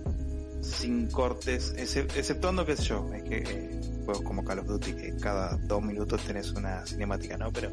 sin 0.61 1.07
cortes, 1.07 1.73
exceptuando, 1.77 2.67
qué 2.67 2.77
sé 2.77 2.83
yo, 2.83 3.09
es 3.15 3.23
que 3.23 3.39
eh, 3.39 3.81
juegos 4.05 4.23
como 4.23 4.45
Call 4.45 4.59
of 4.59 4.67
Duty, 4.67 4.93
que 4.93 5.17
cada 5.17 5.57
dos 5.57 5.83
minutos 5.83 6.23
tenés 6.25 6.51
una 6.53 6.85
cinemática, 6.85 7.39
¿no? 7.39 7.51
Pero 7.53 7.71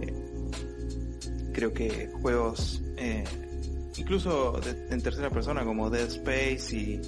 eh, 0.00 0.14
creo 1.52 1.72
que 1.72 2.10
juegos, 2.20 2.82
eh, 2.96 3.24
incluso 3.96 4.60
en 4.90 5.02
tercera 5.02 5.30
persona, 5.30 5.64
como 5.64 5.90
Dead 5.90 6.06
Space 6.06 6.76
y, 6.76 7.00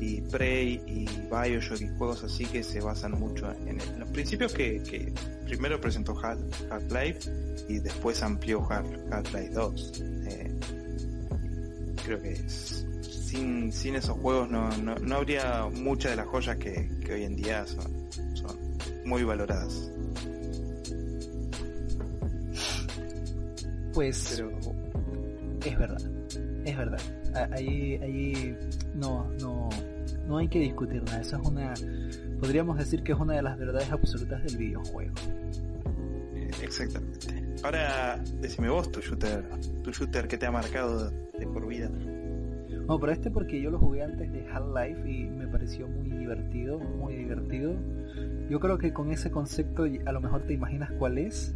y 0.00 0.20
Prey 0.22 0.80
y 0.86 1.06
Bioshock 1.28 1.80
y 1.80 1.88
juegos 1.96 2.24
así 2.24 2.44
que 2.46 2.62
se 2.62 2.80
basan 2.80 3.12
mucho 3.12 3.50
en, 3.66 3.80
en 3.80 4.00
los 4.00 4.08
principios 4.10 4.52
que, 4.52 4.82
que 4.82 5.12
primero 5.46 5.80
presentó 5.80 6.16
Half-Life 6.18 7.30
y 7.68 7.78
después 7.80 8.22
amplió 8.22 8.66
Half-Life 8.70 9.50
2. 9.50 9.92
Eh, 10.26 10.54
creo 12.04 12.22
que 12.22 12.32
es, 12.32 12.86
sin, 13.02 13.72
sin 13.72 13.96
esos 13.96 14.16
juegos 14.18 14.50
no, 14.50 14.70
no, 14.78 14.94
no, 14.96 15.16
habría 15.16 15.66
muchas 15.66 16.12
de 16.12 16.16
las 16.16 16.26
joyas 16.26 16.56
que, 16.56 16.88
que 17.04 17.14
hoy 17.14 17.24
en 17.24 17.36
día 17.36 17.66
son, 17.66 18.08
son 18.34 18.58
muy 19.04 19.24
valoradas. 19.24 19.90
Pues 23.92 24.36
Pero... 24.36 24.50
es 25.64 25.78
verdad, 25.78 26.10
es 26.64 26.76
verdad. 26.76 27.00
Ahí, 27.52 27.98
ahí 28.02 28.56
no, 28.94 29.28
no, 29.40 29.68
no 30.28 30.38
hay 30.38 30.48
que 30.48 30.60
discutir 30.60 31.02
nada. 31.02 31.20
Eso 31.20 31.40
es 31.40 31.48
una, 31.48 31.74
podríamos 32.40 32.78
decir 32.78 33.02
que 33.02 33.12
es 33.12 33.18
una 33.18 33.34
de 33.34 33.42
las 33.42 33.58
verdades 33.58 33.90
absolutas 33.90 34.42
del 34.44 34.56
videojuego. 34.56 35.14
Exactamente. 36.62 37.44
Ahora, 37.64 38.22
decime 38.40 38.68
vos 38.68 38.90
tu 38.92 39.00
shooter, 39.00 39.44
tu 39.82 39.90
shooter 39.90 40.28
que 40.28 40.38
te 40.38 40.46
ha 40.46 40.50
marcado 40.50 41.10
de 41.10 41.46
por 41.46 41.66
vida. 41.66 41.90
No, 42.88 42.98
pero 42.98 43.12
este 43.12 43.30
porque 43.30 43.60
yo 43.60 43.70
lo 43.70 43.78
jugué 43.78 44.02
antes 44.02 44.32
de 44.32 44.46
Half-Life 44.48 45.10
y 45.10 45.28
me 45.28 45.46
pareció 45.46 45.88
muy 45.88 46.08
divertido, 46.08 46.78
muy 46.78 47.16
divertido. 47.16 47.74
Yo 48.48 48.60
creo 48.60 48.78
que 48.78 48.92
con 48.92 49.10
ese 49.10 49.30
concepto 49.30 49.84
a 49.84 50.12
lo 50.12 50.20
mejor 50.20 50.42
te 50.46 50.54
imaginas 50.54 50.90
cuál 50.98 51.18
es. 51.18 51.54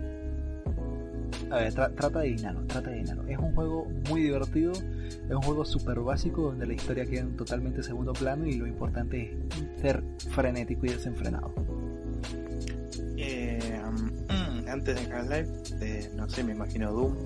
A 1.50 1.56
ver, 1.56 1.74
tra 1.74 1.90
trata 1.90 2.20
de 2.20 2.28
dinero, 2.28 2.62
trata 2.66 2.90
de 2.90 2.96
dinero. 2.96 3.22
Es 3.28 3.38
un 3.38 3.54
juego 3.54 3.86
muy 4.08 4.22
divertido, 4.22 4.72
es 4.72 5.30
un 5.30 5.42
juego 5.42 5.64
súper 5.64 6.00
básico 6.00 6.42
donde 6.42 6.66
la 6.66 6.72
historia 6.74 7.04
queda 7.04 7.20
en 7.20 7.36
totalmente 7.36 7.82
segundo 7.82 8.12
plano 8.12 8.46
y 8.46 8.54
lo 8.54 8.66
importante 8.66 9.32
es 9.32 9.80
ser 9.80 10.02
frenético 10.30 10.86
y 10.86 10.90
desenfrenado. 10.90 11.52
Eh, 13.16 13.80
um, 13.86 14.68
antes 14.68 14.96
de 14.96 15.14
Half-Life, 15.14 15.52
eh, 15.80 16.10
no 16.16 16.28
sé, 16.28 16.42
me 16.42 16.52
imagino 16.52 16.90
Doom, 16.90 17.16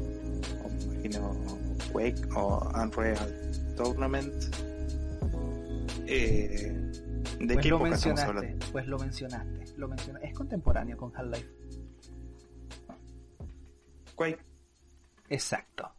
o 0.64 0.68
me 0.68 0.94
imagino 0.94 1.36
Quake 1.92 2.28
o 2.34 2.68
Unreal 2.74 3.32
Tournament. 3.76 4.34
Eh, 6.07 6.72
¿De 7.40 7.54
pues 7.54 7.62
qué 7.62 7.70
lo 7.70 7.78
mencionaste? 7.80 8.57
Pues 8.72 8.86
lo 8.86 8.98
mencionaste, 8.98 9.64
lo 9.76 9.88
mencionaste. 9.88 10.26
Es 10.26 10.34
contemporáneo 10.34 10.96
con 10.96 11.12
Half-Life. 11.14 11.46
Quake. 14.16 14.42
Exacto. 15.28 15.92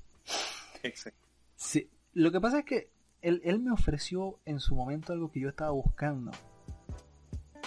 Exacto. 0.83 1.27
Sí. 1.55 1.89
Lo 2.13 2.31
que 2.31 2.41
pasa 2.41 2.59
es 2.59 2.65
que 2.65 2.89
él, 3.21 3.41
él 3.43 3.59
me 3.59 3.71
ofreció 3.71 4.39
en 4.45 4.59
su 4.59 4.75
momento 4.75 5.13
algo 5.13 5.31
que 5.31 5.39
yo 5.39 5.49
estaba 5.49 5.71
buscando. 5.71 6.31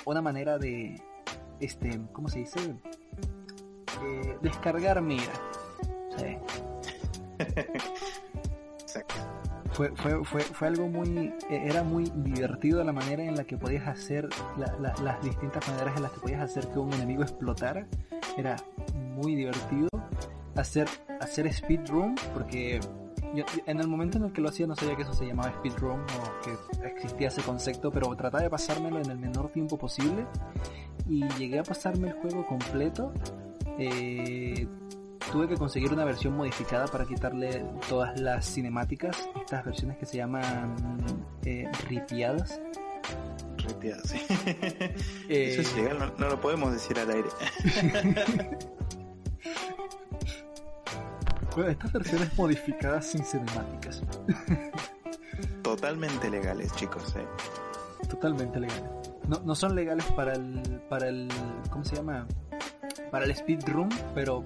Una 0.04 0.22
manera 0.22 0.58
de, 0.58 1.00
este, 1.60 2.00
¿cómo 2.12 2.28
se 2.28 2.40
dice? 2.40 2.58
Eh, 4.02 4.38
descargar 4.42 5.00
mira. 5.02 5.32
Sí. 6.16 6.38
Fue, 9.72 9.94
fue, 9.96 10.24
fue, 10.24 10.40
fue, 10.42 10.68
algo 10.68 10.88
muy, 10.88 11.32
e, 11.48 11.66
era 11.68 11.84
muy 11.84 12.04
divertido 12.16 12.82
la 12.82 12.92
manera 12.92 13.22
en 13.22 13.36
la 13.36 13.44
que 13.44 13.56
podías 13.56 13.86
hacer, 13.86 14.28
la, 14.58 14.76
la, 14.78 14.94
las 15.02 15.22
distintas 15.22 15.66
maneras 15.68 15.96
en 15.96 16.02
las 16.02 16.12
que 16.12 16.20
podías 16.20 16.40
hacer 16.42 16.66
que 16.68 16.78
un 16.78 16.92
enemigo 16.92 17.22
explotara. 17.22 17.86
Era 18.36 18.56
muy 19.14 19.36
divertido. 19.36 19.88
Hacer, 20.56 20.88
hacer 21.20 21.52
speedrun, 21.52 22.16
porque 22.34 22.80
yo, 23.34 23.44
en 23.66 23.80
el 23.80 23.86
momento 23.86 24.18
en 24.18 24.24
el 24.24 24.32
que 24.32 24.40
lo 24.40 24.48
hacía 24.48 24.66
no 24.66 24.74
sabía 24.74 24.96
que 24.96 25.02
eso 25.02 25.14
se 25.14 25.26
llamaba 25.26 25.52
speedrun 25.58 26.00
o 26.00 26.44
que 26.44 26.86
existía 26.88 27.28
ese 27.28 27.42
concepto, 27.42 27.90
pero 27.90 28.14
trataba 28.16 28.42
de 28.42 28.50
pasármelo 28.50 28.98
en 28.98 29.10
el 29.10 29.18
menor 29.18 29.50
tiempo 29.50 29.78
posible 29.78 30.26
y 31.08 31.26
llegué 31.38 31.58
a 31.60 31.62
pasarme 31.62 32.08
el 32.08 32.14
juego 32.14 32.46
completo. 32.46 33.12
Eh, 33.78 34.66
tuve 35.30 35.48
que 35.48 35.56
conseguir 35.56 35.92
una 35.92 36.04
versión 36.04 36.36
modificada 36.36 36.86
para 36.86 37.04
quitarle 37.04 37.64
todas 37.88 38.18
las 38.20 38.46
cinemáticas, 38.46 39.28
estas 39.40 39.64
versiones 39.64 39.96
que 39.98 40.06
se 40.06 40.16
llaman 40.16 40.74
eh, 41.44 41.70
ripiadas. 41.88 42.60
Ripiadas, 43.58 44.08
sí. 44.08 44.20
Eh, 45.28 45.52
Eso 45.52 45.60
es 45.60 45.76
legal, 45.76 45.98
no, 45.98 46.12
no, 46.18 46.28
lo 46.28 46.40
podemos 46.40 46.72
decir 46.72 46.98
al 46.98 47.10
aire. 47.10 47.28
estas 51.68 51.92
versiones 51.92 52.36
modificadas 52.36 53.06
sin 53.06 53.24
cinemáticas. 53.24 54.02
Totalmente 55.62 56.30
legales, 56.30 56.72
chicos. 56.74 57.14
Eh. 57.16 57.26
Totalmente 58.08 58.60
legales. 58.60 58.90
No, 59.28 59.40
no 59.44 59.54
son 59.54 59.74
legales 59.74 60.04
para 60.12 60.34
el, 60.34 60.60
para 60.88 61.08
el, 61.08 61.28
¿cómo 61.70 61.84
se 61.84 61.96
llama? 61.96 62.26
Para 63.10 63.24
el 63.24 63.34
speedrun, 63.34 63.88
pero 64.14 64.44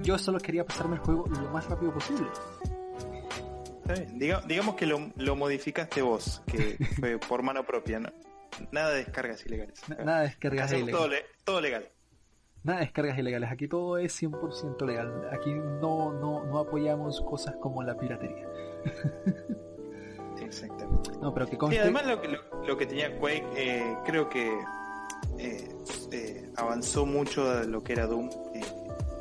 yo 0.00 0.18
solo 0.18 0.38
quería 0.38 0.64
pasarme 0.64 0.96
el 0.96 1.02
juego 1.02 1.24
lo 1.26 1.50
más 1.50 1.66
rápido 1.68 1.92
posible. 1.92 2.26
digamos 4.14 4.74
que 4.74 4.86
lo, 4.86 5.36
modificaste 5.36 6.02
vos, 6.02 6.42
que 6.46 6.76
fue 6.98 7.18
por 7.18 7.42
mano 7.42 7.64
propia, 7.64 8.00
¿no? 8.00 8.12
Nada 8.72 8.90
de 8.90 9.04
descargas 9.04 9.44
ilegales. 9.46 9.80
nada 10.04 10.20
de 10.20 10.26
descargas 10.28 10.72
ilegales. 10.72 11.24
Todo, 11.44 11.60
legal. 11.60 11.88
Nada 12.68 12.80
de 12.80 12.84
descargas 12.84 13.18
ilegales. 13.18 13.50
Aquí 13.50 13.66
todo 13.66 13.96
es 13.96 14.22
100% 14.22 14.84
legal. 14.84 15.26
Aquí 15.32 15.54
no, 15.54 16.12
no, 16.12 16.44
no 16.44 16.58
apoyamos 16.58 17.22
cosas 17.22 17.56
como 17.62 17.82
la 17.82 17.96
piratería. 17.96 18.46
exactamente. 20.44 21.12
No, 21.18 21.32
pero 21.32 21.46
que 21.46 21.56
conste... 21.56 21.80
además 21.80 22.06
lo 22.06 22.20
que, 22.20 22.28
lo, 22.28 22.76
que 22.76 22.84
tenía 22.84 23.18
Quake, 23.18 23.46
eh, 23.56 23.96
creo 24.04 24.28
que 24.28 24.52
eh, 25.38 25.74
eh, 26.12 26.52
avanzó 26.56 27.06
mucho 27.06 27.64
lo 27.64 27.82
que 27.82 27.94
era 27.94 28.06
Doom 28.06 28.28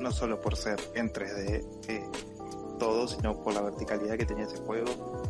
no 0.01 0.11
solo 0.11 0.41
por 0.41 0.57
ser 0.57 0.77
en 0.95 1.09
3D 1.09 1.65
eh, 1.87 2.03
todo, 2.77 3.07
sino 3.07 3.41
por 3.41 3.53
la 3.53 3.61
verticalidad 3.61 4.17
que 4.17 4.25
tenía 4.25 4.43
ese 4.43 4.57
juego, 4.57 5.23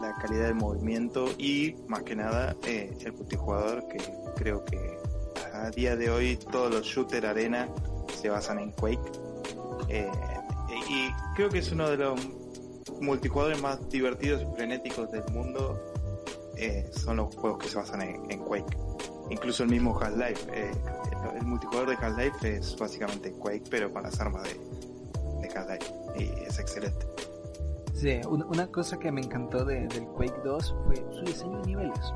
la 0.00 0.12
calidad 0.20 0.48
del 0.48 0.56
movimiento 0.56 1.26
y 1.38 1.76
más 1.86 2.02
que 2.02 2.16
nada 2.16 2.56
el 2.66 3.12
multijugador 3.12 3.86
que 3.86 3.98
creo 4.34 4.64
que 4.64 4.98
a 5.54 5.70
día 5.70 5.96
de 5.96 6.10
hoy 6.10 6.36
todos 6.36 6.70
los 6.70 6.84
shooter 6.84 7.26
arena 7.26 7.68
se 8.20 8.28
basan 8.28 8.58
en 8.58 8.72
Quake 8.72 9.12
y 10.88 11.08
creo 11.34 11.48
que 11.48 11.58
es 11.58 11.72
uno 11.72 11.88
de 11.88 11.96
los 11.96 12.20
multijugadores 13.00 13.60
más 13.62 13.88
divertidos 13.88 14.42
y 14.42 14.56
frenéticos 14.56 15.10
del 15.10 15.24
mundo 15.32 15.80
son 16.92 17.16
los 17.16 17.34
juegos 17.34 17.58
que 17.58 17.68
se 17.68 17.76
basan 17.76 18.02
en 18.02 18.38
Quake 18.40 18.76
incluso 19.30 19.62
el 19.62 19.70
mismo 19.70 19.98
Half-Life. 19.98 20.46
Eh, 20.52 20.72
el, 21.36 21.46
multijugador 21.46 21.90
de 21.90 21.96
Half-Life 21.96 22.56
es 22.56 22.76
básicamente 22.76 23.32
Quake, 23.32 23.64
pero 23.70 23.92
con 23.92 24.02
las 24.02 24.20
armas 24.20 24.42
de, 24.44 24.54
de 25.40 25.54
Half-Life. 25.54 25.92
Y 26.16 26.44
es 26.44 26.58
excelente. 26.58 27.06
Sí, 27.94 28.20
una, 28.26 28.66
cosa 28.66 28.98
que 28.98 29.10
me 29.10 29.20
encantó 29.20 29.64
de, 29.64 29.86
del 29.86 30.06
Quake 30.06 30.40
2 30.44 30.74
fue 30.84 30.96
su 31.12 31.24
diseño 31.24 31.60
de 31.60 31.66
niveles. 31.66 32.12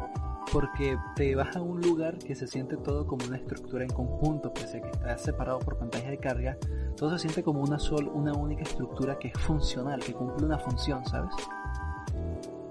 Porque 0.53 0.97
te 1.15 1.35
vas 1.35 1.57
a 1.57 1.63
un 1.63 1.81
lugar 1.81 2.19
que 2.19 2.35
se 2.35 2.47
siente 2.47 2.77
todo 2.77 3.07
como 3.07 3.27
una 3.27 3.37
estructura 3.37 3.85
en 3.85 3.91
conjunto, 3.91 4.53
pese 4.53 4.79
a 4.79 4.83
que 4.83 4.91
está 4.91 5.19
separado 5.19 5.59
por 5.59 5.77
pantalla 5.77 6.11
de 6.11 6.19
carga, 6.19 6.57
todo 6.97 7.11
se 7.11 7.19
siente 7.19 7.43
como 7.43 7.61
una 7.61 7.79
sola, 7.79 8.11
una 8.11 8.33
única 8.33 8.63
estructura 8.63 9.19
que 9.19 9.29
es 9.29 9.39
funcional, 9.39 10.01
que 10.01 10.15
cumple 10.15 10.47
una 10.47 10.59
función, 10.59 11.05
¿sabes? 11.07 11.31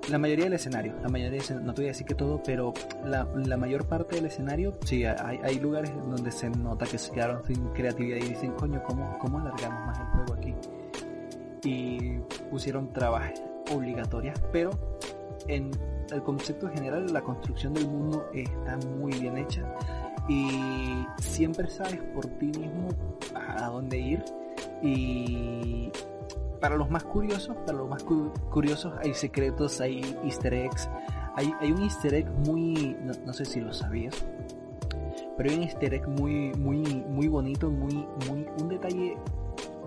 La 0.10 0.18
mayoría 0.18 0.46
del 0.46 0.54
escenario, 0.54 0.96
la 1.02 1.10
mayoría 1.10 1.42
no 1.62 1.74
te 1.74 1.82
voy 1.82 1.88
a 1.88 1.92
decir 1.92 2.08
que 2.08 2.16
todo, 2.16 2.42
pero 2.42 2.74
la, 3.04 3.26
mayor 3.58 3.86
parte 3.86 4.16
del 4.16 4.26
escenario, 4.26 4.78
sí, 4.86 5.04
hay, 5.04 5.40
hay, 5.44 5.60
lugares 5.60 5.92
donde 5.94 6.32
se 6.32 6.50
nota 6.50 6.86
que 6.86 6.98
se 6.98 7.12
quedaron 7.12 7.46
sin 7.46 7.68
creatividad 7.74 8.18
y 8.18 8.30
dicen, 8.30 8.54
coño, 8.54 8.82
¿cómo, 8.84 9.20
cómo 9.20 9.40
alargamos 9.40 9.86
más 9.86 10.00
el 10.00 10.06
juego 10.06 10.34
aquí? 10.34 10.56
Y 11.66 12.20
pusieron 12.50 12.94
trabas 12.94 13.34
obligatorias, 13.70 14.42
pero 14.54 14.72
en 15.48 15.72
el 16.12 16.24
concepto 16.24 16.70
general 16.70 17.12
la 17.12 17.22
construcción 17.22 17.74
del 17.74 17.88
mundo 17.88 18.30
está 18.34 18.78
muy 19.00 19.14
bien 19.14 19.38
hecha 19.38 19.64
y 20.28 21.06
siempre 21.20 21.70
sabes 21.70 22.02
por 22.14 22.26
ti 22.26 22.48
mismo 22.58 22.90
a 23.34 23.68
dónde 23.68 23.98
ir 23.98 24.24
y 24.82 25.92
para 26.60 26.76
los 26.76 26.90
más 26.90 27.04
curiosos, 27.04 27.56
para 27.66 27.78
los 27.78 27.90
más 27.90 28.04
curiosos 28.04 28.94
hay 29.04 29.14
secretos, 29.14 29.80
hay 29.82 30.18
easter 30.24 30.54
eggs. 30.54 30.90
Hay, 31.36 31.54
hay 31.60 31.72
un 31.72 31.84
easter 31.84 32.14
egg 32.16 32.28
muy, 32.48 32.98
no, 33.04 33.32
sé 33.32 33.46
si 33.46 33.62
lo 33.62 33.72
sabías, 33.72 34.26
pero 35.38 35.52
hay 35.52 35.58
un 35.58 35.64
easter 35.64 35.94
egg 35.94 36.08
muy, 36.08 36.52
muy, 36.56 36.80
muy 37.08 37.28
bonito, 37.28 37.70
muy, 37.70 37.94
muy, 38.28 38.48
un 38.60 38.70
detalle 38.70 39.16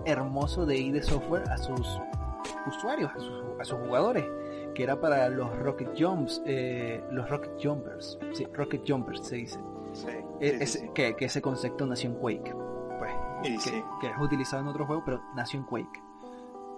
hermoso 0.05 0.65
de 0.65 0.77
ID 0.77 1.01
Software 1.01 1.43
a 1.49 1.57
sus 1.57 1.99
usuarios, 2.67 3.11
a 3.13 3.19
sus, 3.19 3.43
a 3.59 3.65
sus 3.65 3.79
jugadores, 3.79 4.25
que 4.73 4.83
era 4.83 4.99
para 4.99 5.29
los 5.29 5.57
Rocket 5.59 5.89
Jumps, 5.97 6.41
eh, 6.45 7.03
los 7.11 7.29
Rocket 7.29 7.53
Jumpers, 7.61 8.17
sí, 8.33 8.45
Rocket 8.53 8.83
Jumpers 8.87 9.25
se 9.25 9.35
dice. 9.37 9.59
E, 10.39 10.65
que, 10.93 11.15
que, 11.15 11.25
ese 11.25 11.41
concepto 11.41 11.85
nació 11.85 12.11
en 12.11 12.15
Quake, 12.15 12.55
pues, 12.97 13.63
que, 13.63 13.83
que 13.99 14.07
es 14.07 14.17
utilizado 14.19 14.61
en 14.61 14.69
otro 14.69 14.85
juego, 14.85 15.03
pero 15.05 15.21
nació 15.35 15.59
en 15.59 15.65
Quake. 15.65 16.01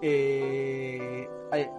Eh, 0.02 1.28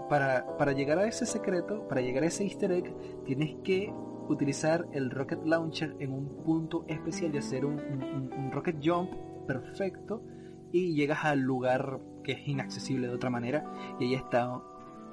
para, 0.10 0.58
para, 0.58 0.72
llegar 0.72 0.98
a 0.98 1.06
ese 1.06 1.26
secreto, 1.26 1.88
para 1.88 2.02
llegar 2.02 2.24
a 2.24 2.28
ese 2.28 2.44
easter 2.44 2.72
egg, 2.72 2.96
tienes 3.26 3.56
que 3.64 3.94
utilizar 4.30 4.88
el 4.94 5.12
rocket 5.12 5.46
launcher 5.46 5.96
en 6.00 6.12
un 6.12 6.44
punto 6.44 6.86
especial 6.88 7.36
y 7.36 7.38
hacer 7.38 7.66
un, 7.66 8.50
rocket 8.52 8.78
jump 8.84 9.12
perfecto 9.46 10.24
y 10.72 10.96
llegas 10.96 11.24
al 11.26 11.42
lugar 11.42 12.00
que 12.24 12.34
es 12.34 12.48
inaccesible 12.48 13.08
de 13.08 13.14
otra 13.14 13.30
manera 13.30 13.72
y 14.00 14.06
ahí 14.06 14.16
está 14.16 14.60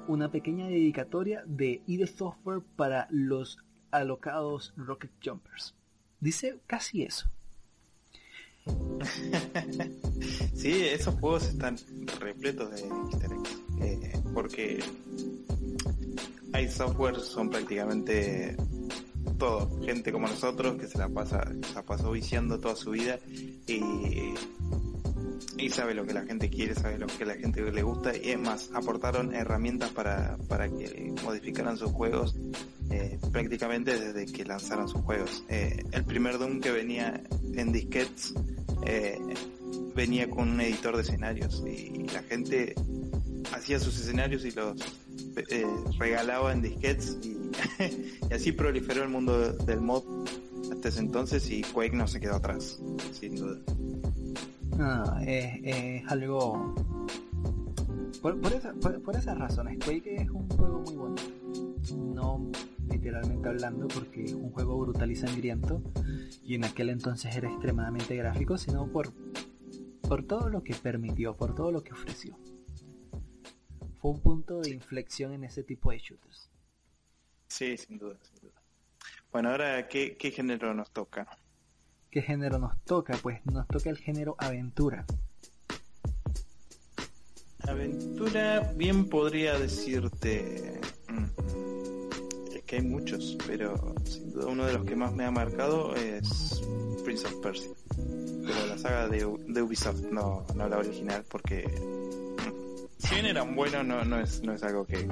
una 0.07 0.31
pequeña 0.31 0.67
dedicatoria 0.67 1.43
de 1.45 1.81
ID 1.87 2.05
Software 2.05 2.61
para 2.75 3.07
los 3.09 3.57
alocados 3.91 4.73
rocket 4.75 5.11
jumpers. 5.23 5.75
Dice 6.19 6.59
casi 6.67 7.03
eso. 7.03 7.29
sí, 10.55 10.71
esos 10.85 11.15
juegos 11.15 11.47
están 11.47 11.77
repletos 12.19 12.71
de 12.71 12.81
easter 12.81 13.31
eggs. 13.31 13.61
Eh, 13.81 14.21
porque 14.33 14.79
hay 16.53 16.69
software, 16.69 17.19
son 17.19 17.49
prácticamente 17.49 18.55
todo, 19.37 19.81
gente 19.81 20.11
como 20.11 20.27
nosotros 20.27 20.77
que 20.77 20.87
se 20.87 20.97
la 20.97 21.09
pasa, 21.09 21.51
se 21.67 21.73
la 21.73 21.83
pasó 21.83 22.11
viciando 22.11 22.59
toda 22.59 22.75
su 22.75 22.91
vida 22.91 23.19
y 25.57 25.69
sabe 25.69 25.93
lo 25.93 26.05
que 26.05 26.13
la 26.13 26.23
gente 26.23 26.49
quiere, 26.49 26.75
sabe 26.75 26.97
lo 26.97 27.07
que 27.07 27.25
la 27.25 27.35
gente 27.35 27.61
le 27.71 27.83
gusta 27.83 28.15
y 28.15 28.31
es 28.31 28.39
más, 28.39 28.69
aportaron 28.73 29.33
herramientas 29.33 29.91
para, 29.91 30.37
para 30.47 30.69
que 30.69 31.13
modificaran 31.23 31.77
sus 31.77 31.91
juegos 31.91 32.35
eh, 32.89 33.17
prácticamente 33.31 33.99
desde 33.99 34.31
que 34.31 34.45
lanzaron 34.45 34.87
sus 34.87 35.01
juegos. 35.01 35.43
Eh, 35.49 35.83
el 35.91 36.03
primer 36.03 36.37
Doom 36.37 36.59
que 36.59 36.71
venía 36.71 37.21
en 37.53 37.71
disquets 37.71 38.33
eh, 38.85 39.17
venía 39.95 40.29
con 40.29 40.49
un 40.49 40.61
editor 40.61 40.95
de 40.95 41.03
escenarios 41.03 41.63
y 41.65 42.07
la 42.07 42.23
gente 42.23 42.75
hacía 43.51 43.79
sus 43.79 43.99
escenarios 43.99 44.45
y 44.45 44.51
los 44.51 44.81
eh, 45.49 45.65
regalaba 45.97 46.53
en 46.53 46.61
disquets 46.61 47.17
y, 47.23 48.33
así 48.33 48.51
proliferó 48.51 49.03
el 49.03 49.09
mundo 49.09 49.53
del 49.53 49.81
mod 49.81 50.03
hasta 50.71 50.89
ese 50.89 50.99
entonces 50.99 51.49
y 51.49 51.61
Quake 51.61 51.95
no 51.95 52.07
se 52.07 52.19
quedó 52.19 52.35
atrás, 52.35 52.79
sin 53.11 53.35
duda. 53.35 53.59
Es, 55.25 56.03
algo... 56.11 56.73
Por, 58.21 58.39
por, 58.39 59.15
esas 59.15 59.37
razones, 59.37 59.77
Quake 59.83 60.15
es 60.15 60.29
un 60.29 60.47
juego 60.49 60.79
muy 60.79 60.95
bueno. 60.95 61.15
No 62.13 62.51
literalmente 62.89 63.49
hablando, 63.49 63.87
porque 63.87 64.23
es 64.23 64.33
un 64.33 64.51
juego 64.51 64.77
brutal 64.77 65.11
y 65.11 65.15
sangriento, 65.15 65.81
y 66.45 66.55
en 66.55 66.63
aquel 66.63 66.89
entonces 66.89 67.35
era 67.35 67.49
extremadamente 67.49 68.15
gráfico, 68.15 68.57
sino 68.57 68.87
por, 68.87 69.11
por 70.07 70.23
todo 70.23 70.49
lo 70.49 70.63
que 70.63 70.73
permitió, 70.73 71.35
por 71.35 71.53
todo 71.55 71.71
lo 71.71 71.83
que 71.83 71.91
ofreció. 71.91 72.37
Fue 74.03 74.11
un 74.11 74.19
punto 74.19 74.59
de 74.59 74.69
inflexión 74.69 75.31
en 75.31 75.45
ese 75.45 75.63
tipo 75.63 75.89
de 75.89 75.97
shooters. 75.97 76.49
Sí, 77.47 77.77
sin 77.77 77.97
duda, 77.97 78.17
sin 78.21 78.41
duda. 78.41 78.61
Bueno, 79.31 79.49
ahora, 79.51 79.87
¿qué, 79.87 80.17
qué 80.17 80.29
género 80.29 80.73
nos 80.73 80.91
toca? 80.91 81.25
¿Qué 82.11 82.21
género 82.21 82.59
nos 82.59 82.77
toca? 82.83 83.17
Pues 83.21 83.39
nos 83.45 83.65
toca 83.69 83.89
el 83.89 83.97
género 83.97 84.35
aventura. 84.39 85.05
Aventura, 87.59 88.73
bien 88.75 89.07
podría 89.07 89.57
decirte. 89.57 90.81
mm, 91.07 92.53
Es 92.53 92.63
que 92.63 92.75
hay 92.75 92.81
muchos, 92.81 93.37
pero 93.47 93.95
sin 94.03 94.33
duda 94.33 94.47
uno 94.47 94.65
de 94.65 94.73
los 94.73 94.85
que 94.85 94.97
más 94.97 95.13
me 95.13 95.23
ha 95.23 95.31
marcado 95.31 95.95
es 95.95 96.61
Prince 97.05 97.25
of 97.25 97.35
Persia. 97.35 97.69
Pero 97.95 98.67
la 98.67 98.77
saga 98.77 99.07
de, 99.07 99.19
de 99.47 99.61
Ubisoft, 99.61 100.01
no, 100.11 100.45
no 100.55 100.67
la 100.67 100.77
original, 100.79 101.23
porque. 101.29 101.63
Mm, 103.03 103.07
Si 103.07 103.13
bien 103.15 103.25
eran 103.27 103.55
buenos, 103.55 103.85
no, 103.85 104.03
no, 104.05 104.19
es, 104.19 104.41
no 104.43 104.53
es 104.53 104.63
algo 104.63 104.85
que, 104.85 105.07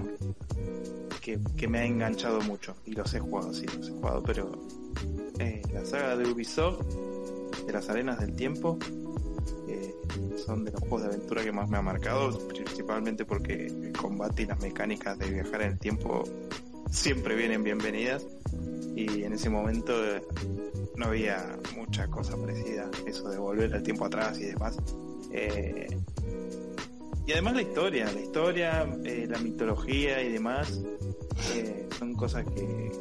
que, 1.22 1.40
que 1.58 1.68
me 1.68 1.80
ha 1.80 1.86
enganchado 1.86 2.42
mucho. 2.42 2.76
Y 2.86 2.94
los 2.94 3.14
he 3.14 3.20
jugado, 3.20 3.54
sí, 3.54 3.66
los 3.66 3.88
he 3.88 3.92
jugado, 3.92 4.24
pero. 4.24 4.52
eh, 5.40 5.62
la 5.74 5.86
saga 5.86 6.16
de 6.18 6.28
Ubisoft, 6.32 6.86
de 7.66 7.74
las 7.74 7.90
arenas 7.90 8.20
del 8.20 8.36
tiempo, 8.36 8.78
eh, 9.68 9.94
son 10.46 10.64
de 10.66 10.72
los 10.72 10.82
juegos 10.82 11.04
de 11.04 11.08
aventura 11.10 11.44
que 11.44 11.52
más 11.52 11.70
me 11.70 11.78
ha 11.78 11.82
marcado, 11.82 12.38
principalmente 12.48 13.26
porque 13.26 13.68
el 13.68 13.94
combate 13.94 14.44
y 14.44 14.46
las 14.48 14.60
mecánicas 14.62 15.18
de 15.20 15.30
viajar 15.30 15.62
en 15.64 15.72
el 15.74 15.80
tiempo 15.80 16.24
siempre 16.90 17.36
vienen 17.36 17.64
bienvenidas 17.64 18.26
y 18.96 19.24
en 19.24 19.34
ese 19.34 19.50
momento 19.50 19.94
eh, 20.06 20.22
no 20.98 21.06
había 21.06 21.58
mucha 21.78 22.08
cosa 22.08 22.36
parecida, 22.38 22.90
eso 23.08 23.30
de 23.30 23.38
volver 23.38 23.74
al 23.74 23.84
tiempo 23.84 24.06
atrás 24.06 24.38
y 24.40 24.46
demás. 24.46 24.78
Y 27.32 27.34
además 27.34 27.54
la 27.54 27.62
historia, 27.62 28.12
la 28.12 28.20
historia, 28.20 28.98
eh, 29.06 29.26
la 29.30 29.40
mitología 29.40 30.22
y 30.22 30.34
demás 30.34 30.82
eh, 31.56 31.88
son 31.98 32.14
cosas 32.14 32.44
que, 32.44 32.92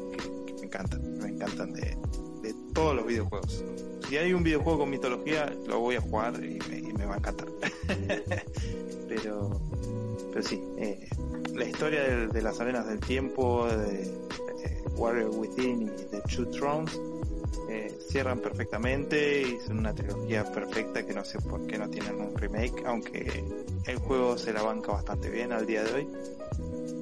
me 0.61 0.66
encantan, 0.66 1.18
me 1.18 1.31
encantan 1.31 1.72
de, 1.72 1.97
de 2.41 2.55
todos 2.72 2.95
los 2.95 3.07
videojuegos. 3.07 3.64
Si 4.09 4.16
hay 4.18 4.33
un 4.33 4.45
videojuego 4.45 4.78
con 4.78 4.91
mitología, 4.91 5.53
lo 5.66 5.81
voy 5.81 5.97
a 5.97 6.01
jugar 6.01 6.35
y 6.45 6.61
me, 6.97 7.07
va 7.07 7.14
a 7.14 7.18
encantar. 7.18 7.49
pero, 9.09 9.61
pero 10.33 10.43
sí, 10.45 10.62
eh, 10.78 11.09
la 11.53 11.64
historia 11.64 12.05
de, 12.05 12.28
de 12.28 12.43
las 12.43 12.61
arenas 12.61 12.87
del 12.87 13.01
tiempo, 13.01 13.66
de 13.66 14.03
eh, 14.05 14.85
Warrior 14.95 15.31
Within 15.31 15.83
y 15.83 15.87
de 15.87 16.22
Two 16.33 16.47
Thrones, 16.51 16.97
eh, 17.68 17.98
cierran 18.09 18.40
perfectamente 18.40 19.42
y 19.42 19.61
son 19.61 19.78
una 19.78 19.94
trilogía 19.94 20.44
perfecta 20.51 21.05
que 21.05 21.14
no 21.14 21.24
sé 21.24 21.38
por 21.40 21.66
qué 21.66 21.78
no 21.78 21.88
tienen 21.88 22.20
un 22.20 22.36
remake, 22.36 22.82
aunque 22.84 23.44
el 23.86 23.98
juego 23.98 24.36
se 24.36 24.53
la 24.53 24.62
banca 24.62 24.92
bastante 24.92 25.30
bien 25.30 25.53
al 25.53 25.66
día 25.66 25.84
de 25.84 25.92
hoy. 25.92 26.09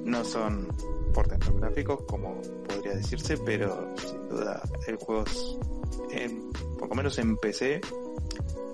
No 0.05 0.23
son 0.23 0.67
portentos 1.13 1.55
gráficos 1.59 2.03
como 2.07 2.41
podría 2.67 2.95
decirse, 2.95 3.37
pero 3.37 3.93
sin 3.97 4.29
duda 4.29 4.61
el 4.87 4.95
juego 4.97 5.23
es, 5.25 6.31
por 6.77 6.89
lo 6.89 6.95
menos 6.95 7.17
en 7.17 7.35
PC, 7.37 7.81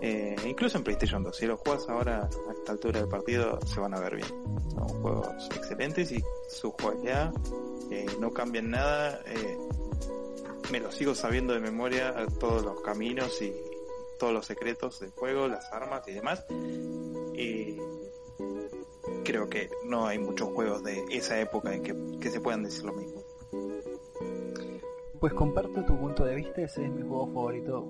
eh, 0.02 0.36
incluso 0.46 0.78
en 0.78 0.84
PlayStation 0.84 1.24
2, 1.24 1.36
si 1.36 1.46
los 1.48 1.60
juegas 1.62 1.88
ahora 1.90 2.30
a 2.48 2.52
esta 2.52 2.74
altura 2.74 3.00
del 3.00 3.10
partido 3.10 3.60
se 3.66 3.80
van 3.80 3.94
a 3.94 4.00
ver 4.00 4.18
bien. 4.18 4.28
Son 4.70 4.88
juegos 5.02 5.50
excelentes 5.56 6.12
y 6.12 6.24
su 6.50 6.72
jugabilidad 6.72 7.34
eh, 7.90 8.06
no 8.20 8.32
cambian 8.32 8.70
nada. 8.72 9.22
Me 10.72 10.80
lo 10.80 10.92
sigo 10.92 11.16
sabiendo 11.16 11.54
de 11.54 11.60
memoria 11.60 12.14
todos 12.40 12.64
los 12.64 12.82
caminos 12.82 13.42
y 13.42 13.54
todos 14.20 14.34
los 14.34 14.46
secretos 14.46 15.00
del 15.00 15.12
juego, 15.12 15.48
las 15.48 15.72
armas 15.72 16.08
y 16.08 16.14
demás. 16.14 16.46
Y 17.36 17.78
creo 19.24 19.50
que 19.50 19.70
no 19.86 20.08
hay 20.08 20.20
muchos 20.20 20.50
juegos 20.50 20.84
de 20.84 21.04
esa 21.12 21.40
época 21.40 21.74
en 21.74 21.84
que, 21.84 21.96
que 22.20 22.30
se 22.30 22.40
puedan 22.42 22.64
decir 22.64 22.86
lo 22.86 22.94
mismo. 22.94 23.22
Pues 25.20 25.34
comparto 25.34 25.84
tu 25.86 25.98
punto 25.98 26.24
de 26.26 26.36
vista, 26.36 26.62
ese 26.62 26.86
es 26.86 26.92
mi 26.92 27.02
juego 27.02 27.28
favorito. 27.28 27.86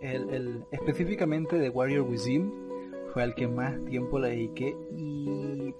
El, 0.00 0.30
el- 0.30 0.64
específicamente 0.70 1.56
de 1.56 1.68
Warrior 1.70 2.02
Within 2.08 2.52
fue 3.12 3.22
al 3.22 3.34
que 3.34 3.46
más 3.46 3.84
tiempo 3.84 4.18
le 4.18 4.30
dediqué 4.30 4.74
y 4.96 5.74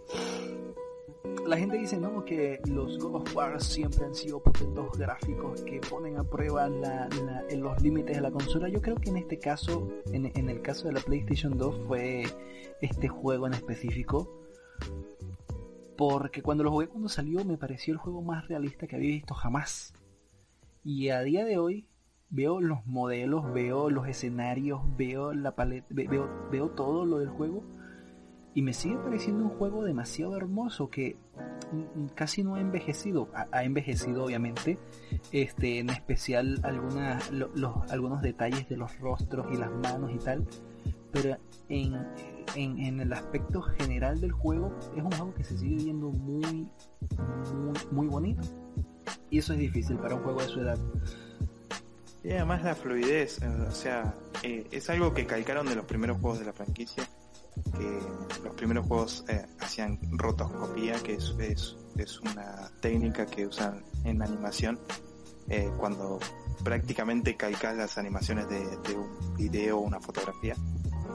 la 1.46 1.56
gente 1.56 1.76
dice 1.76 1.96
no 1.98 2.24
que 2.24 2.60
los 2.66 2.98
God 2.98 3.16
of 3.16 3.36
War 3.36 3.60
siempre 3.60 4.04
han 4.04 4.14
sido 4.14 4.42
potentos 4.42 4.96
gráficos 4.96 5.62
que 5.62 5.80
ponen 5.80 6.16
a 6.18 6.24
prueba 6.24 6.68
la- 6.68 7.08
los 7.56 7.82
límites 7.82 8.16
de 8.16 8.22
la 8.22 8.30
consola. 8.30 8.68
Yo 8.68 8.80
creo 8.80 8.96
que 8.96 9.10
en 9.10 9.16
este 9.16 9.38
caso, 9.38 9.88
en, 10.12 10.26
el 10.48 10.62
caso 10.62 10.86
de 10.86 10.94
la 10.94 11.00
PlayStation 11.00 11.58
2 11.58 11.80
fue 11.86 12.24
este 12.80 13.08
juego 13.08 13.46
en 13.46 13.54
específico 13.54 14.38
porque 15.96 16.42
cuando 16.42 16.64
lo 16.64 16.70
jugué 16.70 16.88
cuando 16.88 17.08
salió 17.08 17.44
me 17.44 17.58
pareció 17.58 17.92
el 17.92 17.98
juego 17.98 18.22
más 18.22 18.48
realista 18.48 18.86
que 18.86 18.96
había 18.96 19.10
visto 19.10 19.34
jamás. 19.34 19.94
Y 20.84 21.10
a 21.10 21.20
día 21.22 21.44
de 21.44 21.58
hoy 21.58 21.86
veo 22.30 22.60
los 22.60 22.84
modelos, 22.86 23.52
veo 23.52 23.90
los 23.90 24.08
escenarios, 24.08 24.80
veo 24.96 25.32
la 25.32 25.54
paleta, 25.54 25.86
ve- 25.90 26.08
veo, 26.08 26.28
veo 26.50 26.70
todo 26.70 27.04
lo 27.04 27.18
del 27.18 27.28
juego 27.28 27.62
y 28.54 28.62
me 28.62 28.72
sigue 28.72 28.96
pareciendo 28.96 29.44
un 29.44 29.50
juego 29.50 29.84
demasiado 29.84 30.36
hermoso 30.36 30.90
que 30.90 31.16
casi 32.14 32.42
no 32.42 32.56
ha 32.56 32.60
envejecido. 32.60 33.28
Ha, 33.50 33.64
envejecido 33.64 34.24
obviamente, 34.24 34.78
este, 35.30 35.78
en 35.78 35.90
especial 35.90 36.60
algunos 36.62 38.22
detalles 38.22 38.68
de 38.68 38.76
los 38.76 38.98
rostros 38.98 39.46
y 39.52 39.56
las 39.56 39.70
manos 39.70 40.12
y 40.14 40.18
tal, 40.18 40.46
pero 41.12 41.38
en, 41.68 41.94
en, 42.54 43.00
el 43.00 43.12
aspecto 43.12 43.62
general 43.62 44.20
del 44.20 44.32
juego 44.32 44.78
es 44.96 45.02
un 45.02 45.10
juego 45.12 45.34
que 45.34 45.44
se 45.44 45.56
sigue 45.56 45.76
viendo 45.76 46.10
muy, 46.10 46.68
muy, 47.54 47.78
muy 47.90 48.06
bonito. 48.06 48.42
Y 49.30 49.38
eso 49.38 49.54
es 49.54 49.58
difícil 49.58 49.96
para 49.96 50.14
un 50.14 50.22
juego 50.22 50.42
de 50.42 50.48
su 50.48 50.60
edad. 50.60 50.78
Y 52.22 52.30
además 52.32 52.62
la 52.62 52.74
fluidez, 52.74 53.40
o 53.42 53.70
sea, 53.72 54.14
eh, 54.42 54.66
es 54.70 54.88
algo 54.90 55.12
que 55.12 55.26
calcaron 55.26 55.66
de 55.66 55.74
los 55.74 55.86
primeros 55.86 56.18
juegos 56.18 56.38
de 56.38 56.44
la 56.44 56.52
franquicia, 56.52 57.04
que 57.76 57.98
los 58.44 58.54
primeros 58.54 58.86
juegos 58.86 59.24
eh, 59.28 59.46
hacían 59.60 59.98
rotoscopía, 60.12 60.94
que 61.02 61.14
es, 61.14 61.34
es, 61.38 61.76
es 61.96 62.20
una 62.20 62.70
técnica 62.80 63.26
que 63.26 63.46
usan 63.46 63.84
en 64.04 64.22
animación 64.22 64.78
eh, 65.48 65.70
cuando 65.76 66.20
prácticamente 66.62 67.36
calcas 67.36 67.76
las 67.76 67.98
animaciones 67.98 68.48
de, 68.48 68.94
un 68.94 69.36
video 69.36 69.78
o 69.78 69.80
una 69.80 70.00
fotografía 70.00 70.54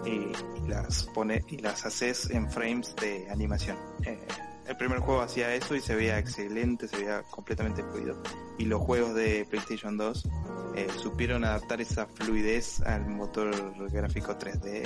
y, 0.06 0.70
las 0.70 1.04
pone 1.06 1.44
y 1.48 1.58
las 1.58 1.86
haces 1.86 2.30
en 2.30 2.50
frames 2.52 2.96
de 2.98 3.30
animación. 3.30 3.78
Eh, 4.06 4.20
el 4.68 4.76
primer 4.76 5.00
juego 5.00 5.22
hacía 5.22 5.56
eso 5.56 5.76
y 5.76 5.80
se 5.80 5.96
veía 5.96 6.20
excelente, 6.20 6.90
se 6.90 6.98
veía 6.98 7.24
completamente 7.24 7.84
fluido. 7.84 8.22
Y 8.58 8.66
los 8.66 8.82
juegos 8.82 9.16
de 9.16 9.48
PlayStation 9.50 9.96
2 9.96 10.30
eh, 10.76 10.88
supieron 11.02 11.46
adaptar 11.46 11.80
esa 11.80 12.06
fluidez 12.06 12.82
al 12.82 13.08
motor 13.08 13.50
gráfico 13.90 14.38
3D. 14.38 14.84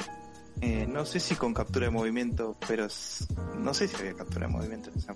Eh, 0.62 0.86
no 0.88 1.06
sé 1.06 1.20
si 1.20 1.36
con 1.36 1.54
captura 1.54 1.88
de 1.88 1.92
movimiento, 1.92 2.56
pero 2.68 2.88
no 3.58 3.74
sé 3.74 3.88
si 3.88 3.96
había 3.96 4.14
captura 4.14 4.46
de 4.46 4.54
movimiento 4.54 4.92
en 4.92 5.00
esa, 5.00 5.16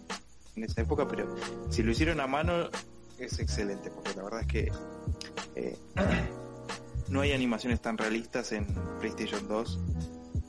en 0.55 0.63
esa 0.63 0.81
época, 0.81 1.07
pero 1.07 1.35
si 1.69 1.83
lo 1.83 1.91
hicieron 1.91 2.19
a 2.19 2.27
mano 2.27 2.69
es 3.19 3.39
excelente, 3.39 3.91
porque 3.91 4.15
la 4.15 4.23
verdad 4.23 4.41
es 4.41 4.47
que 4.47 4.71
eh, 5.55 5.77
no 7.09 7.21
hay 7.21 7.31
animaciones 7.31 7.79
tan 7.79 7.97
realistas 7.97 8.51
en 8.51 8.65
PlayStation 8.99 9.47
2 9.47 9.79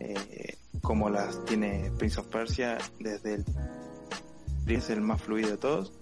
eh, 0.00 0.56
como 0.82 1.10
las 1.10 1.44
tiene 1.44 1.92
Prince 1.98 2.20
of 2.20 2.26
Persia 2.28 2.78
desde 2.98 3.34
el 3.34 3.44
es 4.66 4.90
el 4.90 5.00
más 5.00 5.22
fluido 5.22 5.50
de 5.50 5.56
todos 5.58 5.92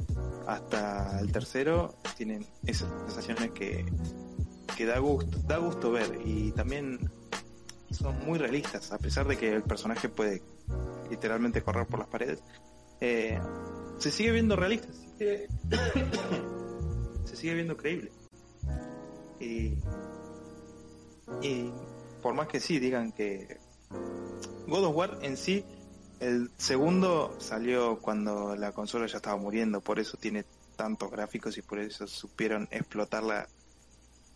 hasta 0.47 1.21
el 1.21 1.31
tercero 1.33 1.95
tienen 2.17 2.47
esas 2.67 2.89
sensaciones 3.07 3.51
que, 3.51 3.85
que 4.77 4.87
da 4.87 4.99
gusto 4.99 5.39
da 5.47 5.59
gusto 5.59 5.91
ver 5.91 6.19
y 6.25 6.51
también 6.53 6.99
son 7.95 8.25
muy 8.25 8.39
realistas 8.39 8.93
a 8.93 8.99
pesar 8.99 9.27
de 9.27 9.37
que 9.37 9.55
el 9.55 9.63
personaje 9.63 10.09
puede 10.09 10.43
literalmente 11.11 11.63
correr 11.63 11.87
por 11.87 12.01
las 12.01 12.09
paredes 12.09 12.43
eh, 13.01 13.39
se 13.99 14.11
sigue 14.11 14.33
viendo 14.33 14.57
realista 14.57 14.89
se 14.93 15.03
sigue, 15.19 15.49
se 17.25 17.37
sigue 17.37 17.55
viendo 17.55 17.77
creíble. 17.77 18.13
Y, 19.41 19.75
y 21.43 21.71
por 22.23 22.35
más 22.35 22.49
que 22.49 22.61
sí 22.61 22.79
digan 22.79 23.13
que 23.13 23.59
God 24.67 24.85
of 24.85 24.97
War 24.97 25.19
en 25.23 25.37
sí 25.37 25.65
el 26.21 26.51
segundo 26.57 27.37
salió 27.39 27.99
cuando 28.01 28.57
la 28.57 28.73
consola 28.73 29.07
ya 29.07 29.17
estaba 29.17 29.37
muriendo, 29.37 29.81
por 29.81 29.99
eso 29.99 30.17
tiene 30.17 30.45
tantos 30.77 31.11
gráficos 31.11 31.59
y 31.59 31.63
por 31.63 31.79
eso 31.79 32.07
supieron 32.07 32.69
explotarla 32.71 33.49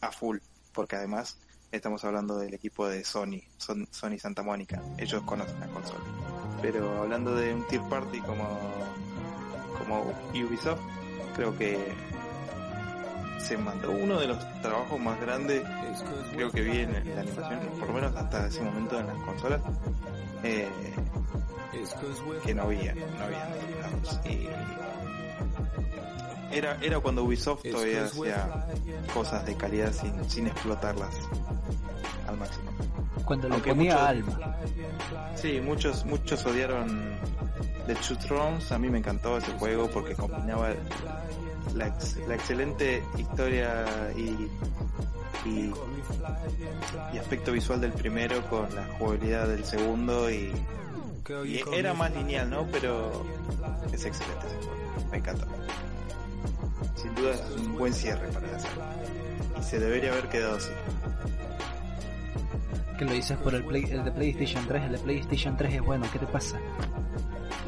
a 0.00 0.12
full, 0.12 0.38
porque 0.74 0.96
además 0.96 1.38
estamos 1.72 2.04
hablando 2.04 2.38
del 2.38 2.54
equipo 2.54 2.88
de 2.88 3.04
Sony, 3.04 3.40
Son- 3.56 3.86
Sony 3.90 4.18
Santa 4.18 4.42
Mónica, 4.42 4.82
ellos 4.98 5.22
conocen 5.22 5.58
la 5.60 5.66
consola. 5.68 6.00
Pero 6.62 6.98
hablando 7.02 7.34
de 7.34 7.54
un 7.54 7.66
tier 7.68 7.82
party 7.82 8.20
como, 8.20 8.58
como 9.78 10.12
Ubisoft, 10.32 10.80
creo 11.36 11.56
que 11.56 11.78
se 13.38 13.56
mandó 13.56 13.90
uno 13.92 14.18
de 14.18 14.26
los 14.26 14.60
trabajos 14.60 14.98
más 15.00 15.20
grandes, 15.20 15.62
creo 16.34 16.50
que 16.50 16.60
vi 16.62 16.78
en 16.80 16.92
la 17.14 17.20
animación, 17.20 17.60
por 17.78 17.88
lo 17.88 17.94
menos 17.94 18.14
hasta 18.16 18.46
ese 18.48 18.62
momento 18.62 18.98
en 18.98 19.06
las 19.06 19.16
consolas, 19.18 19.60
eh, 20.42 20.68
que 22.44 22.54
no 22.54 22.62
había, 22.64 22.94
no 22.94 23.24
había. 23.24 23.48
Y 24.24 24.48
era, 26.52 26.78
era 26.82 27.00
cuando 27.00 27.24
Ubisoft 27.24 27.62
todavía 27.70 28.04
hacía 28.04 28.66
cosas 29.12 29.44
de 29.46 29.56
calidad 29.56 29.92
sin, 29.92 30.28
sin 30.28 30.46
explotarlas 30.46 31.14
al 32.26 32.36
máximo. 32.36 32.70
Cuando 33.24 33.48
le 33.48 33.58
ponía 33.58 34.08
alma. 34.08 34.56
Sí, 35.34 35.60
muchos, 35.60 36.04
muchos 36.04 36.44
odiaron 36.46 37.18
The 37.86 37.94
Two 37.94 38.16
Thrones, 38.18 38.72
a 38.72 38.78
mí 38.78 38.88
me 38.90 38.98
encantó 38.98 39.38
ese 39.38 39.52
juego 39.52 39.88
porque 39.90 40.14
combinaba 40.14 40.70
la, 41.74 41.96
la 42.26 42.34
excelente 42.34 43.02
historia 43.16 43.84
y, 44.16 44.48
y, 45.48 45.72
y, 47.12 47.18
aspecto 47.18 47.52
visual 47.52 47.80
del 47.80 47.92
primero 47.92 48.42
con 48.48 48.74
la 48.74 48.84
jugabilidad 48.98 49.48
del 49.48 49.64
segundo 49.64 50.30
y, 50.30 50.52
y 51.46 51.62
era 51.72 51.94
más 51.94 52.14
lineal, 52.14 52.50
¿no? 52.50 52.66
Pero 52.72 53.24
es 53.92 54.04
excelente 54.04 54.46
ese 54.46 54.56
juego, 54.56 55.10
me 55.10 55.18
encanta. 55.18 55.46
Sin 56.94 57.14
duda 57.14 57.32
es 57.32 57.42
un 57.56 57.76
buen 57.76 57.92
cierre 57.92 58.28
para 58.28 58.46
la 58.46 58.58
saga 58.58 58.92
y 59.58 59.62
se 59.62 59.78
debería 59.78 60.12
haber 60.12 60.28
quedado 60.28 60.56
así. 60.56 60.70
Que 62.98 63.04
lo 63.04 63.12
dices 63.12 63.36
por 63.38 63.54
el, 63.54 63.64
play, 63.64 63.84
el 63.84 64.04
de 64.04 64.10
PlayStation 64.10 64.66
3, 64.66 64.82
el 64.84 64.92
de 64.92 64.98
PlayStation 64.98 65.56
3 65.56 65.74
es 65.74 65.80
bueno, 65.82 66.06
¿qué 66.12 66.18
te 66.18 66.26
pasa? 66.26 66.58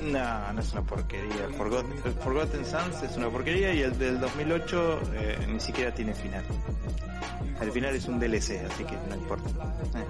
No, 0.03 0.53
no 0.53 0.61
es 0.61 0.73
una 0.73 0.83
porquería. 0.83 1.49
Forgotten, 1.57 1.93
el 2.05 2.13
Forgotten 2.13 2.65
Sons 2.65 3.03
es 3.03 3.17
una 3.17 3.29
porquería 3.29 3.73
y 3.75 3.83
el 3.83 3.97
del 3.99 4.19
2008 4.19 5.01
eh, 5.15 5.47
ni 5.49 5.61
siquiera 5.61 5.95
tiene 5.95 6.15
final. 6.15 6.43
El 7.61 7.71
final 7.71 7.95
es 7.95 8.09
un 8.09 8.19
DLC, 8.19 8.65
así 8.71 8.85
que 8.85 8.97
no 9.09 9.17
importa. 9.17 9.49
Eh. 9.51 10.05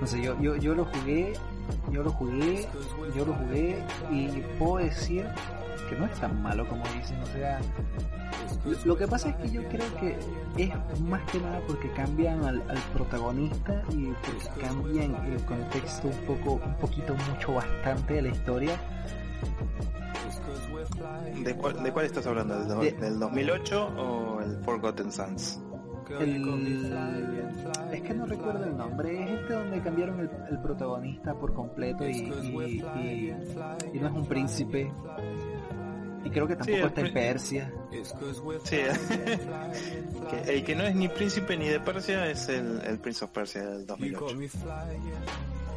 No 0.00 0.06
sé, 0.06 0.22
yo, 0.22 0.40
yo, 0.40 0.56
yo 0.56 0.74
lo 0.74 0.86
jugué, 0.86 1.34
yo 1.90 2.02
lo 2.02 2.10
jugué, 2.10 2.66
yo 3.14 3.26
lo 3.26 3.34
jugué 3.34 3.82
y 4.10 4.28
puedo 4.58 4.78
decir 4.78 5.26
que 5.88 5.96
no 5.96 6.06
es 6.06 6.12
tan 6.20 6.42
malo 6.42 6.66
como 6.68 6.82
dicen, 6.96 7.20
o 7.22 7.26
sea, 7.26 7.60
lo 8.84 8.96
que 8.96 9.06
pasa 9.06 9.30
es 9.30 9.36
que 9.36 9.50
yo 9.50 9.62
creo 9.68 9.86
que 10.00 10.18
es 10.56 11.00
más 11.00 11.22
que 11.30 11.38
nada 11.40 11.60
porque 11.66 11.90
cambian 11.92 12.44
al, 12.44 12.62
al 12.68 12.78
protagonista 12.92 13.82
y 13.90 14.06
porque 14.06 14.60
cambian 14.66 15.14
el 15.26 15.42
contexto 15.44 16.08
un 16.08 16.18
poco, 16.26 16.52
un 16.64 16.74
poquito, 16.76 17.14
mucho, 17.30 17.54
bastante 17.54 18.14
de 18.14 18.22
la 18.22 18.28
historia. 18.28 18.76
¿De 21.42 21.54
cuál, 21.54 21.82
de 21.82 21.92
cuál 21.92 22.06
estás 22.06 22.26
hablando? 22.26 22.64
¿Del, 22.64 22.94
De- 22.94 23.00
del 23.00 23.18
2008 23.18 23.86
o 23.96 24.40
el 24.40 24.56
Forgotten 24.64 25.12
Sons? 25.12 25.60
El, 26.18 26.90
es 27.92 28.00
que 28.00 28.14
no 28.14 28.24
recuerdo 28.24 28.64
el 28.64 28.76
nombre, 28.76 29.22
es 29.24 29.40
este 29.42 29.52
donde 29.52 29.80
cambiaron 29.82 30.20
el, 30.20 30.30
el 30.50 30.58
protagonista 30.62 31.34
por 31.34 31.52
completo 31.52 32.08
y, 32.08 32.12
y, 32.12 32.82
y- 33.02 33.34
y 33.92 33.98
no 34.00 34.06
es 34.08 34.12
un 34.14 34.26
príncipe. 34.26 34.90
Y 36.24 36.30
creo 36.30 36.46
que 36.46 36.56
tampoco 36.56 36.76
está 36.88 37.00
en 37.00 37.06
Persia. 37.14 37.72
Sí, 38.64 38.76
que, 40.30 40.52
el 40.56 40.64
que 40.64 40.74
no 40.74 40.84
es 40.84 40.94
ni 40.94 41.08
príncipe 41.08 41.56
ni 41.56 41.68
de 41.68 41.80
Persia 41.80 42.26
es 42.30 42.48
el, 42.48 42.80
el 42.82 42.98
Prince 42.98 43.24
of 43.24 43.30
Persia 43.30 43.62
del 43.64 43.86
2008. 43.86 44.26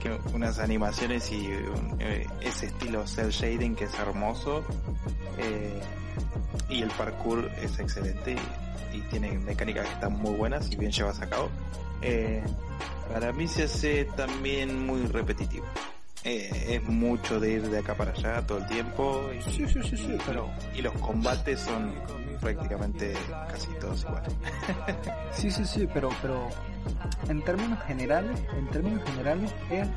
Que 0.01 0.17
unas 0.33 0.57
animaciones 0.59 1.31
y 1.31 1.47
un- 1.47 1.97
eh, 1.99 2.25
ese 2.41 2.65
estilo 2.67 3.05
cel 3.07 3.29
shading 3.29 3.75
que 3.75 3.83
es 3.85 3.93
hermoso 3.99 4.63
eh, 5.37 5.79
y 6.69 6.81
el 6.81 6.89
parkour 6.89 7.49
es 7.61 7.77
excelente 7.79 8.35
y, 8.93 8.97
y 8.97 9.01
tiene 9.11 9.37
mecánicas 9.37 9.85
que 9.87 9.93
están 9.93 10.13
muy 10.13 10.33
buenas 10.33 10.71
y 10.71 10.75
bien 10.75 10.91
llevadas 10.91 11.21
a 11.21 11.29
cabo. 11.29 11.49
Eh, 12.01 12.43
para 13.13 13.31
mí 13.31 13.47
se 13.47 13.63
hace 13.63 14.05
también 14.17 14.85
muy 14.87 15.05
repetitivo. 15.05 15.65
Eh, 16.23 16.75
es 16.75 16.83
mucho 16.83 17.39
de 17.39 17.53
ir 17.53 17.69
de 17.69 17.79
acá 17.79 17.95
para 17.95 18.11
allá 18.11 18.45
todo 18.45 18.59
el 18.59 18.67
tiempo 18.67 19.29
y, 19.35 19.41
Sí, 19.41 19.65
sí, 19.67 19.81
sí, 19.83 19.97
sí, 19.97 20.17
pero 20.25 20.49
y 20.75 20.81
los 20.83 20.93
combates 20.93 21.59
son 21.61 21.95
prácticamente 22.39 23.13
casi 23.49 23.67
todos 23.79 24.03
iguales. 24.03 24.33
Sí, 25.31 25.49
sí, 25.49 25.65
sí, 25.65 25.87
pero, 25.91 26.09
pero 26.21 26.47
en 27.27 27.41
términos 27.43 27.79
generales, 27.85 28.39
en 28.55 28.67
términos 28.69 29.01
generales 29.09 29.51
es 29.71 29.87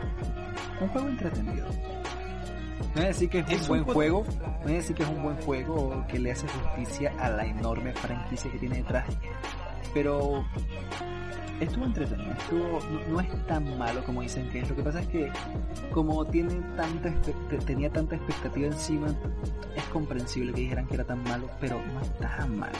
un 0.80 0.88
juego 0.88 1.08
entretenido. 1.08 1.66
No 1.68 2.94
voy 2.94 3.04
a 3.04 3.06
decir 3.08 3.28
que 3.28 3.38
es, 3.40 3.50
Es 3.50 3.60
un 3.62 3.68
buen 3.68 3.84
juego- 3.84 4.24
juego, 4.24 4.26
no 4.40 4.62
voy 4.62 4.72
a 4.72 4.76
decir 4.76 4.96
que 4.96 5.02
es 5.02 5.08
un 5.10 5.22
buen 5.22 5.36
juego 5.42 6.04
que 6.08 6.18
le 6.18 6.32
hace 6.32 6.46
justicia 6.48 7.12
a 7.18 7.28
la 7.30 7.44
enorme 7.44 7.92
franquicia 7.92 8.50
que 8.50 8.58
tiene 8.58 8.76
detrás, 8.78 9.04
pero 9.92 10.44
estuvo 11.60 11.84
entretenido, 11.84 12.32
estuvo, 12.32 12.80
no, 13.10 13.20
es 13.20 13.46
tan 13.46 13.78
malo 13.78 14.04
como 14.04 14.22
dicen 14.22 14.48
que 14.50 14.60
es. 14.60 14.68
Lo 14.68 14.76
que 14.76 14.82
pasa 14.82 15.00
es 15.00 15.06
que 15.08 15.32
como 15.92 16.24
tiene 16.26 16.54
tanta 16.76 17.12
tenía 17.66 17.90
tanta 17.90 18.16
expectativa 18.16 18.66
encima, 18.66 19.08
es 19.76 19.84
comprensible 19.84 20.52
que 20.52 20.62
dijeran 20.62 20.86
que 20.86 20.94
era 20.94 21.04
tan 21.04 21.22
malo, 21.24 21.50
pero 21.60 21.80
no 21.86 22.00
es 22.00 22.18
tan 22.18 22.58
malo. 22.58 22.78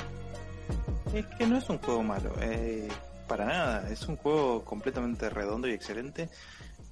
Es 1.13 1.27
que 1.27 1.47
no 1.47 1.57
es 1.59 1.69
un 1.69 1.79
juego 1.79 2.03
malo, 2.03 2.33
eh, 2.41 2.89
para 3.29 3.45
nada, 3.45 3.91
es 3.91 4.07
un 4.09 4.17
juego 4.17 4.65
completamente 4.65 5.31
redondo 5.31 5.69
y 5.69 5.73
excelente 5.73 6.29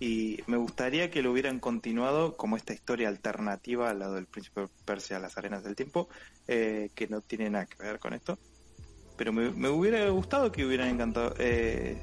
y 0.03 0.41
me 0.49 0.57
gustaría 0.57 1.12
que 1.12 1.22
lo 1.22 1.30
hubieran 1.30 1.61
continuado 1.61 2.37
como 2.37 2.57
esta 2.57 2.72
historia 2.72 3.07
alternativa 3.07 3.89
al 3.89 4.01
lado 4.01 4.14
del 4.16 4.26
príncipe 4.26 4.66
Persia, 4.85 5.20
las 5.20 5.39
arenas 5.39 5.62
del 5.62 5.76
tiempo, 5.76 6.09
eh, 6.49 6.91
que 6.97 7.07
no 7.07 7.20
tiene 7.20 7.49
nada 7.51 7.66
que 7.66 7.80
ver 7.80 8.01
con 8.01 8.12
esto, 8.12 8.37
pero 9.23 9.33
me, 9.33 9.68
hubiera 9.68 10.09
gustado 10.11 10.51
que 10.51 10.66
hubieran 10.66 10.89
encantado, 10.89 11.33
eh, 11.39 11.97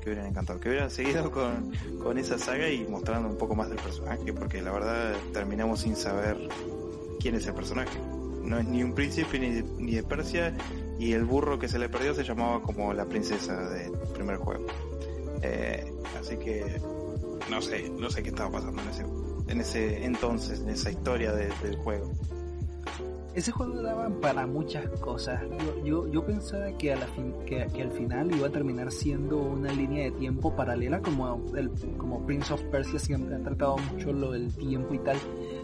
que 0.00 0.08
hubieran 0.08 0.28
encantado, 0.30 0.58
que 0.58 0.70
hubieran 0.70 0.90
seguido 0.90 1.30
con, 1.30 1.70
con 2.02 2.16
esa 2.16 2.38
saga 2.38 2.66
y 2.70 2.84
mostrando 2.88 3.28
un 3.28 3.36
poco 3.36 3.54
más 3.54 3.68
del 3.68 3.76
personaje, 3.76 4.32
porque 4.32 4.62
la 4.62 4.72
verdad 4.72 5.12
terminamos 5.34 5.80
sin 5.80 5.96
saber 5.96 6.48
quién 7.20 7.34
es 7.34 7.46
el 7.46 7.52
personaje. 7.52 7.98
No 8.42 8.58
es 8.58 8.64
ni 8.66 8.82
un 8.82 8.94
príncipe 8.94 9.38
ni 9.38 9.60
ni 9.84 9.96
de 9.96 10.02
Persia 10.02 10.56
y 10.98 11.12
el 11.12 11.26
burro 11.26 11.58
que 11.58 11.68
se 11.68 11.78
le 11.78 11.90
perdió 11.90 12.14
se 12.14 12.24
llamaba 12.24 12.62
como 12.62 12.94
la 12.94 13.04
princesa 13.04 13.68
del 13.68 13.92
primer 14.14 14.36
juego. 14.38 14.64
Eh, 15.42 15.92
así 16.18 16.38
que 16.38 16.80
no 17.50 17.60
sé, 17.60 17.90
no 17.90 18.08
sé 18.08 18.22
qué 18.22 18.30
estaba 18.30 18.50
pasando 18.50 18.80
en 18.80 18.88
ese, 18.88 19.04
en 19.52 19.60
ese 19.60 20.04
entonces, 20.06 20.60
en 20.60 20.70
esa 20.70 20.90
historia 20.90 21.32
de- 21.34 21.52
del 21.62 21.76
juego. 21.76 22.10
Ese 23.34 23.50
juego 23.50 23.80
daba 23.82 24.08
para 24.20 24.46
muchas 24.46 24.86
cosas. 25.00 25.40
Yo, 25.64 25.84
yo, 25.84 26.08
yo 26.08 26.24
pensaba 26.26 26.70
que, 26.76 26.92
a 26.92 26.96
la 26.96 27.06
fin, 27.06 27.34
que, 27.46 27.66
que 27.74 27.82
al 27.82 27.90
final 27.90 28.34
iba 28.34 28.48
a 28.48 28.50
terminar 28.50 28.92
siendo 28.92 29.38
una 29.38 29.72
línea 29.72 30.04
de 30.04 30.10
tiempo 30.12 30.54
paralela 30.54 31.00
como, 31.00 31.42
el, 31.56 31.70
como 31.96 32.24
Prince 32.26 32.52
of 32.52 32.62
Persia 32.64 32.98
siempre 32.98 33.34
ha 33.36 33.42
tratado 33.42 33.76
mucho 33.78 34.12
lo 34.12 34.32
del 34.32 34.54
tiempo 34.54 34.92
y 34.94 34.98
tal. 34.98 35.16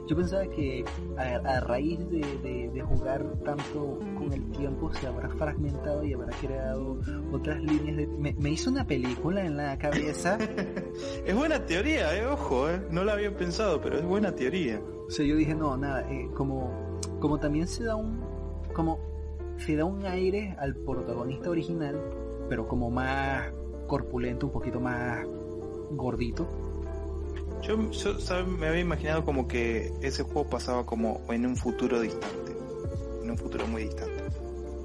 Yo 0.07 0.17
pensaba 0.17 0.47
que 0.47 0.85
a, 1.19 1.23
a 1.57 1.61
raíz 1.61 1.99
de, 2.11 2.21
de- 2.43 2.71
de 2.73 2.83
jugar 2.83 3.27
tanto 3.45 3.99
con 4.17 4.33
el 4.33 4.51
tiempo 4.53 4.91
se 4.95 5.07
habrá 5.07 5.29
fragmentado 5.29 6.03
y 6.05 6.15
habrá 6.15 6.31
creado 6.41 6.99
otras 7.33 7.63
líneas 7.63 7.97
de... 7.99 8.07
Me, 8.07 8.35
me 8.39 8.51
hizo 8.51 8.71
una 8.71 8.87
película 8.87 9.45
en 9.45 9.57
la 9.59 9.77
cabeza. 9.79 10.39
Es 11.27 11.35
buena 11.37 11.65
teoría, 11.67 12.17
eh, 12.17 12.27
ojo, 12.27 12.71
eh. 12.71 12.81
no 12.91 13.05
la 13.05 13.13
había 13.13 13.37
pensado, 13.37 13.81
pero 13.83 13.99
es 13.99 14.05
buena 14.05 14.35
teoría. 14.35 14.81
O 15.07 15.11
sea, 15.11 15.25
yo 15.27 15.37
dije, 15.37 15.55
no, 15.55 15.77
nada, 15.77 16.11
eh, 16.11 16.29
como, 16.35 16.71
como 17.21 17.39
también 17.39 17.67
se 17.67 17.85
da 17.85 17.97
un, 17.97 18.21
como 18.75 18.99
se 19.59 19.77
da 19.77 19.85
un 19.85 20.05
aire 20.07 20.57
al 20.59 20.75
protagonista 20.77 21.51
original, 21.51 22.01
pero 22.49 22.69
como 22.69 22.91
más 22.91 23.51
corpulento, 23.87 24.47
un 24.47 24.53
poquito 24.53 24.81
más 24.81 25.25
gordito. 25.91 26.47
Yo, 27.63 27.91
yo, 27.91 28.47
me 28.47 28.69
había 28.69 28.81
imaginado 28.81 29.25
como 29.25 29.49
que 29.49 29.93
ese 30.01 30.23
juego 30.23 30.49
pasaba 30.49 30.87
como 30.87 31.21
en 31.29 31.45
un 31.45 31.57
futuro 31.57 32.01
distante, 32.01 32.53
en 33.23 33.31
un 33.31 33.37
futuro 33.37 33.67
muy 33.67 33.85
distante. 33.85 34.23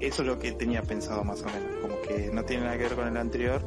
Eso 0.00 0.22
es 0.22 0.28
lo 0.28 0.38
que 0.38 0.52
tenía 0.52 0.82
pensado 0.82 1.22
más 1.22 1.42
o 1.42 1.46
menos, 1.46 1.76
como 1.80 2.00
que 2.02 2.30
no 2.32 2.44
tiene 2.44 2.64
nada 2.64 2.76
que 2.76 2.84
ver 2.84 2.94
con 2.94 3.06
el 3.06 3.16
anterior, 3.16 3.62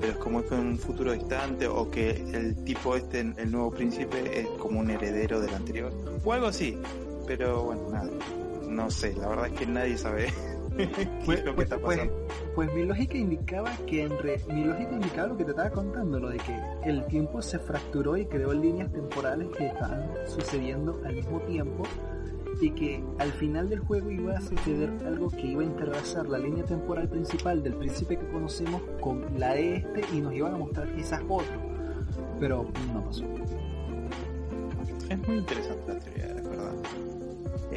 pero 0.00 0.12
es 0.12 0.18
como 0.18 0.42
que 0.42 0.54
en 0.54 0.60
un 0.66 0.78
futuro 0.78 1.12
distante 1.12 1.68
o 1.68 1.90
que 1.90 2.10
el 2.10 2.56
tipo 2.64 2.96
este, 2.96 3.20
el 3.20 3.50
nuevo 3.50 3.70
príncipe, 3.70 4.40
es 4.40 4.48
como 4.58 4.80
un 4.80 4.90
heredero 4.90 5.40
del 5.40 5.54
anterior, 5.54 5.92
o 6.24 6.32
algo 6.32 6.46
así. 6.46 6.78
Pero 7.26 7.64
bueno, 7.64 7.82
nada, 7.90 8.10
no 8.68 8.90
sé, 8.90 9.14
la 9.14 9.28
verdad 9.28 9.46
es 9.46 9.52
que 9.52 9.66
nadie 9.66 9.96
sabe 9.98 10.26
qué 10.76 11.08
Pues, 11.24 11.38
es 11.40 11.44
lo 11.44 11.50
que 11.52 11.56
pues, 11.56 11.64
está 11.72 11.78
pues, 11.78 11.98
pasando. 11.98 12.26
pues 12.54 12.74
mi 12.74 12.84
lógica 12.84 13.16
indicaba 13.16 13.70
que 13.86 14.02
en 14.02 14.18
re- 14.18 14.40
mi 14.48 14.64
lógica 14.64 14.92
indicaba 14.92 15.28
lo 15.28 15.36
que 15.36 15.44
te 15.44 15.50
estaba 15.50 15.70
contando, 15.70 16.20
lo 16.20 16.28
de 16.28 16.36
que 16.38 16.60
el 16.84 17.04
tiempo 17.06 17.40
se 17.42 17.58
fracturó 17.58 18.16
y 18.16 18.26
creó 18.26 18.52
líneas 18.52 18.92
temporales 18.92 19.48
que 19.56 19.66
estaban 19.66 20.10
sucediendo 20.26 21.00
al 21.04 21.14
mismo 21.14 21.40
tiempo 21.40 21.82
y 22.60 22.70
que 22.70 23.04
al 23.18 23.32
final 23.32 23.68
del 23.68 23.80
juego 23.80 24.10
iba 24.10 24.32
a 24.36 24.40
suceder 24.40 24.90
algo 25.06 25.28
que 25.30 25.46
iba 25.46 25.60
a 25.62 25.64
interrasar 25.66 26.26
la 26.26 26.38
línea 26.38 26.64
temporal 26.64 27.08
principal 27.08 27.62
del 27.62 27.74
príncipe 27.74 28.18
que 28.18 28.26
conocemos 28.28 28.80
con 29.00 29.26
la 29.38 29.52
de 29.54 29.76
este 29.76 30.02
y 30.14 30.20
nos 30.22 30.32
iban 30.34 30.54
a 30.54 30.58
mostrar 30.58 30.90
quizás 30.94 31.20
otro. 31.28 31.60
Pero 32.40 32.66
no 32.94 33.04
pasó. 33.04 33.24
Es 35.10 35.28
muy 35.28 35.36
interesante 35.38 35.92
la 35.94 35.98
teoría. 36.00 36.35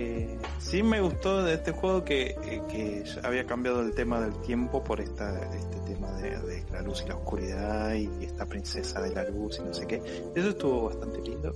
Eh, 0.02 0.38
sí 0.60 0.82
me 0.82 1.02
gustó 1.02 1.44
de 1.44 1.56
este 1.56 1.74
juego 1.74 2.06
que, 2.06 2.28
eh, 2.28 2.62
que 2.70 3.04
había 3.22 3.46
cambiado 3.46 3.82
el 3.82 3.94
tema 3.94 4.22
del 4.22 4.34
tiempo 4.40 4.82
por 4.82 5.02
esta, 5.02 5.38
este 5.54 5.78
tema 5.82 6.10
de, 6.14 6.40
de, 6.40 6.64
la 6.72 6.82
luz 6.82 7.04
y 7.06 7.10
la 7.10 7.16
oscuridad 7.16 7.94
y 7.96 8.10
esta 8.24 8.46
princesa 8.46 9.02
de 9.02 9.14
la 9.14 9.26
luz 9.26 9.60
y 9.60 9.64
no 9.64 9.74
sé 9.74 9.86
qué. 9.88 10.02
Eso 10.36 10.52
estuvo 10.52 10.86
bastante 10.86 11.20
lindo, 11.20 11.54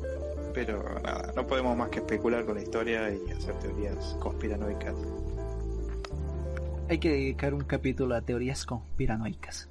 pero 0.54 0.84
nada, 1.00 1.32
no 1.34 1.48
podemos 1.48 1.78
más 1.78 1.88
que 1.88 2.00
especular 2.00 2.46
con 2.46 2.56
la 2.56 2.64
historia 2.64 3.10
y 3.12 3.32
hacer 3.32 3.58
teorías 3.60 4.18
conspiranoicas. 4.20 4.96
Hay 6.90 6.98
que 6.98 7.12
dedicar 7.12 7.54
un 7.54 7.64
capítulo 7.64 8.14
a 8.14 8.22
teorías 8.22 8.66
conspiranoicas. 8.66 9.70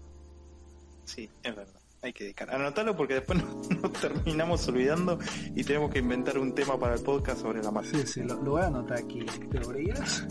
Sí, 1.04 1.28
es 1.42 1.54
verdad 1.54 1.81
hay 2.02 2.12
que 2.12 2.24
dedicar. 2.24 2.52
Anótalo 2.52 2.96
porque 2.96 3.14
después 3.14 3.38
nos, 3.82 3.92
terminamos 3.92 4.66
olvidando 4.68 5.18
y 5.54 5.64
tenemos 5.64 5.90
que 5.90 6.00
inventar 6.00 6.38
un 6.38 6.54
tema 6.54 6.78
para 6.78 6.94
el 6.94 7.02
podcast 7.02 7.40
sobre 7.40 7.62
la 7.62 7.70
magia. 7.70 7.92
Sí, 8.00 8.06
sí, 8.06 8.22
lo, 8.22 8.42
lo, 8.42 8.52
voy 8.52 8.62
a 8.62 8.66
anotar 8.66 8.98
aquí. 8.98 9.24
Teorías. 9.50 10.26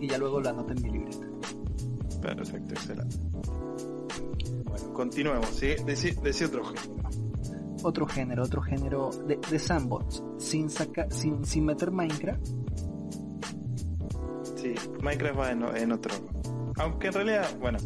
Y 0.00 0.08
ya 0.08 0.18
luego 0.18 0.40
lo 0.40 0.50
anoto 0.50 0.72
en 0.74 0.82
mi 0.82 0.90
libreta. 0.90 1.26
Perfecto, 2.20 2.74
excelente. 2.74 3.16
Bueno, 4.64 4.92
continuemos, 4.92 5.48
¿sí? 5.48 5.74
Decí, 5.86 6.10
decí 6.22 6.44
otro 6.44 6.64
género. 6.64 6.94
Otro 7.82 8.06
género, 8.06 8.42
otro 8.42 8.62
género 8.62 9.10
de, 9.26 9.38
de 9.50 9.58
sandbox. 9.58 10.22
Sin, 10.38 10.70
saca, 10.70 11.10
sin, 11.10 11.44
sin 11.44 11.64
meter 11.64 11.90
Minecraft. 11.90 12.46
Sí, 14.56 14.74
Minecraft 15.02 15.38
va 15.38 15.50
en, 15.52 15.62
en 15.76 15.92
otro. 15.92 16.14
Aunque 16.76 17.08
en 17.08 17.12
realidad, 17.12 17.56
bueno, 17.60 17.78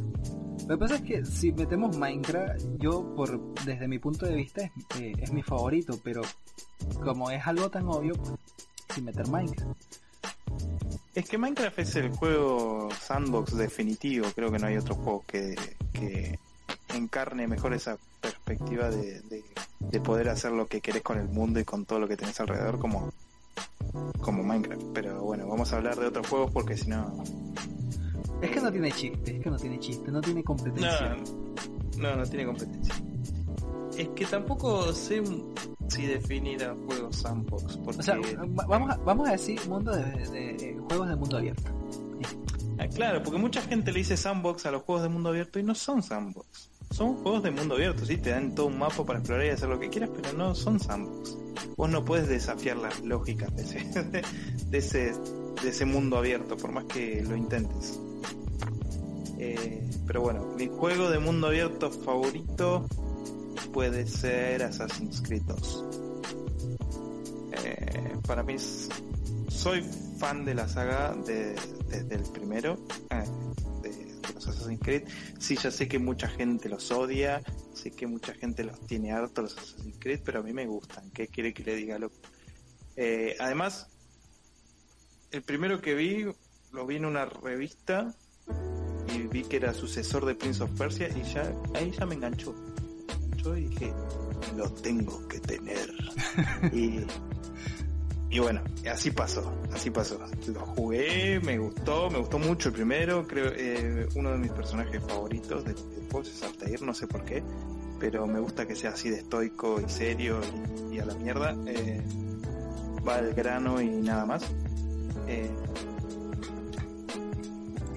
lo 0.68 0.76
que 0.76 0.80
pasa 0.80 0.96
es 0.96 1.00
que 1.00 1.24
si 1.24 1.50
metemos 1.50 1.96
Minecraft, 1.96 2.60
yo 2.78 3.14
por 3.14 3.54
desde 3.64 3.88
mi 3.88 3.98
punto 3.98 4.26
de 4.26 4.34
vista 4.34 4.60
es, 4.60 5.00
eh, 5.00 5.14
es 5.18 5.32
mi 5.32 5.42
favorito, 5.42 5.98
pero 6.04 6.20
como 7.02 7.30
es 7.30 7.46
algo 7.46 7.70
tan 7.70 7.88
obvio, 7.88 8.12
pues, 8.14 8.34
sin 8.94 9.06
meter 9.06 9.26
Minecraft. 9.28 9.80
Es 11.14 11.26
que 11.26 11.38
Minecraft 11.38 11.78
es 11.78 11.96
el 11.96 12.10
juego 12.10 12.90
sandbox 13.00 13.56
definitivo, 13.56 14.26
creo 14.34 14.52
que 14.52 14.58
no 14.58 14.66
hay 14.66 14.76
otro 14.76 14.94
juego 14.94 15.24
que, 15.26 15.56
que 15.94 16.38
encarne 16.94 17.48
mejor 17.48 17.72
esa 17.72 17.96
perspectiva 18.20 18.90
de, 18.90 19.22
de, 19.22 19.42
de, 19.80 20.00
poder 20.00 20.28
hacer 20.28 20.52
lo 20.52 20.66
que 20.66 20.82
querés 20.82 21.02
con 21.02 21.18
el 21.18 21.28
mundo 21.28 21.60
y 21.60 21.64
con 21.64 21.86
todo 21.86 21.98
lo 21.98 22.06
que 22.06 22.18
tenés 22.18 22.38
alrededor 22.40 22.78
como, 22.78 23.10
como 24.20 24.42
Minecraft. 24.42 24.82
Pero 24.92 25.22
bueno, 25.22 25.46
vamos 25.48 25.72
a 25.72 25.76
hablar 25.76 25.96
de 25.96 26.08
otros 26.08 26.26
juegos 26.26 26.50
porque 26.52 26.76
si 26.76 26.90
no 26.90 27.24
es 28.40 28.50
que 28.50 28.60
no 28.60 28.70
tiene 28.70 28.92
chiste, 28.92 29.36
es 29.36 29.42
que 29.42 29.50
no 29.50 29.56
tiene 29.56 29.78
chiste, 29.78 30.10
no 30.10 30.20
tiene 30.20 30.44
competencia. 30.44 31.16
No, 31.96 32.10
no, 32.10 32.16
no 32.16 32.26
tiene 32.26 32.46
competencia. 32.46 32.94
Es 33.96 34.08
que 34.10 34.26
tampoco 34.26 34.92
sé 34.92 35.22
si 35.88 36.06
definir 36.06 36.62
a 36.64 36.74
juegos 36.74 37.16
sandbox. 37.16 37.78
Porque... 37.78 38.00
O 38.00 38.02
sea, 38.02 38.16
vamos 38.46 38.90
a, 38.90 38.96
vamos 38.98 39.28
a 39.28 39.32
decir 39.32 39.60
mundo 39.68 39.90
de, 39.90 40.04
de, 40.04 40.52
de 40.52 40.78
juegos 40.88 41.08
de 41.08 41.16
mundo 41.16 41.36
abierto. 41.36 41.72
Ah, 42.78 42.86
claro, 42.86 43.22
porque 43.22 43.38
mucha 43.38 43.60
gente 43.62 43.90
le 43.90 43.98
dice 43.98 44.16
sandbox 44.16 44.66
a 44.66 44.70
los 44.70 44.82
juegos 44.82 45.02
de 45.02 45.08
mundo 45.08 45.30
abierto 45.30 45.58
y 45.58 45.64
no 45.64 45.74
son 45.74 46.02
sandbox. 46.02 46.70
Son 46.90 47.16
juegos 47.16 47.42
de 47.42 47.50
mundo 47.50 47.74
abierto, 47.74 48.06
sí, 48.06 48.16
te 48.16 48.30
dan 48.30 48.54
todo 48.54 48.66
un 48.66 48.78
mapa 48.78 49.04
para 49.04 49.18
explorar 49.18 49.46
y 49.46 49.50
hacer 49.50 49.68
lo 49.68 49.78
que 49.78 49.88
quieras, 49.88 50.10
pero 50.14 50.32
no 50.32 50.54
son 50.54 50.78
sandbox. 50.78 51.36
Vos 51.76 51.90
no 51.90 52.04
puedes 52.04 52.28
desafiar 52.28 52.76
las 52.76 53.00
lógicas 53.00 53.54
de 53.56 53.62
ese, 53.62 54.22
de 54.68 54.78
ese, 54.78 55.12
de 55.62 55.68
ese 55.68 55.84
mundo 55.84 56.16
abierto, 56.18 56.56
por 56.56 56.72
más 56.72 56.84
que 56.84 57.22
lo 57.22 57.36
intentes. 57.36 58.00
Eh, 59.38 59.88
pero 60.06 60.20
bueno, 60.22 60.54
mi 60.56 60.66
juego 60.66 61.10
de 61.10 61.20
mundo 61.20 61.46
abierto 61.46 61.90
favorito 61.90 62.86
puede 63.72 64.06
ser 64.06 64.64
Assassin's 64.64 65.22
Creed 65.22 65.42
2. 65.42 65.84
Eh, 67.52 68.16
para 68.26 68.42
mí 68.42 68.56
soy 69.48 69.82
fan 70.18 70.44
de 70.44 70.54
la 70.54 70.66
saga 70.66 71.14
de, 71.24 71.54
desde 71.88 72.14
el 72.16 72.22
primero 72.32 72.78
eh, 73.10 73.24
de, 73.82 74.32
los 74.34 74.48
Assassin's 74.48 74.80
Creed. 74.82 75.04
Sí, 75.38 75.56
ya 75.56 75.70
sé 75.70 75.86
que 75.86 76.00
mucha 76.00 76.28
gente 76.28 76.68
los 76.68 76.90
odia, 76.90 77.40
sé 77.74 77.92
que 77.92 78.08
mucha 78.08 78.34
gente 78.34 78.64
los 78.64 78.80
tiene 78.86 79.12
harto 79.12 79.42
los 79.42 79.56
Assassin's 79.56 79.98
Creed, 80.00 80.20
pero 80.24 80.40
a 80.40 80.42
mí 80.42 80.52
me 80.52 80.66
gustan. 80.66 81.10
¿Qué 81.12 81.28
quiere 81.28 81.54
que 81.54 81.62
le 81.62 81.76
diga? 81.76 81.96
Lo... 81.98 82.10
Además, 83.38 83.88
el 85.30 85.42
primero 85.42 85.80
que 85.80 85.94
vi 85.94 86.26
lo 86.72 86.86
vi 86.86 86.96
en 86.96 87.04
una 87.04 87.24
revista 87.24 88.14
y 89.14 89.26
vi 89.26 89.42
que 89.44 89.56
era 89.56 89.72
sucesor 89.74 90.24
de 90.26 90.34
Prince 90.34 90.62
of 90.62 90.70
Persia 90.72 91.08
y 91.08 91.22
ya 91.22 91.52
ahí 91.74 91.90
ya 91.90 92.06
me 92.06 92.14
enganchó. 92.14 92.54
Me 93.08 93.24
enganchó 93.24 93.56
y 93.56 93.66
dije, 93.66 93.92
lo 94.56 94.68
tengo 94.70 95.26
que 95.28 95.40
tener. 95.40 95.90
y, 96.72 97.00
y 98.30 98.38
bueno, 98.38 98.62
así 98.90 99.10
pasó, 99.10 99.52
así 99.72 99.90
pasó. 99.90 100.18
Lo 100.46 100.60
jugué, 100.60 101.40
me 101.40 101.58
gustó, 101.58 102.10
me 102.10 102.18
gustó 102.18 102.38
mucho 102.38 102.68
el 102.68 102.74
primero, 102.74 103.26
creo 103.26 103.52
eh, 103.54 104.08
uno 104.14 104.32
de 104.32 104.38
mis 104.38 104.52
personajes 104.52 105.02
favoritos 105.02 105.64
de 105.64 105.72
los 105.72 105.88
videojuegos 105.90 106.28
es 106.28 106.42
Altair, 106.42 106.82
no 106.82 106.94
sé 106.94 107.06
por 107.06 107.24
qué, 107.24 107.42
pero 107.98 108.26
me 108.26 108.40
gusta 108.40 108.66
que 108.66 108.76
sea 108.76 108.90
así 108.90 109.10
de 109.10 109.18
estoico 109.18 109.80
y 109.80 109.88
serio 109.88 110.40
y, 110.90 110.96
y 110.96 110.98
a 110.98 111.04
la 111.04 111.14
mierda. 111.14 111.56
Eh, 111.66 112.02
va 113.06 113.16
al 113.16 113.34
grano 113.34 113.80
y 113.80 113.88
nada 113.88 114.26
más. 114.26 114.42
Eh, 115.26 115.50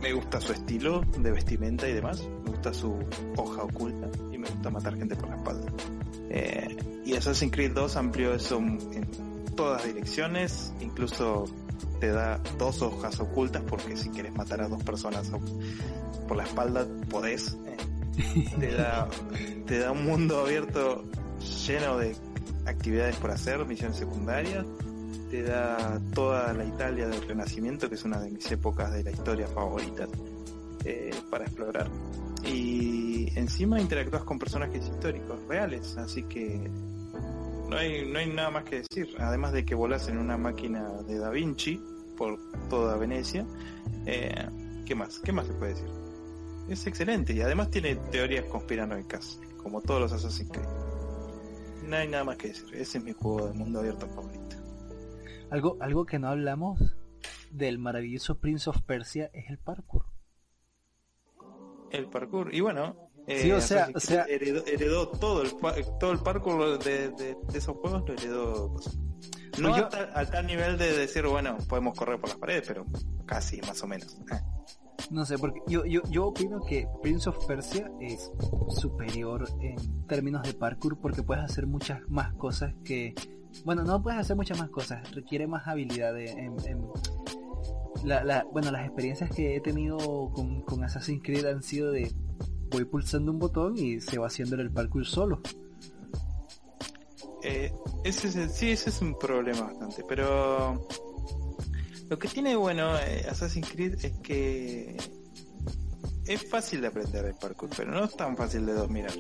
me 0.02 0.14
gusta 0.14 0.42
su 0.42 0.52
estilo 0.52 1.02
de 1.18 1.32
vestimenta 1.32 1.88
y 1.88 1.94
demás, 1.94 2.22
me 2.44 2.52
gusta 2.52 2.74
su 2.74 2.98
hoja 3.38 3.64
oculta 3.64 4.10
y 4.32 4.38
me 4.38 4.50
gusta 4.50 4.70
matar 4.70 4.98
gente 4.98 5.16
por 5.16 5.30
la 5.30 5.36
espalda. 5.36 5.72
Eh, 6.30 6.78
y 7.06 7.16
Assassin's 7.16 7.52
Creed 7.52 7.74
2 7.74 7.96
amplió 7.98 8.34
eso 8.34 8.58
en 8.58 9.08
todas 9.56 9.86
direcciones, 9.86 10.74
incluso 10.80 11.46
te 12.00 12.08
da 12.08 12.42
dos 12.58 12.82
hojas 12.82 13.20
ocultas 13.20 13.64
porque 13.68 13.96
si 13.96 14.10
quieres 14.10 14.34
matar 14.34 14.62
a 14.62 14.68
dos 14.68 14.84
personas 14.84 15.30
por 16.28 16.38
la 16.38 16.44
espalda 16.44 16.88
podés. 17.10 17.58
Eh, 17.66 18.46
te, 18.60 18.74
da, 18.74 19.08
te 19.68 19.80
da 19.80 19.92
un 19.92 20.06
mundo 20.06 20.42
abierto 20.42 21.06
lleno 21.68 21.98
de 21.98 22.16
actividades 22.66 23.16
por 23.18 23.32
hacer, 23.32 23.66
misiones 23.66 23.98
secundarias 23.98 24.66
te 25.32 25.44
da 25.44 25.98
toda 26.14 26.52
la 26.52 26.66
Italia 26.66 27.08
del 27.08 27.26
Renacimiento, 27.26 27.88
que 27.88 27.96
es 27.96 28.04
una 28.04 28.20
de 28.20 28.30
mis 28.30 28.52
épocas 28.52 28.92
de 28.92 29.02
la 29.02 29.12
historia 29.12 29.48
favoritas, 29.48 30.10
eh, 30.84 31.12
para 31.30 31.46
explorar. 31.46 31.90
Y 32.44 33.32
encima 33.40 33.80
interactúas 33.80 34.26
con 34.26 34.38
personajes 34.38 34.86
históricos 34.86 35.40
reales, 35.48 35.96
así 35.96 36.24
que 36.24 36.70
no 37.70 37.78
hay, 37.78 38.06
no 38.12 38.20
hay 38.20 38.28
nada 38.28 38.52
más 38.52 38.66
que 38.66 38.82
decir. 38.82 39.16
Además 39.20 39.54
de 39.54 39.64
que 39.64 39.74
volás 39.74 40.10
en 40.10 40.18
una 40.18 40.38
máquina 40.38 40.90
de 41.08 41.18
Da 41.18 41.30
Vinci 41.30 41.82
por 42.18 42.38
toda 42.70 42.98
Venecia, 42.98 43.46
eh, 44.06 44.50
¿qué 44.86 44.96
más? 44.96 45.20
¿Qué 45.20 45.32
más 45.32 45.48
se 45.48 45.54
puede 45.54 45.76
decir? 45.76 45.90
Es 46.68 46.86
excelente 46.88 47.32
y 47.32 47.40
además 47.40 47.72
tiene 47.72 47.96
teorías 47.96 48.44
conspiranoicas, 48.46 49.40
como 49.56 49.80
todos 49.80 50.02
los 50.02 50.12
Assassin's 50.12 50.52
Creed. 50.52 50.68
No 51.88 51.96
hay 51.96 52.10
nada 52.10 52.26
más 52.26 52.36
que 52.36 52.50
decir. 52.50 52.68
Ese 52.74 52.98
es 52.98 53.04
mi 53.04 53.14
juego 53.14 53.48
de 53.48 53.54
mundo 53.54 53.80
abierto 53.80 54.08
favorito. 54.08 54.61
Algo, 55.52 55.78
algo 55.82 56.06
que 56.06 56.18
no 56.18 56.30
hablamos 56.30 56.96
del 57.52 57.78
maravilloso 57.78 58.40
Prince 58.40 58.70
of 58.70 58.82
Persia 58.84 59.30
es 59.34 59.50
el 59.50 59.58
parkour. 59.58 60.06
El 61.92 62.08
parkour, 62.08 62.56
y 62.56 62.62
bueno, 62.62 63.10
eh, 63.28 63.42
sí, 63.42 63.52
o 63.52 63.60
sea, 63.60 63.90
o 63.94 64.00
sea 64.00 64.24
heredó, 64.24 64.66
heredó, 64.66 65.10
todo 65.10 65.42
el 65.42 65.52
todo 66.00 66.14
el 66.14 66.20
parkour 66.20 66.80
de, 66.80 67.10
de, 67.10 67.36
de 67.52 67.58
esos 67.58 67.76
juegos 67.76 68.04
lo 68.08 68.14
heredó. 68.14 68.76
No 69.60 69.78
yo, 69.78 69.90
a, 69.92 70.22
a, 70.22 70.26
tal 70.26 70.48
nivel 70.48 70.78
de 70.78 70.96
decir, 70.96 71.28
bueno, 71.28 71.58
podemos 71.68 71.98
correr 71.98 72.18
por 72.18 72.30
las 72.30 72.38
paredes, 72.38 72.64
pero 72.66 72.86
casi, 73.26 73.60
más 73.62 73.84
o 73.84 73.88
menos. 73.88 74.18
No 75.10 75.26
sé, 75.26 75.38
porque 75.38 75.60
yo, 75.68 75.84
yo, 75.86 76.02
yo 76.10 76.28
opino 76.28 76.62
que 76.62 76.88
Prince 77.02 77.30
of 77.30 77.46
Persia 77.46 77.92
es 78.00 78.32
superior 78.70 79.50
en 79.60 80.08
términos 80.08 80.44
de 80.44 80.54
parkour 80.54 80.98
porque 81.02 81.24
puedes 81.24 81.44
hacer 81.44 81.68
muchas 81.68 82.00
más 82.08 82.34
cosas 82.36 82.74
que 82.86 83.14
bueno, 83.66 83.84
no 83.84 84.02
puedes 84.02 84.20
hacer 84.20 84.36
muchas 84.36 84.60
más 84.60 84.70
cosas, 84.70 85.10
requiere 85.12 85.48
más 85.48 85.68
habilidad 85.68 86.14
de, 86.14 86.32
en, 86.32 86.56
la, 88.04 88.24
la, 88.24 88.44
bueno, 88.52 88.72
las 88.72 88.86
experiencias 88.86 89.30
que 89.30 89.56
he 89.56 89.62
tenido 89.62 89.98
con, 90.34 90.62
con, 90.62 90.84
Assassin's 90.84 91.22
Creed 91.24 91.46
han 91.46 91.62
sido 91.62 91.92
de 91.92 92.12
voy 92.72 92.86
pulsando 92.86 93.32
un 93.32 93.40
botón 93.40 93.78
y 93.78 94.02
se 94.02 94.18
va 94.18 94.28
haciendo 94.28 94.56
el 94.56 94.72
parkour 94.72 95.06
solo. 95.06 95.42
Eh, 97.44 97.74
ese 98.04 98.28
es, 98.28 98.52
sí, 98.54 98.72
ese 98.72 98.90
es 98.90 99.02
un 99.02 99.18
problema 99.18 99.62
bastante, 99.62 100.04
pero 100.08 100.88
lo 102.10 102.20
que 102.20 102.28
tiene 102.28 102.56
bueno 102.56 102.98
eh, 103.00 103.26
Assassin's 103.30 103.70
Creed 103.70 104.06
es 104.06 104.14
que 104.20 104.98
es 106.34 106.50
fácil 106.50 106.82
de 106.82 106.88
aprender 106.88 107.26
el 107.26 107.36
parkour, 107.36 107.70
pero 107.76 107.92
no 107.92 108.04
es 108.04 108.16
tan 108.16 108.38
fácil 108.38 108.66
de 108.66 108.74
dominar. 108.74 109.14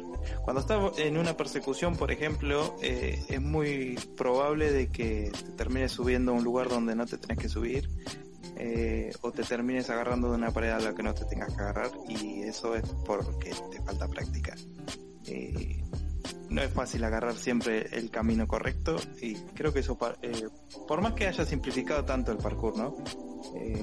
Cuando 0.43 0.61
estás 0.61 0.97
en 0.99 1.17
una 1.17 1.35
persecución, 1.35 1.95
por 1.95 2.11
ejemplo, 2.11 2.75
eh, 2.81 3.23
es 3.27 3.41
muy 3.41 3.99
probable 4.17 4.71
de 4.71 4.87
que 4.87 5.31
te 5.31 5.51
termines 5.51 5.91
subiendo 5.91 6.31
a 6.31 6.35
un 6.35 6.43
lugar 6.43 6.69
donde 6.69 6.95
no 6.95 7.05
te 7.05 7.17
tenés 7.17 7.37
que 7.37 7.49
subir, 7.49 7.89
eh, 8.57 9.11
o 9.21 9.31
te 9.31 9.43
termines 9.43 9.89
agarrando 9.89 10.29
de 10.29 10.35
una 10.37 10.51
pared 10.51 10.69
a 10.69 10.79
la 10.79 10.93
que 10.93 11.03
no 11.03 11.13
te 11.13 11.25
tengas 11.25 11.53
que 11.53 11.61
agarrar, 11.61 11.91
y 12.07 12.43
eso 12.43 12.75
es 12.75 12.83
porque 13.05 13.53
te 13.71 13.81
falta 13.81 14.07
práctica. 14.07 14.55
Eh, 15.25 15.83
no 16.49 16.61
es 16.61 16.71
fácil 16.71 17.03
agarrar 17.03 17.35
siempre 17.35 17.87
el 17.93 18.09
camino 18.09 18.45
correcto 18.45 18.97
y 19.21 19.35
creo 19.35 19.71
que 19.71 19.79
eso, 19.79 19.97
por 19.97 21.01
más 21.01 21.13
que 21.13 21.27
haya 21.27 21.45
simplificado 21.45 22.03
tanto 22.03 22.33
el 22.33 22.37
parkour, 22.37 22.77
¿no? 22.77 22.97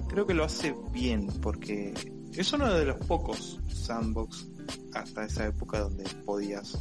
Creo 0.06 0.26
que 0.26 0.34
lo 0.34 0.44
hace 0.44 0.74
bien 0.92 1.28
porque 1.40 1.94
es 2.34 2.52
uno 2.52 2.72
de 2.72 2.84
los 2.84 2.96
pocos 2.98 3.60
sandbox 3.68 4.48
hasta 4.94 5.24
esa 5.24 5.46
época 5.46 5.80
donde 5.80 6.04
podías 6.24 6.78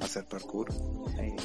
hacer 0.00 0.26
parkour. 0.26 0.68
Eh, 1.18 1.36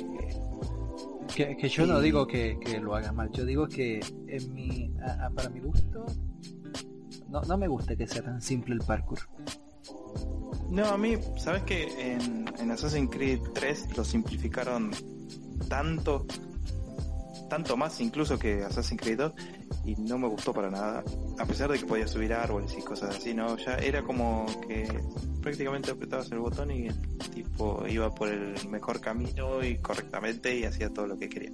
que, 1.57 1.69
yo 1.69 1.85
no 1.87 1.99
digo 1.99 2.27
que, 2.27 2.57
lo 2.81 2.95
haga 2.95 3.11
mal, 3.11 3.31
yo 3.31 3.45
digo 3.45 3.67
que 3.67 3.99
en 4.27 4.53
mi, 4.53 4.91
para 5.35 5.49
mi 5.49 5.59
gusto 5.59 6.05
no, 7.29 7.41
no 7.41 7.57
me 7.57 7.67
gusta 7.67 7.95
que 7.95 8.07
sea 8.07 8.23
tan 8.23 8.41
simple 8.41 8.75
el 8.75 8.81
parkour. 8.81 9.19
No, 10.69 10.85
a 10.85 10.97
mí, 10.97 11.17
¿sabes 11.37 11.63
que 11.63 12.13
en, 12.13 12.45
en 12.59 12.71
Assassin's 12.71 13.09
Creed 13.11 13.39
3 13.53 13.97
lo 13.97 14.03
simplificaron 14.03 14.91
tanto, 15.67 16.25
tanto 17.53 17.77
más 17.77 18.01
incluso 18.01 18.39
que 18.39 18.63
Assassin's 18.63 18.99
Creed 18.99 19.19
2 19.19 19.33
y 19.85 19.95
no 19.97 20.17
me 20.17 20.27
gustó 20.27 20.53
para 20.53 20.71
nada, 20.71 21.03
a 21.37 21.45
pesar 21.45 21.71
de 21.71 21.77
que 21.77 21.85
podía 21.85 22.07
subir 22.07 22.33
árboles 22.33 22.75
y 22.75 22.81
cosas 22.81 23.15
así, 23.15 23.35
¿no? 23.35 23.55
Ya 23.57 23.75
era 23.75 24.01
como 24.01 24.47
que 24.67 24.87
prácticamente 25.39 25.91
apretabas 25.91 26.31
el 26.31 26.39
botón 26.39 26.71
y 26.71 26.87
el 26.87 26.97
tipo 27.31 27.85
iba 27.87 28.09
por 28.15 28.29
el 28.29 28.55
mejor 28.69 28.99
camino 28.99 29.63
y 29.63 29.77
correctamente 29.77 30.57
y 30.57 30.63
hacía 30.63 30.89
todo 30.89 31.05
lo 31.05 31.19
que 31.19 31.29
quería. 31.29 31.51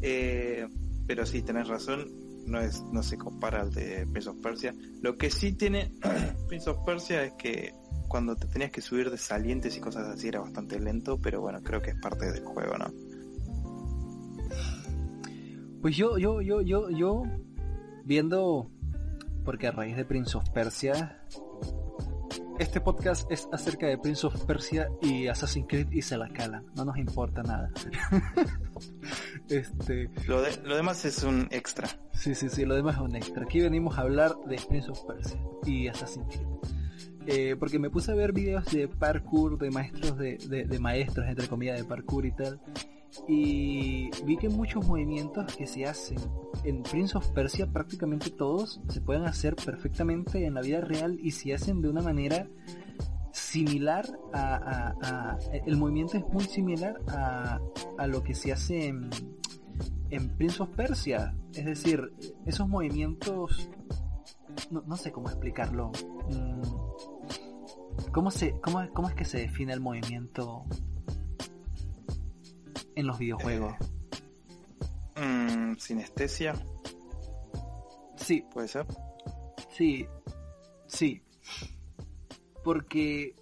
Eh, 0.00 0.66
pero 1.06 1.26
sí, 1.26 1.42
tenés 1.42 1.68
razón, 1.68 2.10
no 2.46 2.58
es 2.58 2.82
no 2.90 3.02
se 3.02 3.18
compara 3.18 3.60
al 3.60 3.74
de 3.74 4.06
Prince 4.06 4.30
of 4.30 4.38
Persia. 4.38 4.74
Lo 5.02 5.18
que 5.18 5.30
sí 5.30 5.52
tiene 5.52 5.92
Prince 6.48 6.70
of 6.70 6.78
Persia 6.86 7.24
es 7.24 7.34
que 7.34 7.74
cuando 8.08 8.36
te 8.36 8.46
tenías 8.46 8.70
que 8.70 8.80
subir 8.80 9.10
de 9.10 9.18
salientes 9.18 9.76
y 9.76 9.80
cosas 9.80 10.08
así 10.08 10.28
era 10.28 10.40
bastante 10.40 10.80
lento, 10.80 11.20
pero 11.20 11.42
bueno, 11.42 11.60
creo 11.62 11.82
que 11.82 11.90
es 11.90 12.00
parte 12.00 12.32
del 12.32 12.42
juego, 12.42 12.78
¿no? 12.78 12.90
Pues 15.86 15.96
yo, 15.96 16.18
yo, 16.18 16.40
yo, 16.40 16.62
yo, 16.62 16.90
yo, 16.90 17.22
viendo, 18.02 18.68
porque 19.44 19.68
a 19.68 19.70
raíz 19.70 19.96
de 19.96 20.04
Prince 20.04 20.36
of 20.36 20.50
Persia, 20.50 21.22
este 22.58 22.80
podcast 22.80 23.30
es 23.30 23.48
acerca 23.52 23.86
de 23.86 23.96
Prince 23.96 24.26
of 24.26 24.34
Persia 24.46 24.88
y 25.00 25.28
Assassin's 25.28 25.68
Creed 25.68 25.92
y 25.92 26.02
se 26.02 26.18
la 26.18 26.28
cala, 26.30 26.64
no 26.74 26.86
nos 26.86 26.98
importa 26.98 27.44
nada. 27.44 27.70
este, 29.48 30.10
lo, 30.26 30.42
de, 30.42 30.56
lo 30.64 30.74
demás 30.74 31.04
es 31.04 31.22
un 31.22 31.46
extra. 31.52 31.86
Sí, 32.14 32.34
sí, 32.34 32.48
sí, 32.48 32.64
lo 32.64 32.74
demás 32.74 32.96
es 32.96 33.02
un 33.02 33.14
extra. 33.14 33.44
Aquí 33.44 33.60
venimos 33.60 33.96
a 33.96 34.00
hablar 34.00 34.34
de 34.48 34.60
Prince 34.68 34.90
of 34.90 35.00
Persia 35.06 35.40
y 35.66 35.86
Assassin's 35.86 36.26
Creed. 36.26 36.48
Eh, 37.28 37.54
porque 37.56 37.78
me 37.78 37.90
puse 37.90 38.10
a 38.10 38.16
ver 38.16 38.32
videos 38.32 38.64
de 38.72 38.88
parkour, 38.88 39.56
de 39.56 39.70
maestros, 39.70 40.18
de, 40.18 40.36
de, 40.36 40.78
maestros, 40.80 41.28
entre 41.28 41.46
comillas, 41.46 41.78
de 41.78 41.84
parkour 41.84 42.26
y 42.26 42.32
tal. 42.32 42.60
Y 43.28 44.10
vi 44.24 44.36
que 44.36 44.48
muchos 44.48 44.86
movimientos 44.86 45.54
que 45.56 45.66
se 45.66 45.86
hacen 45.86 46.18
en 46.64 46.82
Prince 46.82 47.16
of 47.16 47.28
Persia, 47.30 47.66
prácticamente 47.66 48.30
todos, 48.30 48.80
se 48.88 49.00
pueden 49.00 49.24
hacer 49.24 49.56
perfectamente 49.56 50.44
en 50.44 50.54
la 50.54 50.60
vida 50.60 50.80
real 50.80 51.18
y 51.20 51.30
se 51.30 51.54
hacen 51.54 51.82
de 51.82 51.88
una 51.88 52.02
manera 52.02 52.48
similar 53.32 54.06
a, 54.32 55.38
el 55.66 55.76
movimiento 55.76 56.16
es 56.16 56.26
muy 56.28 56.44
similar 56.44 56.98
a, 57.08 57.60
a 57.98 58.06
lo 58.06 58.22
que 58.22 58.34
se 58.34 58.52
hace 58.52 58.88
en, 58.88 59.10
en 60.10 60.36
Prince 60.36 60.62
of 60.62 60.70
Persia. 60.70 61.34
Es 61.52 61.64
decir, 61.64 62.12
esos 62.44 62.68
movimientos, 62.68 63.68
no, 64.70 64.82
no 64.86 64.96
sé 64.96 65.12
cómo 65.12 65.28
explicarlo. 65.28 65.92
Mm, 66.30 66.62
¿Cómo, 68.12 68.30
se, 68.30 68.58
cómo, 68.60 68.86
cómo 68.92 69.08
es 69.08 69.14
que 69.14 69.24
se 69.24 69.38
define 69.38 69.72
el 69.72 69.80
movimiento 69.80 70.64
en 72.96 73.06
los 73.06 73.18
videojuegos? 73.18 73.74
Eh, 75.14 75.20
mm, 75.20 75.76
sinestesia. 75.76 76.54
Sí. 78.16 78.44
¿Puede 78.52 78.66
ser? 78.66 78.86
Sí, 79.70 80.06
sí. 80.88 81.22
Porque, 82.64 83.36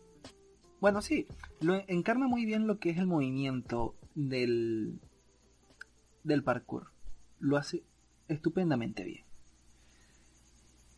bueno, 0.81 1.01
sí, 1.01 1.27
lo 1.61 1.77
encarna 1.89 2.27
muy 2.27 2.45
bien 2.45 2.67
lo 2.67 2.79
que 2.79 2.91
es 2.91 2.99
el 2.99 3.07
movimiento 3.07 3.95
del, 4.15 5.01
del 6.25 6.45
parkour. 6.45 6.91
Lo 7.39 7.57
hace 7.57 7.85
estupendamente 8.29 9.05
bien. 9.05 9.25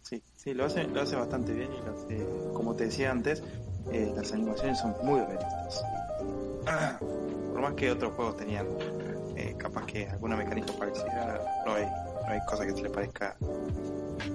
Sí, 0.02 0.22
sí, 0.36 0.54
lo 0.54 0.64
hace, 0.64 0.86
lo 0.86 1.00
hace 1.00 1.16
bastante 1.16 1.52
bien 1.52 1.68
y 1.72 2.54
como 2.54 2.76
te 2.76 2.84
decía 2.84 3.10
antes, 3.10 3.42
eh, 3.92 4.12
las 4.14 4.32
animaciones 4.32 4.78
son 4.78 4.94
muy 5.02 5.20
realistas. 5.20 5.84
por 7.56 7.62
más 7.62 7.74
que 7.74 7.90
otros 7.90 8.12
juegos 8.12 8.36
tenían 8.36 8.66
eh, 9.34 9.54
capaz 9.56 9.86
que 9.86 10.06
alguna 10.06 10.36
mecánica 10.36 10.74
parecida, 10.74 11.40
no 11.64 11.72
hay, 11.72 11.86
no 11.86 12.28
hay 12.28 12.40
cosa 12.46 12.66
que 12.66 12.72
se 12.72 12.82
le 12.82 12.90
parezca 12.90 13.34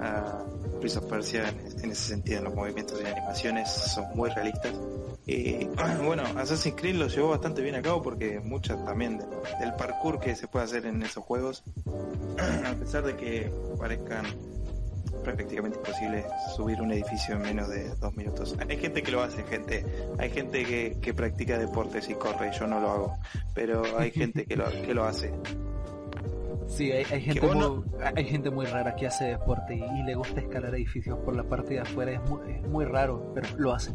a 0.02 0.44
Prince 0.80 0.98
of 0.98 1.06
Persia 1.06 1.48
en, 1.84 1.92
ese 1.92 2.10
sentido, 2.10 2.40
en 2.40 2.46
los 2.46 2.56
movimientos 2.56 3.00
y 3.00 3.06
animaciones 3.06 3.70
son 3.70 4.06
muy 4.16 4.32
realistas. 4.32 4.74
Y 5.28 5.66
bueno, 6.04 6.24
Assassin's 6.36 6.76
Creed 6.76 6.96
lo 6.96 7.10
llevó 7.10 7.30
bastante 7.30 7.62
bien 7.62 7.76
a 7.76 7.84
cabo 7.84 8.02
porque 8.02 8.40
muchas 8.40 8.84
también 8.86 9.20
del 9.60 9.76
parkour 9.76 10.20
que 10.20 10.36
se 10.36 10.48
puede 10.48 10.66
hacer 10.66 10.88
en 10.88 11.04
esos 11.04 11.24
juegos, 11.24 11.64
a 12.66 12.74
pesar 12.74 13.04
de 13.04 13.16
que 13.18 13.54
parezcan 13.78 14.26
prácticamente 15.22 15.78
imposible 15.78 16.26
subir 16.56 16.82
un 16.82 16.92
edificio 16.92 17.36
en 17.36 17.42
menos 17.42 17.70
de 17.70 17.90
dos 17.96 18.16
minutos. 18.16 18.56
Hay 18.68 18.78
gente 18.78 19.02
que 19.04 19.12
lo 19.12 19.22
hace, 19.22 19.44
gente. 19.44 19.86
Hay 20.18 20.30
gente 20.30 20.66
que, 20.66 20.98
que 21.02 21.14
practica 21.14 21.58
deportes 21.58 22.10
y 22.10 22.16
corre, 22.16 22.52
yo 22.58 22.68
no 22.68 22.80
lo 22.80 22.92
hago, 22.92 23.14
pero 23.54 23.84
hay 23.98 24.12
gente 24.12 24.46
que 24.46 24.56
lo, 24.56 24.70
que 24.70 24.94
lo 24.94 25.06
hace. 25.06 25.32
Sí, 26.68 26.90
hay, 26.92 27.04
gente 27.04 27.42
muy, 27.42 27.84
hay 28.16 28.26
gente 28.26 28.50
muy 28.50 28.66
rara 28.66 28.96
que 28.96 29.06
hace 29.06 29.26
deporte 29.26 29.76
y, 29.76 30.04
le 30.04 30.16
gusta 30.16 30.40
escalar 30.40 30.74
edificios 30.74 31.20
por 31.20 31.36
la 31.36 31.44
parte 31.44 31.74
de 31.74 31.82
afuera. 31.82 32.14
Es 32.14 32.30
muy, 32.30 32.40
es 32.50 32.68
muy 32.68 32.86
raro, 32.86 33.32
pero 33.36 33.48
lo 33.58 33.74
hace. 33.74 33.92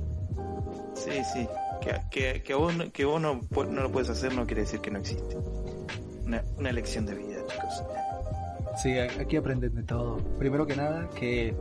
Sí, 0.95 1.23
sí. 1.33 1.49
Que, 1.81 2.03
que, 2.11 2.43
que 2.43 2.55
vos, 2.55 2.75
que 2.93 3.05
vos 3.07 3.21
no, 3.21 3.41
no, 3.51 3.83
lo 3.83 3.91
puedes 3.91 4.11
hacer 4.11 4.35
no 4.35 4.47
quiere 4.47 4.63
decir 4.63 4.81
que 4.81 4.91
no 4.91 4.99
existe. 4.99 5.37
Una, 6.25 6.43
una 6.59 6.73
lección 6.73 7.07
de 7.07 7.15
vida, 7.15 7.47
chicos. 7.47 7.83
Sí, 8.77 8.99
aquí 8.99 9.37
aprenden 9.37 9.75
de 9.75 9.83
todo. 9.83 10.19
Primero 10.39 10.67
que 10.67 10.77
nada, 10.77 11.09
que 11.19 11.55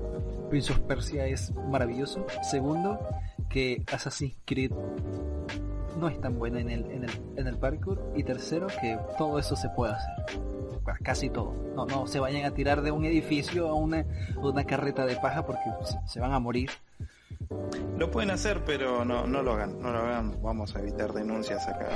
Prince 0.50 0.74
of 0.74 0.80
Persia 0.82 1.26
es 1.26 1.54
maravilloso. 1.70 2.26
Segundo, 2.44 3.00
que 3.50 3.84
Assassin's 3.92 4.36
Creed 4.46 4.72
no 5.98 6.10
es 6.10 6.20
tan 6.20 6.38
buena 6.38 6.60
en 6.60 6.70
el, 6.70 6.92
en 6.92 7.04
el, 7.06 7.12
en 7.38 7.48
el 7.48 7.58
parkour. 7.58 8.12
Y 8.16 8.24
tercero, 8.24 8.68
que 8.68 9.00
todo 9.18 9.40
eso 9.40 9.56
se 9.56 9.70
puede 9.70 9.94
hacer. 9.94 10.42
Casi 11.04 11.30
todo. 11.30 11.54
No, 11.76 11.86
no 11.86 12.06
se 12.06 12.20
vayan 12.20 12.46
a 12.46 12.52
tirar 12.52 12.82
de 12.82 12.92
un 12.92 13.06
edificio 13.06 13.70
a 13.70 13.74
una, 13.74 14.06
una 14.36 14.66
carreta 14.66 15.06
de 15.06 15.16
paja 15.16 15.46
porque 15.46 15.64
se, 16.06 16.20
van 16.20 16.34
a 16.34 16.40
morir. 16.40 16.70
Lo 17.98 18.12
pueden 18.12 18.32
hacer, 18.32 18.64
pero 18.66 19.06
no, 19.06 19.26
no 19.26 19.42
lo 19.42 19.54
hagan. 19.54 19.82
No 19.82 19.92
lo 19.92 20.00
hagan. 20.00 20.36
Vamos 20.42 20.76
a 20.76 20.80
evitar 20.80 21.14
denuncias 21.14 21.68
acá. 21.68 21.88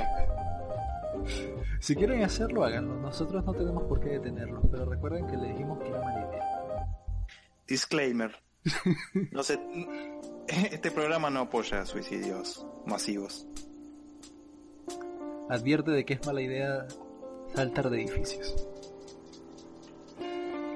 Si 1.80 1.96
quieren 1.96 2.22
hacerlo, 2.22 2.62
háganlo. 2.62 2.94
Nosotros 2.96 3.42
no 3.44 3.54
tenemos 3.54 3.84
por 3.84 4.00
qué 4.00 4.10
detenerlos, 4.10 4.64
pero 4.70 4.84
recuerden 4.84 5.26
que 5.26 5.36
le 5.38 5.48
dijimos 5.48 5.78
que 5.78 5.88
era 5.88 6.02
mala 6.02 6.28
idea. 6.28 6.86
Disclaimer. 7.66 8.32
No 9.32 9.42
sé, 9.42 9.58
este 10.48 10.90
programa 10.90 11.30
no 11.30 11.40
apoya 11.40 11.86
suicidios 11.86 12.66
masivos. 12.84 13.46
Advierte 15.48 15.90
de 15.90 16.04
que 16.04 16.14
es 16.14 16.26
mala 16.26 16.42
idea 16.42 16.86
saltar 17.54 17.90
de 17.90 18.02
edificios. 18.02 18.54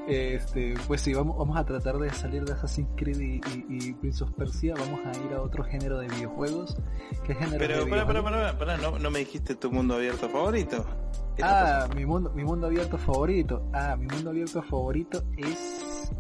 Este, 0.07 0.75
pues 0.87 1.01
sí, 1.01 1.15
vamos, 1.15 1.39
vamos 1.39 1.57
a 1.57 1.65
tratar 1.65 1.97
de 1.97 2.11
salir 2.11 2.45
de 2.45 2.53
Assassin's 2.53 2.91
Creed 2.95 3.41
y, 3.69 3.93
Prince 3.95 4.23
of 4.23 4.31
Persia. 4.33 4.75
Vamos 4.79 5.01
a 5.07 5.11
ir 5.25 5.33
a 5.33 5.41
otro 5.41 5.65
género 5.65 5.99
de 5.99 6.09
videojuegos. 6.09 6.77
¿Qué 7.25 7.35
género 7.35 7.59
Pero, 7.59 7.89
para, 7.89 8.07
para, 8.07 8.59
para, 8.59 8.77
¿no, 8.77 8.99
¿no 8.99 9.11
me 9.11 9.21
dijiste 9.21 9.55
tu 9.55 9.71
mundo 9.71 9.95
abierto 9.95 10.29
favorito? 10.29 10.85
Ah, 11.43 11.89
mi 11.95 12.05
mundo, 12.05 12.31
mi 12.35 12.45
mundo 12.45 12.67
abierto 12.67 12.99
favorito. 12.99 13.67
Ah, 13.73 13.97
mi 13.97 14.07
mundo 14.07 14.31
abierto 14.31 14.63
favorito 14.63 15.25
es. 15.39 16.13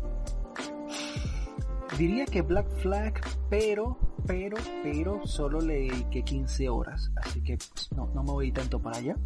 Diría 1.99 2.25
que 2.25 2.43
Black 2.43 2.69
Flag, 2.79 3.21
pero, 3.51 3.99
pero, 4.27 4.57
pero 4.83 5.27
solo 5.27 5.61
le 5.61 5.75
dediqué 5.75 6.23
15 6.23 6.69
horas. 6.71 7.13
Así 7.17 7.43
que 7.43 7.59
pues, 7.59 7.93
no, 7.93 8.07
no 8.15 8.23
me 8.25 8.33
voy 8.33 8.51
tanto 8.51 8.81
para 8.81 8.97
allá. 8.97 9.17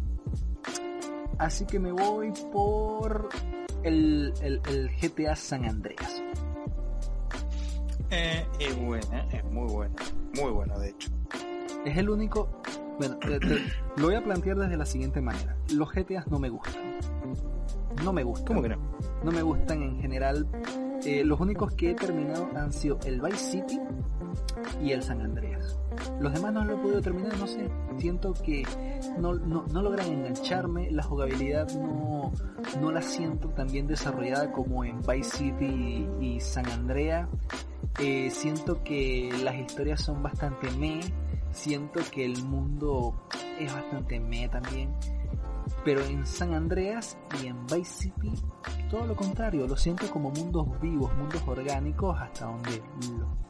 Así 1.39 1.65
que 1.65 1.79
me 1.79 1.93
voy 1.93 2.33
por 2.51 3.29
el, 3.83 4.33
el, 4.41 4.91
GTA 5.01 5.35
San 5.35 5.65
Andreas. 5.65 6.21
Eh, 8.11 8.45
es 8.59 8.75
buena, 8.77 9.25
es 9.31 9.43
muy 9.45 9.71
buena, 9.71 9.95
muy 10.35 10.51
buena 10.51 10.77
de 10.77 10.89
hecho. 10.89 11.09
Es 11.85 11.97
el 11.97 12.09
único, 12.09 12.49
bueno, 12.97 13.17
lo 13.97 14.05
voy 14.05 14.15
a 14.15 14.23
plantear 14.23 14.57
desde 14.57 14.77
la 14.77 14.85
siguiente 14.85 15.21
manera. 15.21 15.55
Los 15.73 15.91
GTAs 15.91 16.27
no 16.27 16.39
me 16.39 16.49
gustan. 16.49 16.99
No 18.03 18.13
me 18.13 18.23
gustan. 18.23 18.47
¿Cómo 18.47 18.61
que 18.61 18.69
no? 18.69 18.77
No 19.23 19.31
me 19.31 19.41
gustan 19.41 19.81
en 19.83 19.99
general 19.99 20.47
Eh, 21.05 21.23
los 21.23 21.39
únicos 21.39 21.73
que 21.75 21.91
he 21.91 21.95
terminado 21.95 22.49
han 22.55 22.73
sido 22.73 22.99
el 23.05 23.21
Vice 23.21 23.37
City 23.37 23.79
y 24.83 24.91
el 24.91 25.01
San 25.01 25.21
Andreas. 25.21 25.79
Los 26.19 26.33
demás 26.33 26.53
no 26.53 26.65
lo 26.65 26.73
he 26.73 26.77
podido 26.77 27.01
terminar, 27.01 27.37
no 27.37 27.47
sé. 27.47 27.69
Siento 27.97 28.33
que 28.33 28.63
no, 29.17 29.33
no, 29.33 29.65
no 29.71 29.81
logran 29.81 30.07
engancharme, 30.07 30.91
la 30.91 31.03
jugabilidad 31.03 31.69
no, 31.71 32.33
no 32.81 32.91
la 32.91 33.01
siento 33.01 33.49
tan 33.49 33.67
bien 33.67 33.87
desarrollada 33.87 34.51
como 34.51 34.83
en 34.83 34.99
Vice 35.01 35.37
City 35.37 36.07
y, 36.19 36.39
San 36.41 36.65
Andreas. 36.67 37.29
Eh, 37.99 38.29
siento 38.31 38.83
que 38.83 39.29
las 39.43 39.55
historias 39.55 40.01
son 40.01 40.21
bastante 40.21 40.69
me, 40.71 40.99
siento 41.51 42.01
que 42.11 42.25
el 42.25 42.43
mundo 42.43 43.25
es 43.57 43.73
bastante 43.73 44.19
me 44.19 44.49
también. 44.49 44.89
Pero 45.83 46.03
en 46.03 46.25
San 46.25 46.53
Andreas 46.53 47.17
y 47.41 47.47
en 47.47 47.65
Vice 47.67 48.03
City, 48.03 48.31
todo 48.89 49.05
lo 49.05 49.15
contrario, 49.15 49.67
lo 49.67 49.77
siento 49.77 50.09
como 50.11 50.31
mundos 50.31 50.67
vivos, 50.81 51.15
mundos 51.15 51.41
orgánicos, 51.47 52.19
hasta 52.19 52.45
donde, 52.45 52.81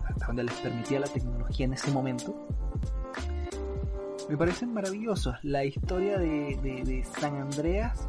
hasta 0.04 0.28
donde 0.28 0.44
les 0.44 0.54
permitía 0.56 1.00
la 1.00 1.08
tecnología 1.08 1.66
en 1.66 1.74
ese 1.74 1.92
momento. 1.92 2.36
Me 4.30 4.38
parecen 4.38 4.74
maravillosos. 4.74 5.36
La 5.42 5.66
historia 5.66 6.20
de, 6.20 7.04
San 7.20 7.36
Andreas, 7.38 8.08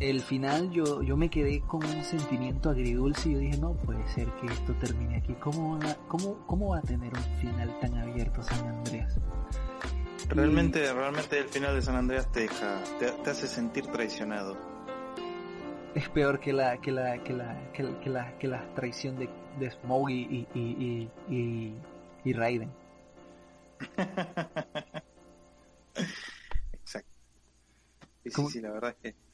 el 0.00 0.20
final 0.22 0.70
yo, 0.70 1.02
yo 1.02 1.18
me 1.18 1.28
quedé 1.28 1.60
con 1.60 1.84
un 1.84 2.02
sentimiento 2.02 2.70
agridulce 2.70 3.28
y 3.28 3.32
yo 3.32 3.38
dije, 3.38 3.58
no 3.58 3.74
puede 3.74 4.06
ser 4.08 4.26
que 4.40 4.46
esto 4.46 4.72
termine 4.74 5.16
aquí. 5.16 5.34
¿Cómo, 5.34 5.78
cómo, 6.08 6.38
cómo 6.46 6.68
va 6.70 6.78
a 6.78 6.82
tener 6.82 7.12
un 7.12 7.40
final 7.40 7.78
tan 7.80 7.94
abierto 7.98 8.42
San 8.42 8.66
Andreas? 8.66 9.18
Realmente, 10.28 10.92
realmente 10.92 11.38
el 11.38 11.48
final 11.48 11.74
de 11.74 11.82
San 11.82 11.96
Andreas 11.96 12.30
te 12.32 12.40
deja, 12.40 12.82
te, 12.98 13.30
hace 13.30 13.46
sentir 13.46 13.86
traicionado. 13.86 14.56
Es 15.94 16.08
peor 16.10 16.40
que 16.40 16.52
la, 16.52 16.78
que 16.78 16.92
la, 16.92 17.22
que 17.22 17.32
la, 17.32 17.72
que 17.72 17.82
la, 18.10 18.36
que 18.38 18.48
la, 18.48 18.74
traición 18.74 19.18
de, 19.18 19.30
de 19.58 19.70
Smoke 19.70 20.10
y, 20.10 20.46
y, 20.54 21.10
y, 21.30 21.74
y, 22.24 22.32
Raiden. 22.32 22.70
Exacto. 26.72 27.10
Sí, 28.24 28.30
sí, 28.30 28.46
sí, 28.50 28.60
la 28.60 28.72
verdad 28.72 28.96
es 29.02 29.14
que 29.14 29.26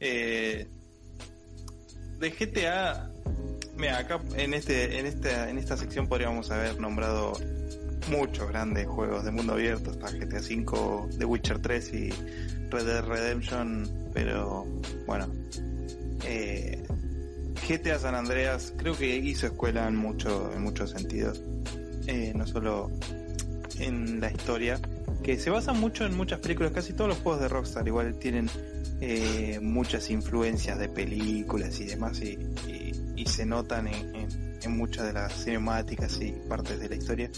eh, 0.00 0.66
de 2.18 2.30
GTA, 2.30 3.10
mira, 3.76 3.98
acá 3.98 4.20
en 4.34 4.54
este, 4.54 4.98
en 4.98 5.06
esta, 5.06 5.50
en 5.50 5.58
esta 5.58 5.76
sección 5.76 6.08
podríamos 6.08 6.50
haber 6.50 6.80
nombrado 6.80 7.34
muchos 8.08 8.48
grandes 8.48 8.86
juegos 8.86 9.24
de 9.24 9.30
mundo 9.30 9.54
abierto, 9.54 9.90
hasta 9.90 10.10
GTA 10.10 10.40
V, 10.40 11.18
The 11.18 11.24
Witcher 11.24 11.58
3 11.60 11.94
y 11.94 12.10
Red 12.70 12.86
Dead 12.86 13.04
Redemption, 13.04 13.88
pero 14.12 14.66
bueno, 15.06 15.28
eh, 16.24 16.82
GTA 17.68 17.98
San 17.98 18.14
Andreas 18.14 18.72
creo 18.76 18.96
que 18.96 19.16
hizo 19.16 19.46
escuela 19.46 19.86
en, 19.86 19.96
mucho, 19.96 20.52
en 20.54 20.62
muchos 20.62 20.90
sentidos, 20.90 21.42
eh, 22.06 22.32
no 22.34 22.46
solo 22.46 22.90
en 23.78 24.20
la 24.20 24.30
historia, 24.30 24.80
que 25.22 25.38
se 25.38 25.50
basa 25.50 25.72
mucho 25.72 26.04
en 26.04 26.16
muchas 26.16 26.40
películas, 26.40 26.72
casi 26.72 26.92
todos 26.92 27.08
los 27.08 27.18
juegos 27.18 27.42
de 27.42 27.48
Rockstar 27.48 27.86
igual 27.86 28.18
tienen 28.18 28.48
eh, 29.00 29.58
muchas 29.62 30.10
influencias 30.10 30.78
de 30.78 30.88
películas 30.88 31.80
y 31.80 31.84
demás 31.84 32.20
y, 32.22 32.38
se 33.26 33.44
notan 33.44 33.86
en, 33.86 34.14
en 34.14 34.39
muchas 34.68 35.06
de 35.06 35.12
las 35.12 35.44
cinemáticas 35.44 36.20
y 36.20 36.32
partes 36.48 36.78
de 36.80 36.88
la 36.88 36.94
historia. 36.96 37.30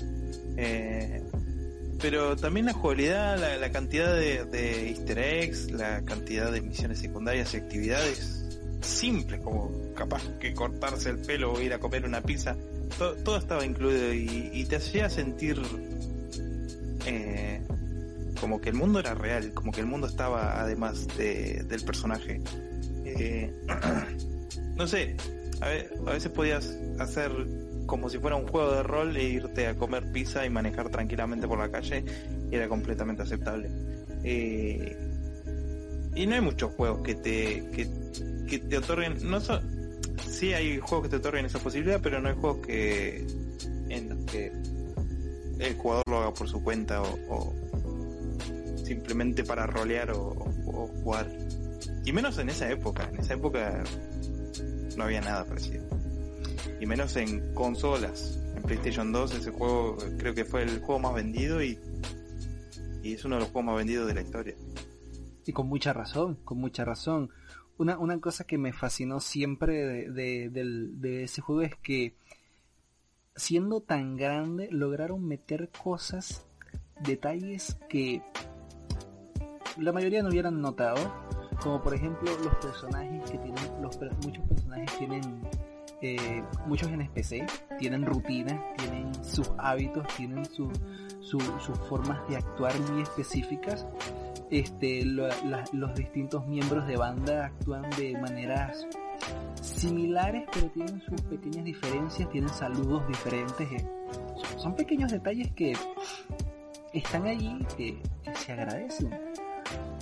Eh, 0.56 1.22
pero 2.00 2.36
también 2.36 2.66
la 2.66 2.72
jugabilidad, 2.72 3.38
la, 3.60 3.70
cantidad 3.70 4.14
de, 4.14 4.88
easter 4.88 5.18
eggs, 5.18 5.70
la 5.70 6.02
cantidad 6.04 6.50
de 6.50 6.60
misiones 6.60 6.98
secundarias 6.98 7.54
y 7.54 7.58
actividades 7.58 8.58
simples, 8.80 9.40
como 9.40 9.70
capaz 9.94 10.22
que 10.40 10.52
cortarse 10.52 11.10
el 11.10 11.18
pelo 11.18 11.52
o 11.52 11.60
ir 11.60 11.72
a 11.72 11.78
comer 11.78 12.04
una 12.04 12.20
pizza, 12.20 12.56
todo, 12.98 13.36
estaba 13.36 13.64
incluido 13.64 14.12
y, 14.12 14.64
te 14.68 14.76
hacía 14.76 15.08
sentir 15.08 15.62
eh, 17.06 17.60
como 18.40 18.60
que 18.60 18.70
el 18.70 18.74
mundo 18.74 18.98
era 18.98 19.14
real, 19.14 19.52
como 19.54 19.70
que 19.70 19.80
el 19.80 19.86
mundo 19.86 20.08
estaba 20.08 20.60
además 20.60 21.06
del 21.16 21.82
personaje. 21.86 22.40
Eh, 23.04 23.52
no 24.76 24.86
sé, 24.88 25.16
a, 25.62 26.10
veces 26.12 26.30
podías 26.32 26.76
hacer 26.98 27.30
como 27.86 28.08
si 28.08 28.18
fuera 28.18 28.36
un 28.36 28.46
juego 28.46 28.72
de 28.72 28.82
rol 28.82 29.16
e 29.16 29.24
irte 29.24 29.66
a 29.66 29.74
comer 29.74 30.10
pizza 30.12 30.44
y 30.44 30.50
manejar 30.50 30.88
tranquilamente 30.90 31.46
por 31.46 31.58
la 31.58 31.70
calle 31.70 32.04
era 32.50 32.68
completamente 32.68 33.22
aceptable. 33.22 33.70
Eh, 34.24 34.96
y 36.14 36.26
no 36.26 36.34
hay 36.34 36.40
muchos 36.40 36.72
juegos 36.74 37.02
que 37.02 37.14
te, 37.14 37.64
que, 38.48 38.58
te 38.58 38.76
otorguen, 38.76 39.18
no 39.28 39.40
sí 40.28 40.52
hay 40.52 40.78
juegos 40.78 41.04
que 41.04 41.10
te 41.10 41.16
otorguen 41.16 41.46
esa 41.46 41.58
posibilidad, 41.58 42.00
pero 42.02 42.20
no 42.20 42.28
hay 42.28 42.34
juegos 42.34 42.66
que 42.66 43.26
en 43.88 44.08
los 44.08 44.18
que 44.26 44.52
el 45.58 45.74
jugador 45.76 46.02
lo 46.08 46.18
haga 46.18 46.34
por 46.34 46.48
su 46.48 46.62
cuenta 46.62 47.02
o, 47.02 47.54
simplemente 48.84 49.44
para 49.44 49.66
rolear 49.66 50.10
o, 50.10 50.34
jugar. 51.02 51.28
Y 52.04 52.12
menos 52.12 52.38
en 52.38 52.50
esa 52.50 52.70
época, 52.70 53.08
en 53.12 53.20
esa 53.20 53.34
época 53.34 53.84
no 54.96 55.04
había 55.04 55.20
nada 55.20 55.44
parecido 55.44 55.84
y 56.82 56.86
menos 56.86 57.14
en 57.14 57.54
consolas. 57.54 58.40
En 58.56 58.62
PlayStation 58.64 59.12
2 59.12 59.34
ese 59.34 59.52
juego 59.52 59.96
creo 60.18 60.34
que 60.34 60.44
fue 60.44 60.64
el 60.64 60.80
juego 60.80 60.98
más 60.98 61.14
vendido 61.14 61.62
y, 61.62 61.78
y 63.04 63.14
es 63.14 63.24
uno 63.24 63.36
de 63.36 63.42
los 63.42 63.50
juegos 63.50 63.66
más 63.66 63.76
vendidos 63.76 64.08
de 64.08 64.14
la 64.14 64.22
historia. 64.22 64.56
Y 65.46 65.52
con 65.52 65.68
mucha 65.68 65.92
razón, 65.92 66.36
con 66.44 66.58
mucha 66.58 66.84
razón. 66.84 67.30
Una, 67.78 67.98
una 67.98 68.20
cosa 68.20 68.44
que 68.44 68.58
me 68.58 68.72
fascinó 68.72 69.20
siempre 69.20 70.10
de, 70.10 70.50
de, 70.50 71.22
ese 71.22 71.40
juego 71.40 71.62
es 71.62 71.76
que 71.76 72.16
siendo 73.36 73.80
tan 73.80 74.16
grande 74.16 74.68
lograron 74.72 75.24
meter 75.24 75.70
cosas, 75.70 76.44
detalles 77.00 77.76
que 77.88 78.22
la 79.78 79.92
mayoría 79.92 80.22
no 80.24 80.30
hubieran 80.30 80.60
notado, 80.60 80.98
como 81.62 81.80
por 81.82 81.94
ejemplo 81.94 82.30
los 82.44 82.54
personajes 82.56 83.30
que 83.30 83.38
tienen, 83.38 83.82
los, 83.82 83.98
muchos 84.24 84.44
personajes 84.48 84.98
tienen 84.98 85.42
eh, 86.04 86.42
muchos 86.66 86.90
en 86.90 87.06
PC 87.08 87.46
tienen 87.78 88.04
rutinas, 88.04 88.60
tienen 88.76 89.14
sus 89.24 89.48
hábitos, 89.56 90.04
tienen 90.16 90.44
sus 90.44 90.72
formas 91.88 92.28
de 92.28 92.36
actuar 92.36 92.78
muy 92.90 93.02
específicas. 93.02 93.86
Este, 94.50 95.04
los 95.04 95.94
distintos 95.94 96.44
miembros 96.46 96.88
de 96.88 96.96
banda 96.96 97.46
actúan 97.46 97.88
de 97.96 98.18
maneras 98.20 98.84
similares, 99.62 100.44
pero 100.52 100.66
tienen 100.70 101.00
sus 101.02 101.20
pequeñas 101.22 101.64
diferencias, 101.64 102.28
tienen 102.30 102.50
saludos 102.50 103.06
diferentes. 103.06 103.70
Eh, 103.70 103.86
son 104.56 104.74
pequeños 104.74 105.12
detalles 105.12 105.52
que 105.52 105.76
están 106.92 107.26
allí 107.26 107.64
que 107.76 108.02
se 108.34 108.52
agradecen. 108.52 109.31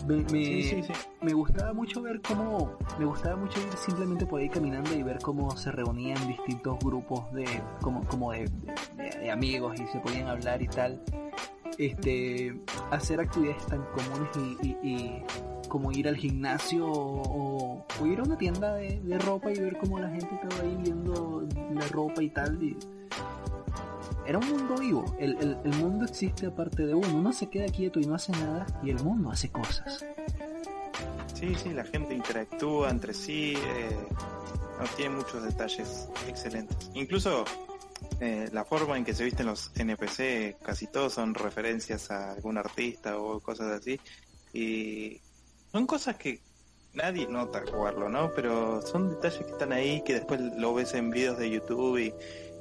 Me, 0.07 1.33
gustaba 1.33 1.73
mucho 1.73 2.03
ver 2.03 2.21
cómo, 2.23 2.77
me 2.99 3.05
gustaba 3.05 3.37
mucho 3.37 3.61
ir 3.61 3.73
simplemente 3.77 4.27
por 4.27 4.41
ahí 4.41 4.49
caminando 4.49 4.95
y 4.95 5.03
ver 5.03 5.19
cómo 5.19 5.57
se 5.57 5.71
reunían 5.71 6.27
distintos 6.27 6.79
grupos 6.79 7.31
de, 7.33 7.47
como, 7.81 8.05
como 8.07 8.33
de, 8.33 8.51
amigos 9.31 9.81
y 9.81 9.87
se 9.89 9.99
podían 10.01 10.29
hablar 10.29 10.63
y 10.63 10.69
tal. 10.69 11.03
Este, 11.79 12.61
hacer 12.91 13.21
actividades 13.21 13.65
tan 13.67 13.85
comunes 13.85 14.61
y, 14.83 15.23
como 15.69 15.93
ir 15.93 16.09
al 16.09 16.17
gimnasio 16.17 16.87
o, 16.91 17.87
ir 18.05 18.19
a 18.19 18.23
una 18.25 18.37
tienda 18.37 18.75
de, 18.75 19.01
de, 19.01 19.19
ropa 19.19 19.53
y 19.53 19.59
ver 19.61 19.79
cómo 19.79 19.99
la 19.99 20.09
gente 20.09 20.29
estaba 20.35 20.63
ahí 20.63 20.77
viendo 20.83 21.47
la 21.73 21.87
ropa 21.89 22.23
y 22.23 22.31
tal. 22.31 22.63
Y, 22.63 22.77
era 24.31 24.39
un 24.39 24.49
mundo 24.49 24.77
vivo. 24.77 25.17
El, 25.19 25.57
mundo 25.81 26.05
existe 26.05 26.47
aparte 26.47 26.87
de 26.87 26.95
uno. 26.95 27.17
Uno 27.17 27.33
se 27.33 27.49
queda 27.49 27.67
quieto 27.67 27.99
y 27.99 28.05
no 28.05 28.15
hace 28.15 28.31
nada 28.31 28.65
y 28.81 28.91
el 28.91 29.03
mundo 29.03 29.29
hace 29.29 29.51
cosas. 29.51 30.07
Sí, 31.35 31.57
sí, 31.57 31.71
la 31.71 31.83
gente 31.83 32.15
interactúa 32.15 32.91
entre 32.91 33.13
sí. 33.13 33.55
Eh, 33.57 33.99
tiene 34.97 35.17
muchos 35.17 35.43
detalles 35.43 36.09
excelentes. 36.29 36.93
Incluso 36.95 37.45
eh, 38.21 38.49
la 38.53 38.65
forma 38.65 38.97
en 38.97 39.05
que 39.05 39.15
se 39.15 39.25
visten 39.25 39.47
los 39.47 39.73
NPC, 39.75 40.63
casi 40.63 40.87
todos 40.87 41.13
son 41.13 41.35
referencias 41.35 42.13
a 42.13 42.31
algún 42.31 42.57
artista 42.57 43.19
o 43.19 43.41
cosas 43.41 43.81
así. 43.81 43.99
Y 44.53 45.21
son 45.73 45.89
cosas 45.89 46.15
que 46.15 46.41
nadie 46.95 47.27
nota 47.27 47.65
jugarlo, 47.69 48.09
¿no? 48.09 48.31
Pero 48.37 48.81
son 48.83 49.09
detalles 49.09 49.45
que 49.45 49.51
están 49.51 49.73
ahí, 49.73 50.05
que 50.05 50.15
después 50.15 50.41
lo 50.57 50.73
ves 50.73 50.95
en 50.95 51.11
videos 51.11 51.37
de 51.37 51.51
YouTube 51.51 51.99
y, 51.99 52.15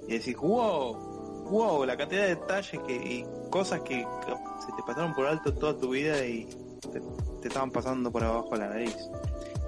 y 0.08 0.18
decís, 0.18 0.36
wow, 0.36 1.09
wow, 1.50 1.86
la 1.86 1.98
cantidad 1.98 2.24
de 2.24 2.36
detalles 2.36 2.82
que, 2.86 2.96
y 2.96 3.26
cosas 3.50 3.82
que 3.82 4.06
se 4.66 4.72
te 4.74 4.84
pasaron 4.86 5.14
por 5.14 5.26
alto 5.26 5.54
toda 5.54 5.78
tu 5.78 5.90
vida 5.90 6.24
y 6.26 6.48
te, 7.42 7.48
estaban 7.48 7.72
pasando 7.72 8.12
por 8.12 8.24
abajo 8.24 8.56
la 8.56 8.70
nariz. 8.70 8.96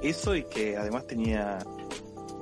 Eso 0.01 0.35
y 0.35 0.43
que 0.43 0.77
además 0.77 1.07
tenía 1.07 1.59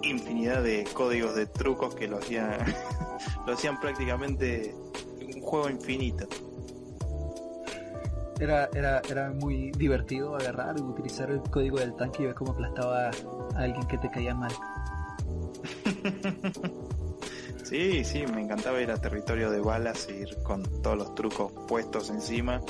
infinidad 0.03 0.63
de 0.63 0.85
códigos 0.93 1.35
de 1.35 1.45
trucos 1.45 1.95
que 1.95 2.07
lo 2.07 2.17
hacían, 2.17 2.57
lo 3.45 3.53
hacían 3.53 3.79
prácticamente 3.79 4.75
un 5.21 5.41
juego 5.41 5.69
infinito. 5.69 6.27
Era, 8.39 8.69
era, 8.73 9.01
era 9.09 9.31
muy 9.31 9.71
divertido 9.71 10.35
agarrar 10.35 10.77
y 10.77 10.81
utilizar 10.81 11.29
el 11.29 11.41
código 11.41 11.77
del 11.77 11.93
tanque 11.95 12.23
y 12.23 12.25
ver 12.27 12.35
cómo 12.35 12.53
aplastaba 12.53 13.09
a 13.09 13.57
alguien 13.57 13.85
que 13.87 13.97
te 13.97 14.09
caía 14.09 14.33
mal. 14.33 14.53
sí, 17.69 18.03
sí, 18.03 18.25
me 18.33 18.41
encantaba 18.41 18.81
ir 18.81 18.91
a 18.91 18.97
territorio 18.97 19.51
de 19.51 19.61
balas 19.61 20.07
e 20.09 20.21
ir 20.21 20.37
con 20.43 20.63
todos 20.81 20.97
los 20.97 21.15
trucos 21.15 21.51
puestos 21.67 22.09
encima. 22.09 22.61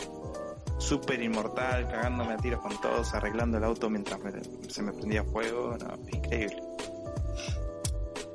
Súper 0.77 1.21
inmortal, 1.21 1.87
cagándome 1.87 2.33
a 2.33 2.37
tiros 2.37 2.61
con 2.61 2.79
todos, 2.79 3.13
arreglando 3.13 3.57
el 3.57 3.63
auto 3.63 3.89
mientras 3.89 4.19
se 4.67 4.81
me 4.81 4.93
prendía 4.93 5.23
fuego. 5.23 5.75
increíble. 6.11 6.61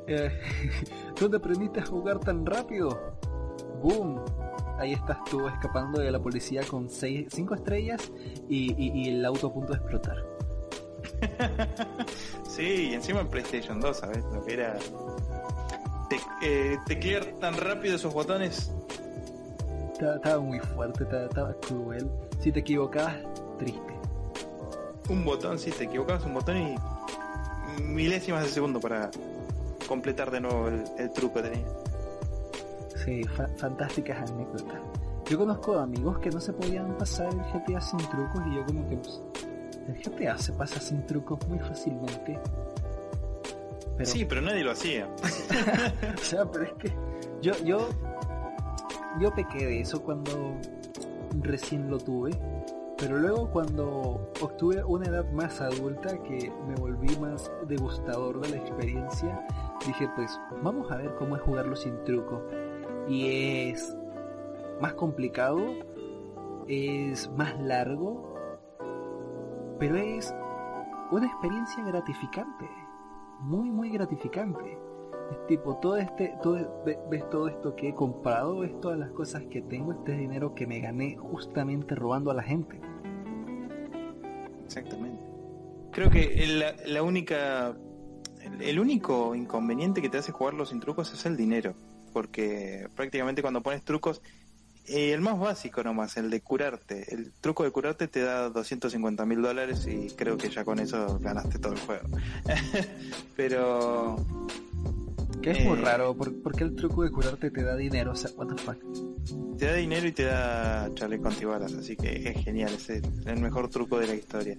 Eh, 0.07 0.31
¿Dónde 1.19 1.39
aprendiste 1.39 1.81
a 1.81 1.87
jugar 1.87 2.19
tan 2.21 2.45
rápido? 2.45 3.17
¡Boom! 3.83 4.21
Ahí 4.79 4.93
estás 4.93 5.19
tú 5.31 5.47
escapando 5.47 6.01
de 6.01 6.11
la 6.11 6.21
policía 6.21 6.63
con 6.69 6.91
5 6.91 7.55
estrellas 7.55 8.13
y, 8.49 9.09
el 9.09 9.25
auto 9.25 9.47
a 9.47 9.53
punto 9.53 9.73
de 9.73 9.79
explotar. 9.79 10.17
sí, 12.49 12.89
y 12.91 12.95
encima 12.95 13.21
en 13.21 13.29
PlayStation 13.29 13.81
2, 13.81 13.97
¿sabes? 13.97 14.25
Lo 14.33 14.45
que 14.45 14.55
era. 14.55 14.77
Te, 16.41 16.77
eh, 16.93 17.35
tan 17.41 17.55
rápido 17.57 17.97
esos 17.97 18.13
botones. 18.13 18.71
Estaba, 19.93 20.41
muy 20.41 20.59
fuerte, 20.59 21.05
estaba, 21.05 21.55
cruel. 21.61 22.11
Si 22.41 22.53
te 22.53 22.61
equivocabas, 22.61 23.17
triste. 23.59 23.95
Un 25.09 25.25
botón, 25.25 25.59
si 25.59 25.71
te 25.71 25.85
equivocabas 25.85 26.25
un 26.25 26.35
botón 26.35 26.57
y 26.57 26.75
milésimas 27.83 28.45
de 28.45 28.49
segundo 28.51 28.81
para 28.81 29.11
completar 29.89 30.31
de 30.31 30.41
nuevo 30.41 30.69
el, 30.69 31.13
truco 31.13 31.43
tenía. 31.43 31.67
Sí, 33.05 33.23
fantásticas 33.57 34.31
anécdotas. 34.31 34.81
Yo 35.29 35.39
conozco 35.39 35.79
amigos 35.79 36.19
que 36.19 36.31
no 36.31 36.41
se 36.41 36.53
podían 36.53 36.97
pasar 36.99 37.29
el 37.33 37.41
GTA 37.41 37.81
sin 37.81 37.99
trucos 37.99 38.43
y 38.51 38.57
yo 38.57 38.67
como 38.67 38.89
que 38.89 38.97
pues, 38.97 39.23
el 39.89 40.03
GTA 40.03 40.39
se 40.39 40.53
pasa 40.53 40.81
sin 40.81 41.07
trucos 41.07 41.39
muy 41.49 41.59
fácilmente. 41.59 42.39
Sí, 44.03 44.25
pero 44.25 44.41
nadie 44.41 44.65
lo 44.65 44.73
hacía. 44.73 45.09
o 46.15 46.19
sea, 46.19 46.51
pero 46.51 46.65
es 46.65 46.73
que 46.75 46.93
yo, 47.41 47.53
yo, 47.65 47.89
yo 49.21 49.33
pequé 49.35 49.67
de 49.67 49.81
eso 49.81 50.03
cuando 50.03 50.57
recién 51.41 51.91
lo 51.91 51.99
tuve. 51.99 52.33
Pero 52.97 53.19
luego 53.19 53.51
cuando 53.51 54.33
obtuve 54.41 54.85
una 54.85 55.07
edad 55.07 55.31
más 55.33 55.61
adulta 55.61 56.17
que 56.23 56.51
me 56.69 56.75
volví 56.77 57.15
más 57.17 57.51
degustador 57.67 58.41
de 58.41 58.51
la 58.51 58.57
experiencia, 58.57 59.47
dije 59.85 60.09
pues 60.15 60.39
vamos 60.63 60.91
a 60.93 60.97
ver 60.97 61.15
cómo 61.17 61.37
es 61.37 61.43
jugarlo 61.43 61.75
sin 61.75 62.03
truco. 62.05 62.43
Y 63.09 63.71
es 63.71 63.97
más 64.81 64.95
complicado, 64.95 65.61
es 66.69 67.29
más 67.33 67.61
largo, 67.61 68.35
pero 69.79 69.97
es 69.97 70.33
una 71.11 71.27
experiencia 71.27 71.85
gratificante, 71.85 72.69
muy 73.45 73.71
muy 73.71 73.91
gratificante. 73.91 74.79
Es 75.31 75.47
tipo, 75.47 75.77
todo 75.77 75.97
este, 75.97 76.35
todo, 76.43 76.83
ves 76.85 77.31
todo 77.31 77.49
esto 77.49 77.75
que 77.77 77.89
he 77.89 77.95
comprado, 77.95 78.59
ves 78.59 78.79
todas 78.81 78.99
las 78.99 79.11
cosas 79.11 79.43
que 79.51 79.63
tengo, 79.63 79.93
este 79.93 80.13
dinero 80.13 80.55
que 80.55 80.67
me 80.67 80.81
gané 80.81 81.17
justamente 81.17 81.95
robando 81.95 82.31
a 82.31 82.35
la 82.35 82.43
gente. 82.43 82.81
Exactamente. 84.65 85.23
Creo 85.93 86.11
que 86.11 86.75
la, 86.87 87.03
única 87.03 87.77
el 88.61 88.81
único 88.81 89.35
inconveniente 89.35 90.03
que 90.03 90.09
te 90.09 90.19
hace 90.19 90.33
jugarlo 90.33 90.67
sin 90.67 90.81
trucos 90.81 91.13
es 91.15 91.25
el 91.25 91.37
dinero, 91.37 91.75
porque 92.13 92.89
prácticamente 92.95 93.43
cuando 93.43 93.63
pones 93.63 93.85
trucos, 93.85 94.21
eh, 94.87 95.13
el 95.13 95.21
más 95.21 95.39
básico 95.39 95.83
nomás, 95.83 96.17
el 96.17 96.31
de 96.31 96.41
curarte, 96.41 97.15
el 97.15 97.33
truco 97.41 97.65
de 97.65 97.71
curarte 97.71 98.09
te 98.09 98.21
da 98.21 98.51
250 98.51 99.25
mil 99.25 99.41
dólares 99.41 99.87
y 99.87 100.09
creo 100.15 100.37
que 100.37 100.51
ya 100.51 100.65
con 100.65 100.79
eso 100.79 101.19
ganaste 101.21 101.59
todo 101.59 101.73
el 101.73 101.81
juego. 101.81 102.09
Pero... 103.37 104.17
Que 105.43 105.51
es 105.51 105.65
muy 105.65 105.79
eh, 105.79 105.83
raro, 105.83 106.17
porque 106.17 106.65
el 106.65 106.75
truco 106.75 107.03
de 107.03 107.11
curarte 107.11 107.51
te 107.51 107.63
da 107.63 107.77
dinero, 107.77 108.13
o 108.13 108.17
sea, 108.17 108.31
what 108.37 108.47
the 108.47 108.63
fuck. 108.63 108.79
Te 109.59 109.67
da 109.67 109.75
dinero 109.75 110.07
y 110.09 110.13
te 110.13 110.25
da 110.25 110.91
chaleco 110.95 111.29
antibalas, 111.29 111.75
así 111.75 111.97
que 111.97 112.31
es 112.31 112.45
genial, 112.45 112.73
es 112.73 112.89
el 112.89 113.41
mejor 113.41 113.69
truco 113.69 113.99
de 113.99 114.07
la 114.07 114.15
historia. 114.15 114.57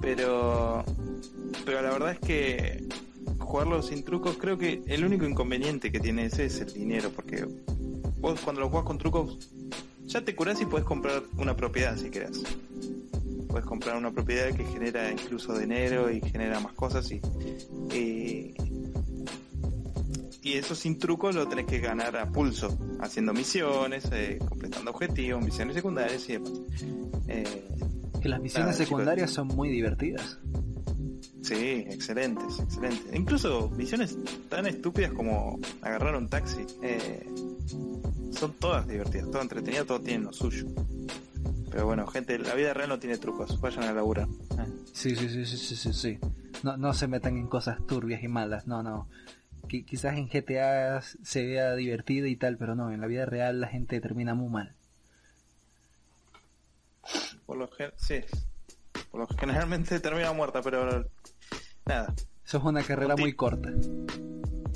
Pero, 0.00 0.84
pero 1.64 1.82
la 1.82 1.90
verdad 1.90 2.12
es 2.12 2.20
que 2.20 2.88
jugarlo 3.38 3.82
sin 3.82 4.04
trucos, 4.04 4.36
creo 4.38 4.56
que 4.56 4.82
el 4.86 5.04
único 5.04 5.24
inconveniente 5.24 5.90
que 5.90 5.98
tiene 5.98 6.26
ese 6.26 6.44
es 6.46 6.60
el 6.60 6.72
dinero, 6.72 7.10
porque 7.10 7.44
vos 8.22 8.40
cuando 8.40 8.60
lo 8.60 8.70
juegas 8.70 8.86
con 8.86 8.98
trucos, 8.98 9.36
ya 10.06 10.24
te 10.24 10.34
curás 10.34 10.60
y 10.60 10.64
puedes 10.64 10.86
comprar 10.86 11.22
una 11.36 11.56
propiedad 11.56 11.96
si 11.96 12.08
querés. 12.08 12.42
Puedes 13.48 13.66
comprar 13.66 13.96
una 13.96 14.12
propiedad 14.12 14.50
que 14.54 14.64
genera 14.64 15.10
incluso 15.10 15.58
dinero 15.58 16.10
y 16.10 16.20
genera 16.20 16.58
más 16.60 16.72
cosas 16.72 17.10
y, 17.10 17.20
y, 17.92 18.54
eso 20.54 20.74
sin 20.74 20.98
trucos 20.98 21.34
lo 21.34 21.48
tenés 21.48 21.66
que 21.66 21.80
ganar 21.80 22.16
a 22.16 22.26
pulso, 22.30 22.78
haciendo 23.00 23.32
misiones, 23.32 24.08
eh, 24.12 24.38
completando 24.48 24.90
objetivos, 24.90 25.42
misiones 25.44 25.74
secundarias 25.74 26.28
y 26.28 26.32
demás. 26.34 26.52
Eh, 27.28 27.68
que 28.20 28.28
las 28.28 28.40
misiones 28.40 28.76
secundarias 28.76 29.30
son 29.30 29.48
muy 29.48 29.68
divertidas. 29.70 30.38
Sí, 31.42 31.84
excelentes, 31.88 32.60
excelentes. 32.60 33.14
Incluso 33.14 33.68
visiones 33.70 34.16
tan 34.48 34.66
estúpidas 34.66 35.12
como 35.12 35.58
agarrar 35.80 36.14
un 36.14 36.28
taxi. 36.28 36.64
Eh, 36.82 37.26
son 38.32 38.52
todas 38.54 38.86
divertidas, 38.86 39.30
todo 39.30 39.42
entretenido, 39.42 39.84
todo 39.84 40.00
tiene 40.00 40.24
lo 40.24 40.32
suyo. 40.32 40.66
Pero 41.70 41.86
bueno, 41.86 42.06
gente, 42.06 42.38
la 42.38 42.54
vida 42.54 42.74
real 42.74 42.90
no 42.90 42.98
tiene 42.98 43.18
trucos, 43.18 43.60
vayan 43.60 43.84
a 43.84 43.92
laburar. 43.92 44.28
Eh. 44.28 44.66
Sí, 44.92 45.16
sí, 45.16 45.28
sí, 45.28 45.46
sí, 45.46 45.76
sí, 45.76 45.92
sí, 45.92 46.18
No, 46.62 46.76
no 46.76 46.92
se 46.92 47.08
metan 47.08 47.36
en 47.36 47.48
cosas 47.48 47.84
turbias 47.86 48.22
y 48.22 48.28
malas, 48.28 48.66
no, 48.66 48.82
no. 48.82 49.08
quizás 49.68 50.18
en 50.18 50.28
GTA 50.28 51.00
se 51.00 51.46
vea 51.46 51.74
divertido 51.74 52.26
y 52.26 52.36
tal, 52.36 52.58
pero 52.58 52.74
no, 52.74 52.92
en 52.92 53.00
la 53.00 53.06
vida 53.06 53.26
real 53.26 53.60
la 53.60 53.68
gente 53.68 54.00
termina 54.00 54.34
muy 54.34 54.50
mal. 54.50 54.74
Por 57.46 57.56
lo 57.56 57.70
sí, 57.96 58.20
por 59.10 59.20
lo 59.20 59.26
generalmente 59.38 59.98
termina 59.98 60.32
muerta, 60.32 60.62
pero 60.62 61.06
nada. 61.86 62.14
Eso 62.44 62.58
es 62.58 62.64
una 62.64 62.82
carrera 62.82 63.16
muy 63.16 63.32
corta. 63.32 63.70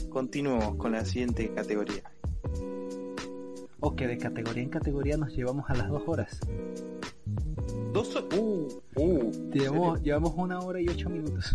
Continuemos 0.09 0.77
con 0.77 0.93
la 0.93 1.05
siguiente 1.05 1.53
categoría. 1.53 2.03
O 3.81 3.95
que 3.95 4.07
de 4.07 4.19
categoría 4.19 4.63
en 4.63 4.71
categoría 4.71 5.17
nos 5.17 5.35
llevamos 5.35 5.69
a 5.69 5.75
las 5.75 5.89
dos 5.89 6.03
horas. 6.07 6.41
Dos 7.93 8.17
uh, 8.17 8.83
uh, 8.97 9.51
llevamos, 9.53 10.03
llevamos 10.03 10.33
una 10.37 10.61
hora 10.61 10.81
y 10.81 10.89
ocho 10.89 11.11
minutos. 11.11 11.53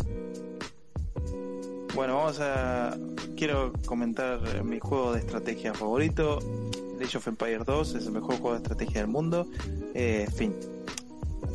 Bueno, 1.95 2.17
vamos 2.17 2.39
a. 2.39 2.97
Quiero 3.35 3.73
comentar 3.85 4.63
mi 4.63 4.79
juego 4.79 5.13
de 5.13 5.19
estrategia 5.19 5.73
favorito. 5.73 6.39
Age 7.03 7.17
of 7.17 7.27
Empires 7.27 7.65
2 7.65 7.95
es 7.95 8.05
el 8.05 8.11
mejor 8.11 8.35
juego 8.35 8.51
de 8.51 8.57
estrategia 8.57 9.01
del 9.01 9.09
mundo. 9.09 9.47
Eh, 9.95 10.27
fin 10.35 10.53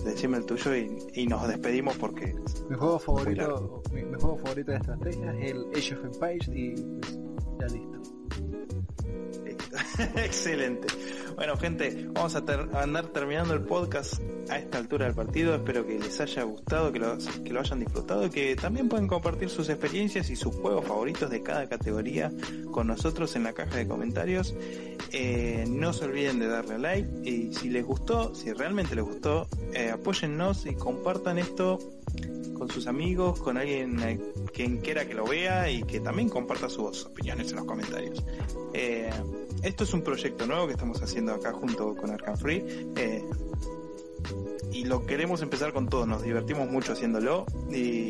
decime 0.06 0.38
el 0.38 0.46
tuyo 0.46 0.74
y, 0.74 1.26
nos 1.26 1.46
despedimos 1.48 1.96
porque... 1.96 2.34
Mi 2.68 2.76
juego 2.76 2.98
favorito, 2.98 3.82
mi, 3.92 4.02
juego 4.02 4.38
favorito 4.38 4.70
de 4.70 4.76
estrategia 4.78 5.32
es 5.40 5.50
el 5.52 5.66
Age 5.74 5.94
of 5.94 6.04
Empires 6.04 6.48
y 6.48 6.70
pues, 6.70 7.18
ya 7.60 7.66
listo. 7.66 7.96
Excelente. 10.16 10.88
Bueno, 11.36 11.54
gente, 11.58 12.08
vamos 12.12 12.34
a, 12.34 12.42
andar 12.80 13.08
terminando 13.08 13.52
el 13.52 13.60
podcast 13.60 14.14
a 14.48 14.58
esta 14.58 14.78
altura 14.78 15.04
del 15.04 15.14
partido. 15.14 15.54
Espero 15.54 15.86
que 15.86 15.98
les 15.98 16.18
haya 16.18 16.44
gustado, 16.44 16.90
que 16.90 16.98
lo, 16.98 17.60
hayan 17.60 17.78
disfrutado, 17.78 18.30
que 18.30 18.56
también 18.56 18.88
pueden 18.88 19.06
compartir 19.06 19.50
sus 19.50 19.68
experiencias 19.68 20.30
y 20.30 20.36
sus 20.36 20.54
juegos 20.56 20.86
favoritos 20.86 21.28
de 21.28 21.42
cada 21.42 21.68
categoría 21.68 22.32
con 22.70 22.86
nosotros 22.86 23.36
en 23.36 23.42
la 23.42 23.52
caja 23.52 23.76
de 23.76 23.86
comentarios. 23.86 24.54
Eh, 25.12 25.66
no 25.68 25.92
se 25.92 26.06
olviden 26.06 26.38
de 26.38 26.46
darle 26.46 26.78
like 26.78 27.30
y 27.30 27.52
si 27.52 27.68
les 27.68 27.84
gustó, 27.84 28.34
si 28.34 28.54
realmente 28.54 28.96
les 28.96 29.04
gustó, 29.04 29.46
eh, 29.74 29.90
apóyennos 29.90 30.64
y 30.64 30.74
compartan 30.74 31.36
esto 31.36 31.78
con 32.56 32.70
sus 32.70 32.86
amigos, 32.86 33.40
con 33.40 33.56
alguien 33.56 34.00
eh, 34.02 34.18
quien 34.52 34.78
quiera 34.78 35.06
que 35.06 35.14
lo 35.14 35.26
vea 35.26 35.70
y 35.70 35.82
que 35.82 36.00
también 36.00 36.28
comparta 36.28 36.68
sus 36.68 37.04
opiniones 37.04 37.50
en 37.50 37.56
los 37.56 37.66
comentarios. 37.66 38.24
Eh, 38.72 39.10
esto 39.62 39.84
es 39.84 39.92
un 39.94 40.02
proyecto 40.02 40.46
nuevo 40.46 40.66
que 40.66 40.72
estamos 40.72 41.00
haciendo 41.02 41.25
acá 41.34 41.52
junto 41.52 41.94
con 41.94 42.10
Arkham 42.10 42.36
Free. 42.36 42.92
Eh, 42.96 43.24
y 44.72 44.84
lo 44.84 45.06
queremos 45.06 45.42
empezar 45.42 45.72
con 45.72 45.88
todo, 45.88 46.06
nos 46.06 46.22
divertimos 46.22 46.68
mucho 46.68 46.92
haciéndolo 46.92 47.46
y 47.70 48.08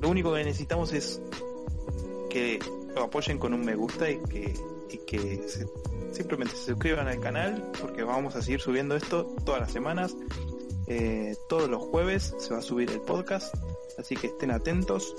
lo 0.00 0.08
único 0.08 0.34
que 0.34 0.44
necesitamos 0.44 0.92
es 0.92 1.20
que 2.28 2.58
lo 2.94 3.04
apoyen 3.04 3.38
con 3.38 3.54
un 3.54 3.64
me 3.64 3.74
gusta 3.74 4.10
y 4.10 4.18
que, 4.18 4.54
y 4.90 4.98
que 4.98 5.42
simplemente 6.12 6.54
se 6.54 6.72
suscriban 6.72 7.08
al 7.08 7.20
canal 7.20 7.72
porque 7.80 8.02
vamos 8.02 8.36
a 8.36 8.42
seguir 8.42 8.60
subiendo 8.60 8.94
esto 8.94 9.24
todas 9.44 9.62
las 9.62 9.72
semanas 9.72 10.14
eh, 10.86 11.36
todos 11.48 11.68
los 11.68 11.82
jueves 11.82 12.34
se 12.38 12.52
va 12.52 12.58
a 12.58 12.62
subir 12.62 12.90
el 12.90 13.00
podcast, 13.00 13.54
así 13.98 14.16
que 14.16 14.28
estén 14.28 14.50
atentos. 14.50 15.14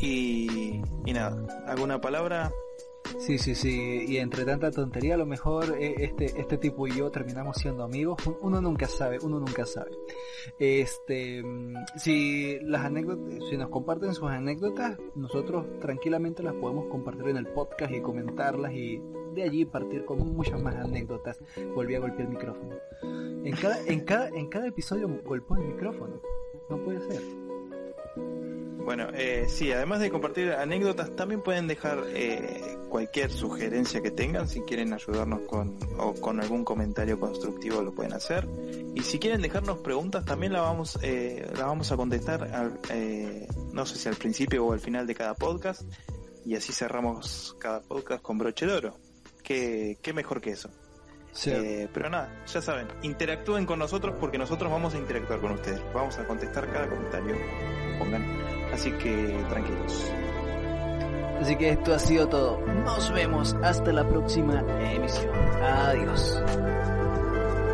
Y, 0.00 0.82
y 1.04 1.12
nada, 1.12 1.64
¿alguna 1.66 2.00
palabra? 2.00 2.52
Sí, 3.18 3.38
sí, 3.38 3.54
sí. 3.54 4.04
Y 4.06 4.18
entre 4.18 4.44
tanta 4.44 4.70
tontería, 4.70 5.14
a 5.14 5.18
lo 5.18 5.26
mejor 5.26 5.76
eh, 5.78 5.94
este, 5.98 6.26
este 6.40 6.58
tipo 6.58 6.86
y 6.86 6.92
yo 6.92 7.10
terminamos 7.10 7.56
siendo 7.56 7.82
amigos. 7.82 8.18
Uno 8.42 8.60
nunca 8.60 8.86
sabe, 8.86 9.18
uno 9.22 9.38
nunca 9.38 9.64
sabe. 9.64 9.90
Este, 10.58 11.42
mm, 11.42 11.74
si 11.96 12.58
las 12.60 12.84
anécdotas, 12.84 13.48
si 13.48 13.56
nos 13.56 13.68
comparten 13.70 14.14
sus 14.14 14.30
anécdotas, 14.30 14.98
nosotros 15.14 15.66
tranquilamente 15.80 16.42
las 16.42 16.54
podemos 16.54 16.86
compartir 16.86 17.28
en 17.28 17.36
el 17.36 17.46
podcast 17.46 17.92
y 17.92 18.00
comentarlas 18.00 18.72
y 18.72 19.00
de 19.34 19.42
allí 19.42 19.64
partir 19.64 20.04
con 20.04 20.18
muchas 20.34 20.60
más 20.62 20.74
anécdotas. 20.76 21.38
Volví 21.74 21.94
a 21.94 22.00
golpear 22.00 22.22
el 22.22 22.28
micrófono. 22.28 22.76
En 23.02 23.54
cada, 23.56 23.78
en 23.86 24.00
cada, 24.00 24.28
en 24.28 24.48
cada 24.48 24.66
episodio 24.66 25.08
golpeo 25.24 25.56
el 25.56 25.68
micrófono. 25.68 26.20
No 26.68 26.82
puede 26.82 27.00
ser. 27.00 27.47
Bueno, 28.88 29.08
eh, 29.12 29.44
sí, 29.50 29.70
además 29.70 30.00
de 30.00 30.08
compartir 30.08 30.50
anécdotas, 30.50 31.14
también 31.14 31.42
pueden 31.42 31.66
dejar 31.66 32.04
eh, 32.14 32.78
cualquier 32.88 33.30
sugerencia 33.30 34.00
que 34.00 34.10
tengan, 34.10 34.48
si 34.48 34.62
quieren 34.62 34.94
ayudarnos 34.94 35.42
con, 35.42 35.78
o 35.98 36.14
con 36.14 36.40
algún 36.40 36.64
comentario 36.64 37.20
constructivo 37.20 37.82
lo 37.82 37.94
pueden 37.94 38.14
hacer. 38.14 38.48
Y 38.94 39.02
si 39.02 39.18
quieren 39.18 39.42
dejarnos 39.42 39.80
preguntas, 39.80 40.24
también 40.24 40.54
la 40.54 40.62
vamos, 40.62 40.98
eh, 41.02 41.46
la 41.58 41.66
vamos 41.66 41.92
a 41.92 41.98
contestar, 41.98 42.44
al, 42.44 42.80
eh, 42.88 43.46
no 43.74 43.84
sé 43.84 43.96
si 43.96 44.08
al 44.08 44.16
principio 44.16 44.64
o 44.64 44.72
al 44.72 44.80
final 44.80 45.06
de 45.06 45.14
cada 45.14 45.34
podcast, 45.34 45.82
y 46.46 46.56
así 46.56 46.72
cerramos 46.72 47.56
cada 47.60 47.82
podcast 47.82 48.22
con 48.22 48.38
broche 48.38 48.64
de 48.64 48.72
oro. 48.72 48.96
¿Qué, 49.42 49.98
qué 50.00 50.14
mejor 50.14 50.40
que 50.40 50.52
eso? 50.52 50.70
Sí. 51.32 51.50
Eh, 51.50 51.90
pero 51.92 52.08
nada, 52.08 52.42
ya 52.46 52.62
saben, 52.62 52.88
interactúen 53.02 53.66
con 53.66 53.80
nosotros 53.80 54.16
porque 54.18 54.38
nosotros 54.38 54.72
vamos 54.72 54.94
a 54.94 54.98
interactuar 54.98 55.42
con 55.42 55.52
ustedes. 55.52 55.82
Vamos 55.92 56.16
a 56.16 56.26
contestar 56.26 56.72
cada 56.72 56.88
comentario 56.88 57.36
pongan. 57.98 58.37
Así 58.72 58.92
que 58.92 59.36
tranquilos. 59.48 60.12
Así 61.40 61.56
que 61.56 61.70
esto 61.70 61.94
ha 61.94 61.98
sido 61.98 62.28
todo. 62.28 62.60
Nos 62.84 63.12
vemos 63.12 63.56
hasta 63.62 63.92
la 63.92 64.06
próxima 64.06 64.64
emisión. 64.92 65.34
Adiós. 65.62 66.42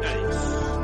Adiós. 0.03 0.84